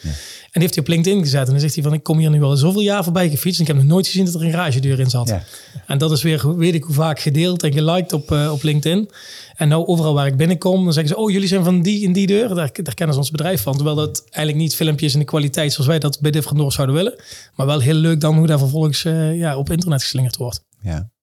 die 0.52 0.62
heeft 0.62 0.76
hij 0.76 0.84
op 0.84 0.90
LinkedIn 0.90 1.22
gezet. 1.22 1.46
En 1.46 1.52
dan 1.52 1.60
zegt 1.60 1.74
hij 1.74 1.84
van, 1.84 1.94
ik 1.94 2.04
kom 2.04 2.18
hier 2.18 2.30
nu 2.30 2.42
al 2.42 2.56
zoveel 2.56 2.82
jaar 2.82 3.04
voorbij 3.04 3.30
gefietst. 3.30 3.60
En 3.60 3.66
ik 3.66 3.74
heb 3.74 3.82
nog 3.82 3.92
nooit 3.92 4.08
gezien 4.08 4.26
dat 4.26 4.34
er 4.34 4.44
een 4.44 4.52
garagedeur 4.52 5.00
in 5.00 5.10
zat. 5.10 5.28
Ja. 5.28 5.44
En 5.88 5.98
dat 5.98 6.12
is 6.12 6.22
weer, 6.22 6.58
weet 6.58 6.74
ik 6.74 6.84
hoe 6.84 6.96
vaak, 6.96 7.20
gedeeld 7.20 7.64
en 7.64 7.74
geliked 7.74 8.14
op, 8.14 8.32
eh, 8.32 8.52
op 8.52 8.64
LinkedIn. 8.64 9.10
En 9.56 9.68
nou 9.68 9.86
overal 9.86 10.14
waar 10.14 10.28
ik 10.28 10.38
binnenkom, 10.38 10.84
dan 10.84 10.94
zeggen 10.94 11.16
ze, 11.16 11.22
oh, 11.22 11.32
jullie 11.32 11.48
zijn 11.48 11.64
van 11.64 11.82
die 11.82 12.06
en 12.06 12.14
die 12.14 12.28
deur. 12.28 12.48
Daar, 12.48 12.70
daar 12.74 12.94
kennen 12.94 13.16
ze 13.16 13.22
ons 13.22 13.32
bedrijf 13.32 13.62
van. 13.62 13.74
Terwijl 13.76 13.96
dat 13.96 14.20
eigenlijk 14.20 14.58
niet 14.58 14.76
filmpjes 14.76 15.14
in 15.14 15.20
de 15.20 15.26
kwaliteit 15.26 15.72
zoals 15.72 15.88
wij 15.88 16.00
dat 16.00 16.20
bij 16.22 16.32
Different 16.32 16.60
Doors 16.60 16.76
zouden 16.76 16.96
willen. 16.96 17.16
Maar 17.56 17.66
wel 17.66 17.80
heel 17.80 17.94
leuk 17.94 18.22
dan 18.22 18.38
hoe 18.38 18.48
daar 18.48 18.60
vervolgens 18.60 19.06
eh, 19.06 19.38
ja, 19.38 19.58
op 19.58 19.72
internet 19.72 20.02
geslingerd 20.02 20.38
wordt. 20.38 20.64
Ja. 20.82 21.14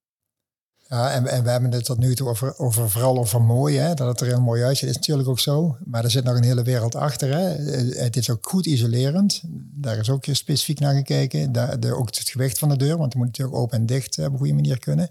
Ja, 0.92 1.10
en, 1.10 1.26
en 1.26 1.42
we 1.42 1.50
hebben 1.50 1.72
het 1.72 1.84
tot 1.84 1.98
nu 1.98 2.14
toe 2.14 2.28
over, 2.28 2.58
over 2.58 2.90
vooral 2.90 3.18
over 3.18 3.42
mooi, 3.42 3.76
hè, 3.76 3.94
dat 3.94 4.08
het 4.08 4.20
er 4.20 4.26
heel 4.26 4.40
mooi 4.40 4.62
uitziet. 4.62 4.88
is 4.88 4.94
natuurlijk 4.94 5.28
ook 5.28 5.38
zo. 5.38 5.76
Maar 5.84 6.04
er 6.04 6.10
zit 6.10 6.24
nog 6.24 6.36
een 6.36 6.44
hele 6.44 6.62
wereld 6.62 6.94
achter. 6.94 7.28
Hè. 7.28 7.54
Eh, 7.54 8.02
Het 8.02 8.16
is 8.16 8.30
ook 8.30 8.48
goed 8.48 8.66
isolerend. 8.66 9.42
Daar 9.74 9.98
is 9.98 10.10
ook 10.10 10.24
specifiek 10.32 10.80
naar 10.80 10.94
gekeken. 10.94 11.52
Daar, 11.52 11.92
ook 11.92 12.06
het 12.06 12.28
gewicht 12.28 12.58
van 12.58 12.68
de 12.68 12.76
deur, 12.76 12.96
want 12.96 13.10
die 13.10 13.18
moet 13.20 13.28
natuurlijk 13.28 13.56
open 13.56 13.78
en 13.78 13.86
dicht 13.86 14.18
eh, 14.18 14.24
op 14.24 14.32
een 14.32 14.38
goede 14.38 14.54
manier 14.54 14.78
kunnen. 14.78 15.08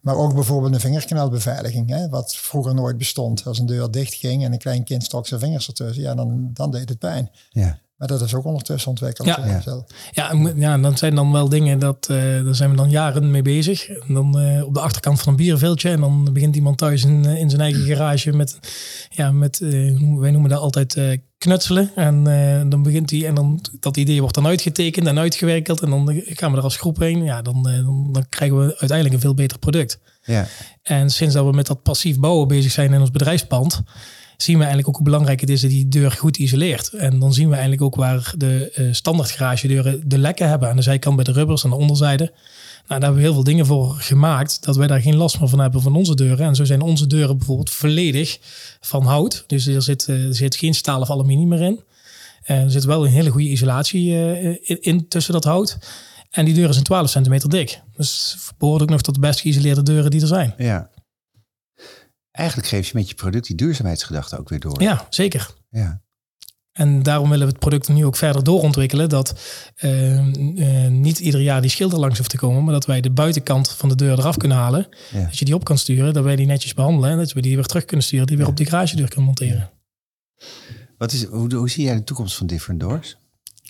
Maar 0.00 0.16
ook 0.16 0.34
bijvoorbeeld 0.34 0.74
een 0.74 0.80
vingerkanaalbeveiliging, 0.80 1.88
hè, 1.88 2.08
wat 2.08 2.36
vroeger 2.36 2.74
nooit 2.74 2.98
bestond. 2.98 3.44
Als 3.44 3.58
een 3.58 3.66
deur 3.66 3.90
dicht 3.90 4.14
ging 4.14 4.44
en 4.44 4.52
een 4.52 4.58
klein 4.58 4.84
kind 4.84 5.04
stok 5.04 5.26
zijn 5.26 5.40
vingers 5.40 5.66
ertussen, 5.66 6.02
ja, 6.02 6.14
dan, 6.14 6.50
dan 6.52 6.70
deed 6.70 6.88
het 6.88 6.98
pijn. 6.98 7.30
Ja. 7.50 7.78
Maar 7.96 8.08
dat 8.08 8.20
is 8.20 8.34
ook 8.34 8.44
ondertussen 8.44 8.90
ontwikkeld. 8.90 9.28
Ja. 9.28 9.46
Ja. 9.46 9.60
zelf. 9.60 9.84
Ja, 10.56 10.78
dat 10.78 10.98
zijn 10.98 11.14
dan 11.14 11.32
wel 11.32 11.48
dingen, 11.48 11.78
dat, 11.78 12.06
eh, 12.10 12.16
daar 12.44 12.54
zijn 12.54 12.70
we 12.70 12.76
dan 12.76 12.90
jaren 12.90 13.30
mee 13.30 13.42
bezig. 13.42 13.88
En 13.88 14.14
dan 14.14 14.38
eh, 14.38 14.64
op 14.64 14.74
de 14.74 14.80
achterkant 14.80 15.20
van 15.20 15.28
een 15.28 15.36
bierveeltje. 15.38 15.90
En 15.90 16.00
dan 16.00 16.32
begint 16.32 16.56
iemand 16.56 16.78
thuis 16.78 17.04
in, 17.04 17.24
eh, 17.26 17.38
in 17.40 17.50
zijn 17.50 17.62
eigen 17.62 17.84
garage 17.96 18.32
met, 18.32 18.58
ja, 19.10 19.30
met 19.32 19.60
eh, 19.60 19.70
hoe 19.70 19.98
noemen- 19.98 20.20
wij 20.20 20.30
noemen 20.30 20.50
dat 20.50 20.60
altijd 20.60 20.94
eh, 20.96 21.18
knutselen. 21.38 21.90
En 21.94 22.26
eh, 22.26 22.70
dan 22.70 22.82
begint 22.82 23.10
hij, 23.10 23.26
en 23.26 23.34
dan 23.34 23.60
dat 23.80 23.96
idee 23.96 24.20
wordt 24.20 24.34
dan 24.34 24.46
uitgetekend 24.46 25.06
en 25.06 25.18
uitgewerkeld. 25.18 25.80
En 25.82 25.90
dan 25.90 26.20
gaan 26.24 26.50
we 26.50 26.56
er 26.56 26.62
als 26.62 26.76
groep 26.76 26.98
heen. 26.98 27.24
Ja, 27.24 27.42
dan, 27.42 27.62
dan, 27.62 28.08
dan 28.12 28.26
krijgen 28.28 28.58
we 28.58 28.64
uiteindelijk 28.64 29.12
een 29.14 29.20
veel 29.20 29.34
beter 29.34 29.58
product. 29.58 29.98
Ja. 30.22 30.46
En 30.82 31.10
sinds 31.10 31.34
dat 31.34 31.44
we 31.44 31.52
met 31.52 31.66
dat 31.66 31.82
passief 31.82 32.18
bouwen 32.18 32.48
bezig 32.48 32.72
zijn 32.72 32.92
in 32.92 33.00
ons 33.00 33.10
bedrijfspand, 33.10 33.82
zien 34.36 34.54
we 34.56 34.64
eigenlijk 34.64 34.88
ook 34.88 34.96
hoe 34.96 35.04
belangrijk 35.04 35.40
het 35.40 35.50
is 35.50 35.60
dat 35.60 35.70
die 35.70 35.88
deur 35.88 36.10
goed 36.10 36.36
isoleert. 36.36 36.88
En 36.88 37.18
dan 37.18 37.32
zien 37.32 37.46
we 37.46 37.52
eigenlijk 37.52 37.82
ook 37.82 37.94
waar 37.94 38.34
de 38.36 38.70
eh 38.74 38.86
standaard 38.90 39.30
garagedeuren 39.30 40.02
de 40.04 40.18
lekken 40.18 40.48
hebben. 40.48 40.68
Aan 40.68 40.76
de 40.76 40.82
zijkant 40.82 41.16
bij 41.16 41.24
de 41.24 41.32
rubbers, 41.32 41.64
aan 41.64 41.70
de 41.70 41.76
onderzijde. 41.76 42.32
Nou, 42.88 43.00
daar 43.00 43.00
hebben 43.00 43.14
we 43.14 43.26
heel 43.26 43.34
veel 43.34 43.44
dingen 43.44 43.66
voor 43.66 43.94
gemaakt, 43.98 44.64
dat 44.64 44.76
wij 44.76 44.86
daar 44.86 45.00
geen 45.00 45.16
last 45.16 45.40
meer 45.40 45.48
van 45.48 45.58
hebben 45.58 45.82
van 45.82 45.96
onze 45.96 46.14
deuren. 46.14 46.46
En 46.46 46.54
zo 46.54 46.64
zijn 46.64 46.80
onze 46.80 47.06
deuren 47.06 47.36
bijvoorbeeld 47.36 47.70
volledig 47.70 48.38
van 48.80 49.02
hout. 49.06 49.44
Dus 49.46 49.66
er 49.66 49.82
zit, 49.82 50.08
eh, 50.08 50.24
er 50.24 50.34
zit 50.34 50.56
geen 50.56 50.74
staal 50.74 51.00
of 51.00 51.10
aluminium 51.10 51.48
meer 51.48 51.62
in. 51.62 51.80
Er 52.42 52.70
zit 52.70 52.84
wel 52.84 53.04
een 53.04 53.12
hele 53.12 53.30
goede 53.30 53.48
isolatie 53.48 54.14
eh, 54.14 54.44
in, 54.44 54.80
in 54.80 55.08
tussen 55.08 55.32
dat 55.32 55.44
hout. 55.44 55.78
En 56.30 56.44
die 56.44 56.54
deur 56.54 56.68
is 56.68 56.76
een 56.76 56.82
12 56.82 57.10
centimeter 57.10 57.48
dik. 57.48 57.80
Dus 57.96 58.36
behoort 58.58 58.82
ook 58.82 58.90
nog 58.90 59.02
tot 59.02 59.14
de 59.14 59.20
best 59.20 59.40
geïsoleerde 59.40 59.82
deuren 59.82 60.10
die 60.10 60.20
er 60.20 60.26
zijn. 60.26 60.54
ja. 60.58 60.90
Eigenlijk 62.36 62.68
geef 62.68 62.86
je 62.86 62.92
met 62.94 63.08
je 63.08 63.14
product 63.14 63.46
die 63.46 63.56
duurzaamheidsgedachte 63.56 64.38
ook 64.38 64.48
weer 64.48 64.60
door. 64.60 64.82
Ja, 64.82 65.06
zeker. 65.10 65.54
Ja. 65.70 66.02
En 66.72 67.02
daarom 67.02 67.28
willen 67.30 67.46
we 67.46 67.52
het 67.52 67.60
product 67.60 67.88
nu 67.88 68.04
ook 68.04 68.16
verder 68.16 68.44
doorontwikkelen. 68.44 69.08
Dat 69.08 69.40
uh, 69.84 70.26
uh, 70.26 70.88
niet 70.88 71.18
ieder 71.18 71.40
jaar 71.40 71.60
die 71.60 71.70
schilder 71.70 71.98
langs 71.98 72.18
hoeft 72.18 72.30
te 72.30 72.36
komen. 72.36 72.64
Maar 72.64 72.72
dat 72.72 72.86
wij 72.86 73.00
de 73.00 73.10
buitenkant 73.10 73.70
van 73.70 73.88
de 73.88 73.94
deur 73.94 74.18
eraf 74.18 74.36
kunnen 74.36 74.56
halen. 74.56 74.88
Ja. 75.12 75.24
Dat 75.24 75.38
je 75.38 75.44
die 75.44 75.54
op 75.54 75.64
kan 75.64 75.78
sturen. 75.78 76.14
Dat 76.14 76.24
wij 76.24 76.36
die 76.36 76.46
netjes 76.46 76.74
behandelen. 76.74 77.10
En 77.10 77.16
dat 77.16 77.32
we 77.32 77.40
die 77.40 77.56
weer 77.56 77.66
terug 77.66 77.84
kunnen 77.84 78.06
sturen. 78.06 78.26
Die 78.26 78.36
weer 78.36 78.46
op 78.46 78.56
de 78.56 78.66
garagedeur 78.66 79.06
kunnen 79.06 79.24
monteren. 79.24 79.70
Wat 80.98 81.12
is, 81.12 81.24
hoe, 81.24 81.54
hoe 81.54 81.70
zie 81.70 81.84
jij 81.84 81.94
de 81.94 82.04
toekomst 82.04 82.36
van 82.36 82.46
Different 82.46 82.80
Doors? 82.80 83.16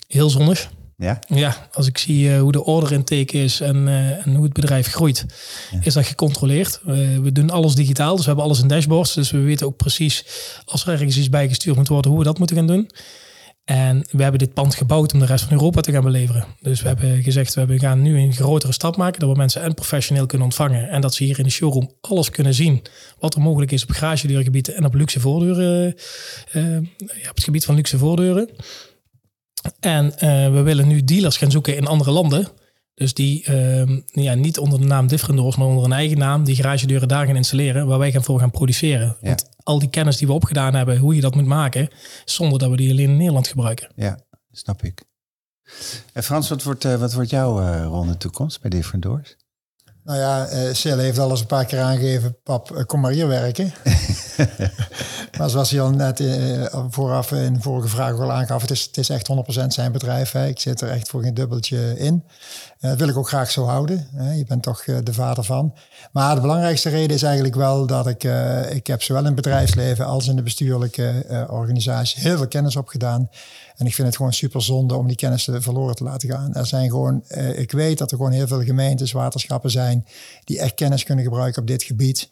Heel 0.06 0.30
zonnig. 0.30 0.70
Ja? 0.96 1.18
Ja, 1.26 1.68
als 1.72 1.86
ik 1.86 1.98
zie 1.98 2.28
uh, 2.28 2.40
hoe 2.40 2.52
de 2.52 2.64
order 2.64 2.92
intake 2.92 3.42
is 3.42 3.60
en, 3.60 3.76
uh, 3.76 4.26
en 4.26 4.34
hoe 4.34 4.44
het 4.44 4.52
bedrijf 4.52 4.86
groeit, 4.86 5.26
ja. 5.70 5.78
is 5.82 5.94
dat 5.94 6.06
gecontroleerd. 6.06 6.80
We 7.22 7.32
doen 7.32 7.50
alles 7.50 7.74
digitaal, 7.74 8.10
dus 8.10 8.20
we 8.20 8.26
hebben 8.26 8.44
alles 8.44 8.60
in 8.60 8.68
dashboards. 8.68 9.14
Dus 9.14 9.30
we 9.30 9.38
weten 9.38 9.66
ook 9.66 9.76
precies 9.76 10.24
als 10.64 10.86
er 10.86 10.92
ergens 10.92 11.16
iets 11.16 11.28
bijgestuurd 11.28 11.76
moet 11.76 11.88
worden, 11.88 12.10
hoe 12.10 12.20
we 12.20 12.26
dat 12.26 12.38
moeten 12.38 12.56
gaan 12.56 12.66
doen. 12.66 12.90
En 13.64 14.06
we 14.10 14.22
hebben 14.22 14.38
dit 14.38 14.54
pand 14.54 14.74
gebouwd 14.74 15.12
om 15.12 15.18
de 15.18 15.26
rest 15.26 15.44
van 15.44 15.52
Europa 15.52 15.80
te 15.80 15.92
gaan 15.92 16.02
beleveren. 16.02 16.44
Dus 16.60 16.82
we 16.82 16.88
hebben 16.88 17.22
gezegd, 17.22 17.54
we 17.54 17.78
gaan 17.78 18.02
nu 18.02 18.18
een 18.18 18.32
grotere 18.32 18.72
stap 18.72 18.96
maken. 18.96 19.20
Dat 19.20 19.30
we 19.30 19.36
mensen 19.36 19.62
en 19.62 19.74
professioneel 19.74 20.26
kunnen 20.26 20.46
ontvangen. 20.46 20.88
En 20.88 21.00
dat 21.00 21.14
ze 21.14 21.24
hier 21.24 21.38
in 21.38 21.44
de 21.44 21.50
showroom 21.50 21.90
alles 22.00 22.30
kunnen 22.30 22.54
zien. 22.54 22.82
Wat 23.18 23.34
er 23.34 23.40
mogelijk 23.40 23.72
is 23.72 23.82
op 23.82 23.90
garagedeurgebieden 23.90 24.74
en 24.74 24.84
op 24.84 24.94
luxe 24.94 25.20
voordeuren. 25.20 25.94
ja, 26.52 27.30
op 27.30 27.34
het 27.34 27.44
gebied 27.44 27.64
van 27.64 27.74
luxe 27.74 27.98
voordeuren. 27.98 28.50
En 29.80 30.04
uh, 30.04 30.20
we 30.52 30.60
willen 30.62 30.88
nu 30.88 31.04
dealers 31.04 31.36
gaan 31.36 31.50
zoeken 31.50 31.76
in 31.76 31.86
andere 31.86 32.10
landen. 32.10 32.48
Dus 32.94 33.14
die 33.14 33.50
uh, 33.50 33.98
ja, 34.04 34.34
niet 34.34 34.58
onder 34.58 34.80
de 34.80 34.86
naam 34.86 35.06
Different 35.06 35.38
Doors, 35.38 35.56
maar 35.56 35.66
onder 35.66 35.84
een 35.84 35.92
eigen 35.92 36.18
naam 36.18 36.44
die 36.44 36.56
garagedeuren 36.56 37.08
daar 37.08 37.26
gaan 37.26 37.36
installeren, 37.36 37.86
waar 37.86 37.98
wij 37.98 38.12
gaan 38.12 38.24
voor 38.24 38.40
gaan 38.40 38.50
produceren. 38.50 39.16
Ja. 39.20 39.28
Want 39.28 39.48
al 39.62 39.78
die 39.78 39.90
kennis 39.90 40.16
die 40.16 40.26
we 40.26 40.32
opgedaan 40.32 40.74
hebben, 40.74 40.98
hoe 40.98 41.14
je 41.14 41.20
dat 41.20 41.34
moet 41.34 41.46
maken, 41.46 41.88
zonder 42.24 42.58
dat 42.58 42.70
we 42.70 42.76
die 42.76 42.90
alleen 42.90 43.10
in 43.10 43.16
Nederland 43.16 43.48
gebruiken. 43.48 43.88
Ja, 43.96 44.18
snap 44.50 44.82
ik. 44.82 45.02
En 46.12 46.22
Frans, 46.22 46.48
wat 46.48 46.62
wordt, 46.62 46.84
uh, 46.84 46.94
wat 46.94 47.12
wordt 47.12 47.30
jouw 47.30 47.82
rol 47.88 48.02
in 48.02 48.08
de 48.08 48.16
toekomst 48.16 48.60
bij 48.60 48.70
Different 48.70 49.02
Doors? 49.02 49.36
Nou 50.06 50.18
ja, 50.18 50.52
uh, 50.52 50.74
Sil 50.80 50.98
heeft 50.98 51.18
al 51.18 51.30
eens 51.30 51.40
een 51.40 51.46
paar 51.46 51.64
keer 51.64 51.80
aangegeven, 51.80 52.36
pap, 52.42 52.84
kom 52.86 53.00
maar 53.00 53.12
hier 53.12 53.28
werken. 53.28 53.72
maar 55.38 55.50
zoals 55.50 55.70
hij 55.70 55.80
al 55.80 55.90
net 55.90 56.20
uh, 56.20 56.66
vooraf 56.90 57.32
in 57.32 57.54
de 57.54 57.60
vorige 57.60 57.88
vraag 57.88 58.18
al 58.18 58.32
aangaf, 58.32 58.60
het 58.60 58.70
is, 58.70 58.82
het 58.82 58.96
is 58.96 59.08
echt 59.08 59.30
100% 59.62 59.66
zijn 59.66 59.92
bedrijf. 59.92 60.32
Hè. 60.32 60.46
Ik 60.46 60.60
zit 60.60 60.80
er 60.80 60.88
echt 60.88 61.08
voor 61.08 61.22
geen 61.22 61.34
dubbeltje 61.34 61.98
in. 61.98 62.24
Uh, 62.80 62.90
dat 62.90 62.98
wil 62.98 63.08
ik 63.08 63.16
ook 63.16 63.28
graag 63.28 63.50
zo 63.50 63.64
houden. 63.64 64.08
Hè. 64.14 64.32
Je 64.32 64.44
bent 64.44 64.62
toch 64.62 64.84
de 64.84 65.12
vader 65.12 65.44
van. 65.44 65.74
Maar 66.12 66.34
de 66.34 66.40
belangrijkste 66.40 66.88
reden 66.88 67.16
is 67.16 67.22
eigenlijk 67.22 67.54
wel 67.54 67.86
dat 67.86 68.06
ik, 68.06 68.24
ik 68.70 68.86
heb 68.86 69.02
zowel 69.02 69.20
in 69.20 69.26
het 69.26 69.36
bedrijfsleven 69.36 70.06
als 70.06 70.28
in 70.28 70.36
de 70.36 70.42
bestuurlijke 70.42 71.46
organisatie 71.50 72.22
heel 72.22 72.36
veel 72.36 72.48
kennis 72.48 72.76
opgedaan. 72.76 73.28
En 73.76 73.86
ik 73.86 73.94
vind 73.94 74.06
het 74.06 74.16
gewoon 74.16 74.32
super 74.32 74.62
zonde 74.62 74.94
om 74.94 75.06
die 75.06 75.16
kennis 75.16 75.48
verloren 75.52 75.94
te 75.94 76.04
laten 76.04 76.30
gaan. 76.30 76.54
Er 76.54 76.66
zijn 76.66 76.90
gewoon, 76.90 77.22
uh, 77.30 77.58
ik 77.58 77.72
weet 77.72 77.98
dat 77.98 78.10
er 78.10 78.16
gewoon 78.16 78.32
heel 78.32 78.46
veel 78.46 78.62
gemeentes, 78.62 79.12
waterschappen 79.12 79.70
zijn 79.70 80.06
die 80.44 80.58
echt 80.58 80.74
kennis 80.74 81.04
kunnen 81.04 81.24
gebruiken 81.24 81.60
op 81.60 81.68
dit 81.68 81.82
gebied. 81.82 82.28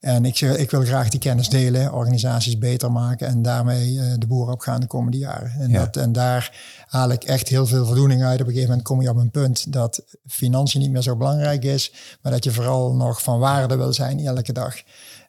En 0.00 0.24
ik, 0.24 0.40
ik 0.40 0.70
wil 0.70 0.82
graag 0.82 1.08
die 1.08 1.20
kennis 1.20 1.48
delen, 1.48 1.92
organisaties 1.92 2.58
beter 2.58 2.92
maken 2.92 3.26
en 3.26 3.42
daarmee 3.42 3.92
uh, 3.92 4.12
de 4.18 4.26
boeren 4.26 4.54
opgaan 4.54 4.80
de 4.80 4.86
komende 4.86 5.18
jaren. 5.18 5.50
En, 5.50 5.70
ja. 5.70 5.78
dat, 5.78 5.96
en 5.96 6.12
daar 6.12 6.58
haal 6.86 7.10
ik 7.10 7.24
echt 7.24 7.48
heel 7.48 7.66
veel 7.66 7.86
voldoening 7.86 8.22
uit. 8.22 8.40
Op 8.40 8.46
een 8.46 8.52
gegeven 8.52 8.68
moment 8.68 8.86
kom 8.86 9.02
je 9.02 9.10
op 9.10 9.16
een 9.16 9.30
punt 9.30 9.72
dat 9.72 10.04
financiën 10.26 10.80
niet 10.80 10.90
meer 10.90 11.02
zo 11.02 11.16
belangrijk 11.16 11.64
is, 11.64 11.92
maar 12.22 12.32
dat 12.32 12.44
je 12.44 12.52
vooral 12.52 12.94
nog 12.94 13.22
van 13.22 13.38
waarde 13.38 13.76
wil 13.76 13.92
zijn 13.92 14.26
elke 14.26 14.52
dag. 14.52 14.74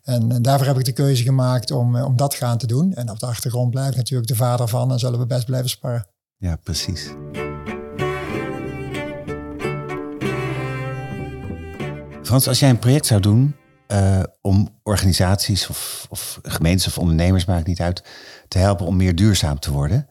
En, 0.04 0.32
en, 0.32 0.41
daarvoor 0.41 0.67
heb 0.67 0.78
ik 0.78 0.86
de 0.86 0.91
keuze 0.91 1.24
gemaakt 1.24 1.72
om, 1.72 2.02
om 2.02 2.15
dat 2.15 2.34
gaan 2.34 2.58
te 2.58 2.67
doen. 2.67 2.93
En 2.93 3.10
op 3.10 3.19
de 3.19 3.26
achtergrond 3.26 3.69
blijft 3.69 3.95
natuurlijk 3.95 4.30
de 4.30 4.36
vader 4.36 4.67
van 4.67 4.91
en 4.91 5.00
zullen 5.00 5.19
we 5.19 5.26
best 5.26 5.45
blijven 5.45 5.69
sparen. 5.69 6.08
Ja, 6.38 6.56
precies. 6.56 7.10
Frans, 12.24 12.48
als 12.48 12.60
jij 12.60 12.69
een 12.69 12.80
project 12.80 13.06
zou 13.06 13.22
doen 13.22 13.56
uh, 13.91 14.23
om 14.41 14.80
organisaties 14.84 15.69
of, 15.69 16.08
of 16.10 16.39
gemeentes 16.43 16.88
of 16.88 16.97
ondernemers, 16.97 17.45
maakt 17.45 17.67
niet 17.67 17.82
uit, 17.82 18.04
te 18.47 18.58
helpen 18.58 18.86
om 18.86 18.97
meer 18.97 19.15
duurzaam 19.15 19.60
te 19.60 19.71
worden. 19.71 20.08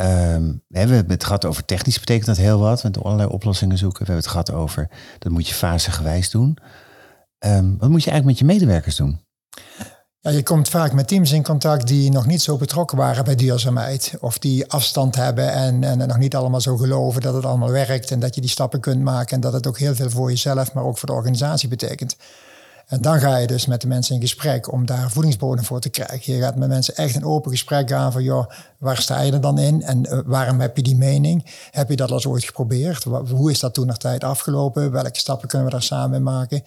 Um, 0.00 0.62
we 0.68 0.78
hebben 0.78 1.10
het 1.10 1.24
gehad 1.24 1.44
over 1.44 1.64
technisch 1.64 1.98
betekent 1.98 2.26
dat 2.26 2.36
heel 2.36 2.58
wat, 2.58 2.82
met 2.82 3.02
allerlei 3.02 3.28
oplossingen 3.28 3.78
zoeken. 3.78 4.06
We 4.06 4.12
hebben 4.12 4.24
het 4.24 4.32
gehad 4.32 4.52
over, 4.52 4.88
dat 5.18 5.32
moet 5.32 5.48
je 5.48 5.54
fasegewijs 5.54 6.30
doen. 6.30 6.58
Um, 7.46 7.78
wat 7.78 7.88
moet 7.88 8.04
je 8.04 8.10
eigenlijk 8.10 8.24
met 8.24 8.38
je 8.38 8.44
medewerkers 8.54 8.96
doen? 8.96 9.20
Ja, 10.20 10.30
je 10.30 10.42
komt 10.42 10.68
vaak 10.68 10.92
met 10.92 11.08
teams 11.08 11.32
in 11.32 11.42
contact 11.42 11.86
die 11.86 12.10
nog 12.10 12.26
niet 12.26 12.42
zo 12.42 12.56
betrokken 12.56 12.96
waren 12.96 13.24
bij 13.24 13.34
duurzaamheid. 13.34 14.14
Of 14.20 14.38
die 14.38 14.70
afstand 14.70 15.14
hebben 15.14 15.52
en, 15.52 15.84
en 15.84 15.98
nog 15.98 16.18
niet 16.18 16.36
allemaal 16.36 16.60
zo 16.60 16.76
geloven 16.76 17.22
dat 17.22 17.34
het 17.34 17.44
allemaal 17.44 17.70
werkt. 17.70 18.10
En 18.10 18.20
dat 18.20 18.34
je 18.34 18.40
die 18.40 18.50
stappen 18.50 18.80
kunt 18.80 19.02
maken. 19.02 19.34
En 19.34 19.40
dat 19.40 19.52
het 19.52 19.66
ook 19.66 19.78
heel 19.78 19.94
veel 19.94 20.10
voor 20.10 20.30
jezelf, 20.30 20.72
maar 20.72 20.84
ook 20.84 20.98
voor 20.98 21.08
de 21.08 21.14
organisatie 21.14 21.68
betekent. 21.68 22.16
En 22.86 23.00
dan 23.00 23.20
ga 23.20 23.36
je 23.36 23.46
dus 23.46 23.66
met 23.66 23.80
de 23.80 23.86
mensen 23.86 24.14
in 24.14 24.20
gesprek 24.20 24.72
om 24.72 24.86
daar 24.86 25.10
voedingsbodem 25.10 25.64
voor 25.64 25.80
te 25.80 25.88
krijgen. 25.88 26.32
Je 26.32 26.40
gaat 26.40 26.56
met 26.56 26.68
mensen 26.68 26.96
echt 26.96 27.14
een 27.14 27.24
open 27.24 27.50
gesprek 27.50 27.92
aan 27.92 28.12
van, 28.12 28.22
joh, 28.22 28.50
waar 28.78 29.00
sta 29.00 29.20
je 29.20 29.32
er 29.32 29.40
dan 29.40 29.58
in 29.58 29.82
en 29.82 30.06
uh, 30.06 30.18
waarom 30.24 30.60
heb 30.60 30.76
je 30.76 30.82
die 30.82 30.96
mening? 30.96 31.68
Heb 31.70 31.88
je 31.88 31.96
dat 31.96 32.10
al 32.10 32.24
ooit 32.26 32.44
geprobeerd? 32.44 33.04
Hoe 33.04 33.50
is 33.50 33.60
dat 33.60 33.74
toen 33.74 33.86
nog 33.86 33.96
tijd 33.96 34.24
afgelopen? 34.24 34.92
Welke 34.92 35.18
stappen 35.18 35.48
kunnen 35.48 35.66
we 35.66 35.72
daar 35.72 35.82
samen 35.82 36.16
in 36.16 36.22
maken? 36.22 36.62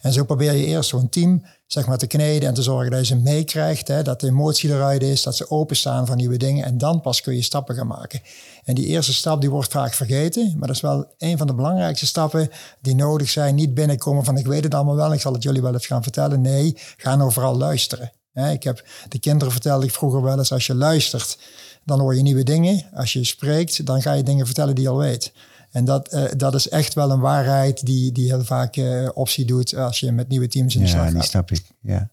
En 0.00 0.12
zo 0.12 0.24
probeer 0.24 0.52
je 0.52 0.66
eerst 0.66 0.88
zo'n 0.88 1.08
team 1.08 1.42
zeg 1.66 1.86
maar, 1.86 1.98
te 1.98 2.06
kneden 2.06 2.48
en 2.48 2.54
te 2.54 2.62
zorgen 2.62 2.90
dat 2.90 3.00
je 3.00 3.06
ze 3.06 3.16
meekrijgt. 3.16 3.86
Dat 3.86 4.20
de 4.20 4.26
emotie 4.26 4.70
eruit 4.70 5.02
is, 5.02 5.22
dat 5.22 5.36
ze 5.36 5.50
openstaan 5.50 6.06
voor 6.06 6.16
nieuwe 6.16 6.36
dingen. 6.36 6.64
En 6.64 6.78
dan 6.78 7.00
pas 7.00 7.20
kun 7.20 7.34
je 7.34 7.42
stappen 7.42 7.74
gaan 7.74 7.86
maken. 7.86 8.20
En 8.64 8.74
die 8.74 8.86
eerste 8.86 9.12
stap 9.12 9.40
die 9.40 9.50
wordt 9.50 9.72
vaak 9.72 9.94
vergeten. 9.94 10.54
Maar 10.58 10.66
dat 10.66 10.76
is 10.76 10.82
wel 10.82 11.14
een 11.18 11.38
van 11.38 11.46
de 11.46 11.54
belangrijkste 11.54 12.06
stappen 12.06 12.48
die 12.80 12.94
nodig 12.94 13.28
zijn. 13.28 13.54
Niet 13.54 13.74
binnenkomen 13.74 14.24
van 14.24 14.36
ik 14.36 14.46
weet 14.46 14.64
het 14.64 14.74
allemaal 14.74 14.96
wel, 14.96 15.12
ik 15.12 15.20
zal 15.20 15.32
het 15.32 15.42
jullie 15.42 15.62
wel 15.62 15.72
eens 15.72 15.86
gaan 15.86 16.02
vertellen. 16.02 16.40
Nee, 16.40 16.78
ga 16.96 17.16
nou 17.16 17.32
vooral 17.32 17.56
luisteren. 17.56 18.12
Ik 18.34 18.62
heb 18.62 18.84
de 19.08 19.18
kinderen 19.18 19.52
vertelde 19.52 19.86
ik 19.86 19.92
vroeger 19.92 20.22
wel 20.22 20.38
eens, 20.38 20.52
als 20.52 20.66
je 20.66 20.74
luistert, 20.74 21.38
dan 21.84 22.00
hoor 22.00 22.14
je 22.14 22.22
nieuwe 22.22 22.42
dingen. 22.42 22.84
Als 22.94 23.12
je 23.12 23.24
spreekt, 23.24 23.86
dan 23.86 24.02
ga 24.02 24.12
je 24.12 24.22
dingen 24.22 24.46
vertellen 24.46 24.74
die 24.74 24.84
je 24.84 24.90
al 24.90 24.98
weet. 24.98 25.32
En 25.70 25.84
dat, 25.84 26.14
uh, 26.14 26.24
dat 26.36 26.54
is 26.54 26.68
echt 26.68 26.94
wel 26.94 27.10
een 27.10 27.20
waarheid 27.20 27.86
die, 27.86 28.12
die 28.12 28.28
heel 28.28 28.44
vaak 28.44 28.76
uh, 28.76 29.08
optie 29.14 29.44
doet 29.44 29.76
als 29.76 30.00
je 30.00 30.12
met 30.12 30.28
nieuwe 30.28 30.48
teams 30.48 30.74
in 30.74 30.80
de 30.80 30.86
ja, 30.86 30.92
slag 30.92 31.04
gaat. 31.04 31.12
Ja, 31.12 31.18
die 31.18 31.28
snap 31.28 31.50
ik. 31.50 31.64
Ja. 31.80 32.10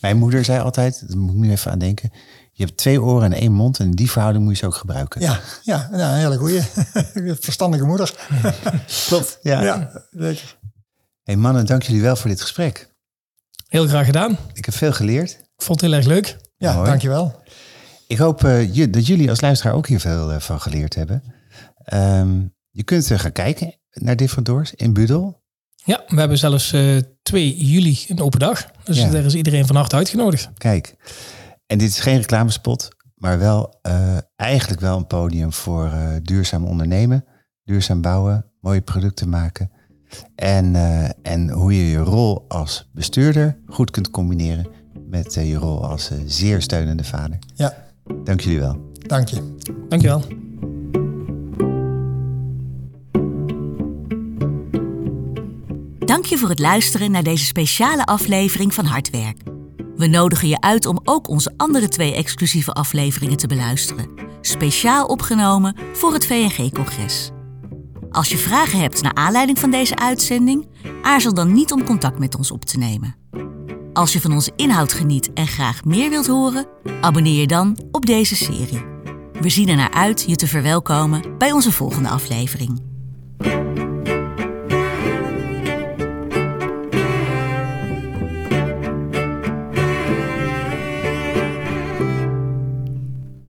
Mijn 0.00 0.16
moeder 0.16 0.44
zei 0.44 0.60
altijd, 0.60 1.04
daar 1.08 1.16
moet 1.16 1.34
ik 1.34 1.40
nu 1.40 1.50
even 1.50 1.70
aan 1.70 1.78
denken. 1.78 2.10
Je 2.52 2.64
hebt 2.64 2.76
twee 2.76 3.02
oren 3.02 3.32
en 3.32 3.40
één 3.40 3.52
mond 3.52 3.78
en 3.78 3.90
die 3.90 4.10
verhouding 4.10 4.44
moet 4.44 4.52
je 4.52 4.58
ze 4.58 4.66
ook 4.66 4.74
gebruiken. 4.74 5.20
Ja, 5.20 5.40
ja 5.62 5.88
nou, 5.90 6.02
een 6.02 6.18
hele 6.18 6.36
goeie. 6.36 6.62
Verstandige 7.40 7.84
moeder. 7.84 8.14
Klopt, 9.06 9.38
ja. 9.42 9.62
ja. 9.62 10.06
Hey 11.22 11.36
mannen, 11.36 11.66
dank 11.66 11.82
jullie 11.82 12.02
wel 12.02 12.16
voor 12.16 12.30
dit 12.30 12.40
gesprek. 12.40 12.89
Heel 13.70 13.86
graag 13.86 14.06
gedaan. 14.06 14.38
Ik 14.52 14.64
heb 14.64 14.74
veel 14.74 14.92
geleerd. 14.92 15.30
Ik 15.30 15.62
vond 15.62 15.80
het 15.80 15.90
heel 15.90 15.98
erg 15.98 16.08
leuk. 16.08 16.36
Ja, 16.56 16.74
Mooi. 16.74 16.88
dankjewel. 16.88 17.42
Ik 18.06 18.18
hoop 18.18 18.42
uh, 18.44 18.92
dat 18.92 19.06
jullie 19.06 19.30
als 19.30 19.40
luisteraar 19.40 19.74
ook 19.74 19.86
hier 19.86 20.00
veel 20.00 20.32
uh, 20.32 20.40
van 20.40 20.60
geleerd 20.60 20.94
hebben. 20.94 21.22
Um, 21.94 22.54
je 22.70 22.82
kunt 22.82 23.06
gaan 23.06 23.32
kijken 23.32 23.74
naar 23.90 24.16
Different 24.16 24.46
Doors 24.46 24.74
in 24.74 24.92
Budel. 24.92 25.42
Ja, 25.74 26.04
we 26.06 26.18
hebben 26.18 26.38
zelfs 26.38 26.72
uh, 26.72 27.00
2 27.22 27.56
juli 27.56 28.04
een 28.08 28.20
open 28.20 28.38
dag. 28.38 28.66
Dus 28.84 28.98
ja. 28.98 29.10
daar 29.10 29.24
is 29.24 29.34
iedereen 29.34 29.66
van 29.66 29.76
harte 29.76 29.96
uitgenodigd. 29.96 30.50
Kijk, 30.58 30.94
en 31.66 31.78
dit 31.78 31.88
is 31.88 32.00
geen 32.00 32.16
reclamespot, 32.16 32.88
maar 33.14 33.38
wel 33.38 33.78
uh, 33.86 34.18
eigenlijk 34.36 34.80
wel 34.80 34.96
een 34.96 35.06
podium 35.06 35.52
voor 35.52 35.86
uh, 35.86 36.08
duurzaam 36.22 36.64
ondernemen, 36.64 37.24
duurzaam 37.64 38.00
bouwen, 38.00 38.52
mooie 38.60 38.80
producten 38.80 39.28
maken. 39.28 39.70
En, 40.34 40.74
uh, 40.74 41.08
en 41.22 41.50
hoe 41.50 41.76
je 41.76 41.90
je 41.90 41.98
rol 41.98 42.44
als 42.48 42.88
bestuurder 42.92 43.56
goed 43.66 43.90
kunt 43.90 44.10
combineren 44.10 44.66
met 45.08 45.34
je 45.34 45.54
rol 45.54 45.86
als 45.86 46.10
zeer 46.26 46.62
steunende 46.62 47.04
vader. 47.04 47.38
Ja. 47.54 47.74
Dank 48.24 48.40
jullie 48.40 48.60
wel. 48.60 48.92
Dank 48.92 49.28
je. 49.28 49.56
Dank 49.88 50.02
je 50.02 50.08
wel. 50.08 50.22
Dank 55.98 56.24
je 56.24 56.38
voor 56.38 56.48
het 56.48 56.58
luisteren 56.58 57.10
naar 57.10 57.22
deze 57.22 57.44
speciale 57.44 58.04
aflevering 58.04 58.74
van 58.74 58.84
Hardwerk. 58.84 59.42
We 59.96 60.06
nodigen 60.06 60.48
je 60.48 60.60
uit 60.60 60.86
om 60.86 61.00
ook 61.04 61.28
onze 61.28 61.52
andere 61.56 61.88
twee 61.88 62.14
exclusieve 62.14 62.72
afleveringen 62.72 63.36
te 63.36 63.46
beluisteren. 63.46 64.08
Speciaal 64.40 65.06
opgenomen 65.06 65.76
voor 65.92 66.12
het 66.12 66.26
VNG-congres. 66.26 67.30
Als 68.10 68.28
je 68.28 68.36
vragen 68.36 68.80
hebt 68.80 69.02
naar 69.02 69.14
aanleiding 69.14 69.58
van 69.58 69.70
deze 69.70 69.96
uitzending, 69.96 70.68
aarzel 71.02 71.34
dan 71.34 71.52
niet 71.52 71.72
om 71.72 71.84
contact 71.84 72.18
met 72.18 72.34
ons 72.34 72.50
op 72.50 72.64
te 72.64 72.78
nemen. 72.78 73.16
Als 73.92 74.12
je 74.12 74.20
van 74.20 74.32
onze 74.32 74.52
inhoud 74.56 74.92
geniet 74.92 75.32
en 75.32 75.46
graag 75.46 75.84
meer 75.84 76.10
wilt 76.10 76.26
horen, 76.26 76.66
abonneer 77.00 77.40
je 77.40 77.46
dan 77.46 77.78
op 77.90 78.06
deze 78.06 78.36
serie. 78.36 78.84
We 79.40 79.48
zien 79.48 79.68
er 79.68 79.76
naar 79.76 79.92
uit 79.92 80.24
je 80.26 80.36
te 80.36 80.46
verwelkomen 80.46 81.38
bij 81.38 81.52
onze 81.52 81.72
volgende 81.72 82.08
aflevering. 82.08 82.89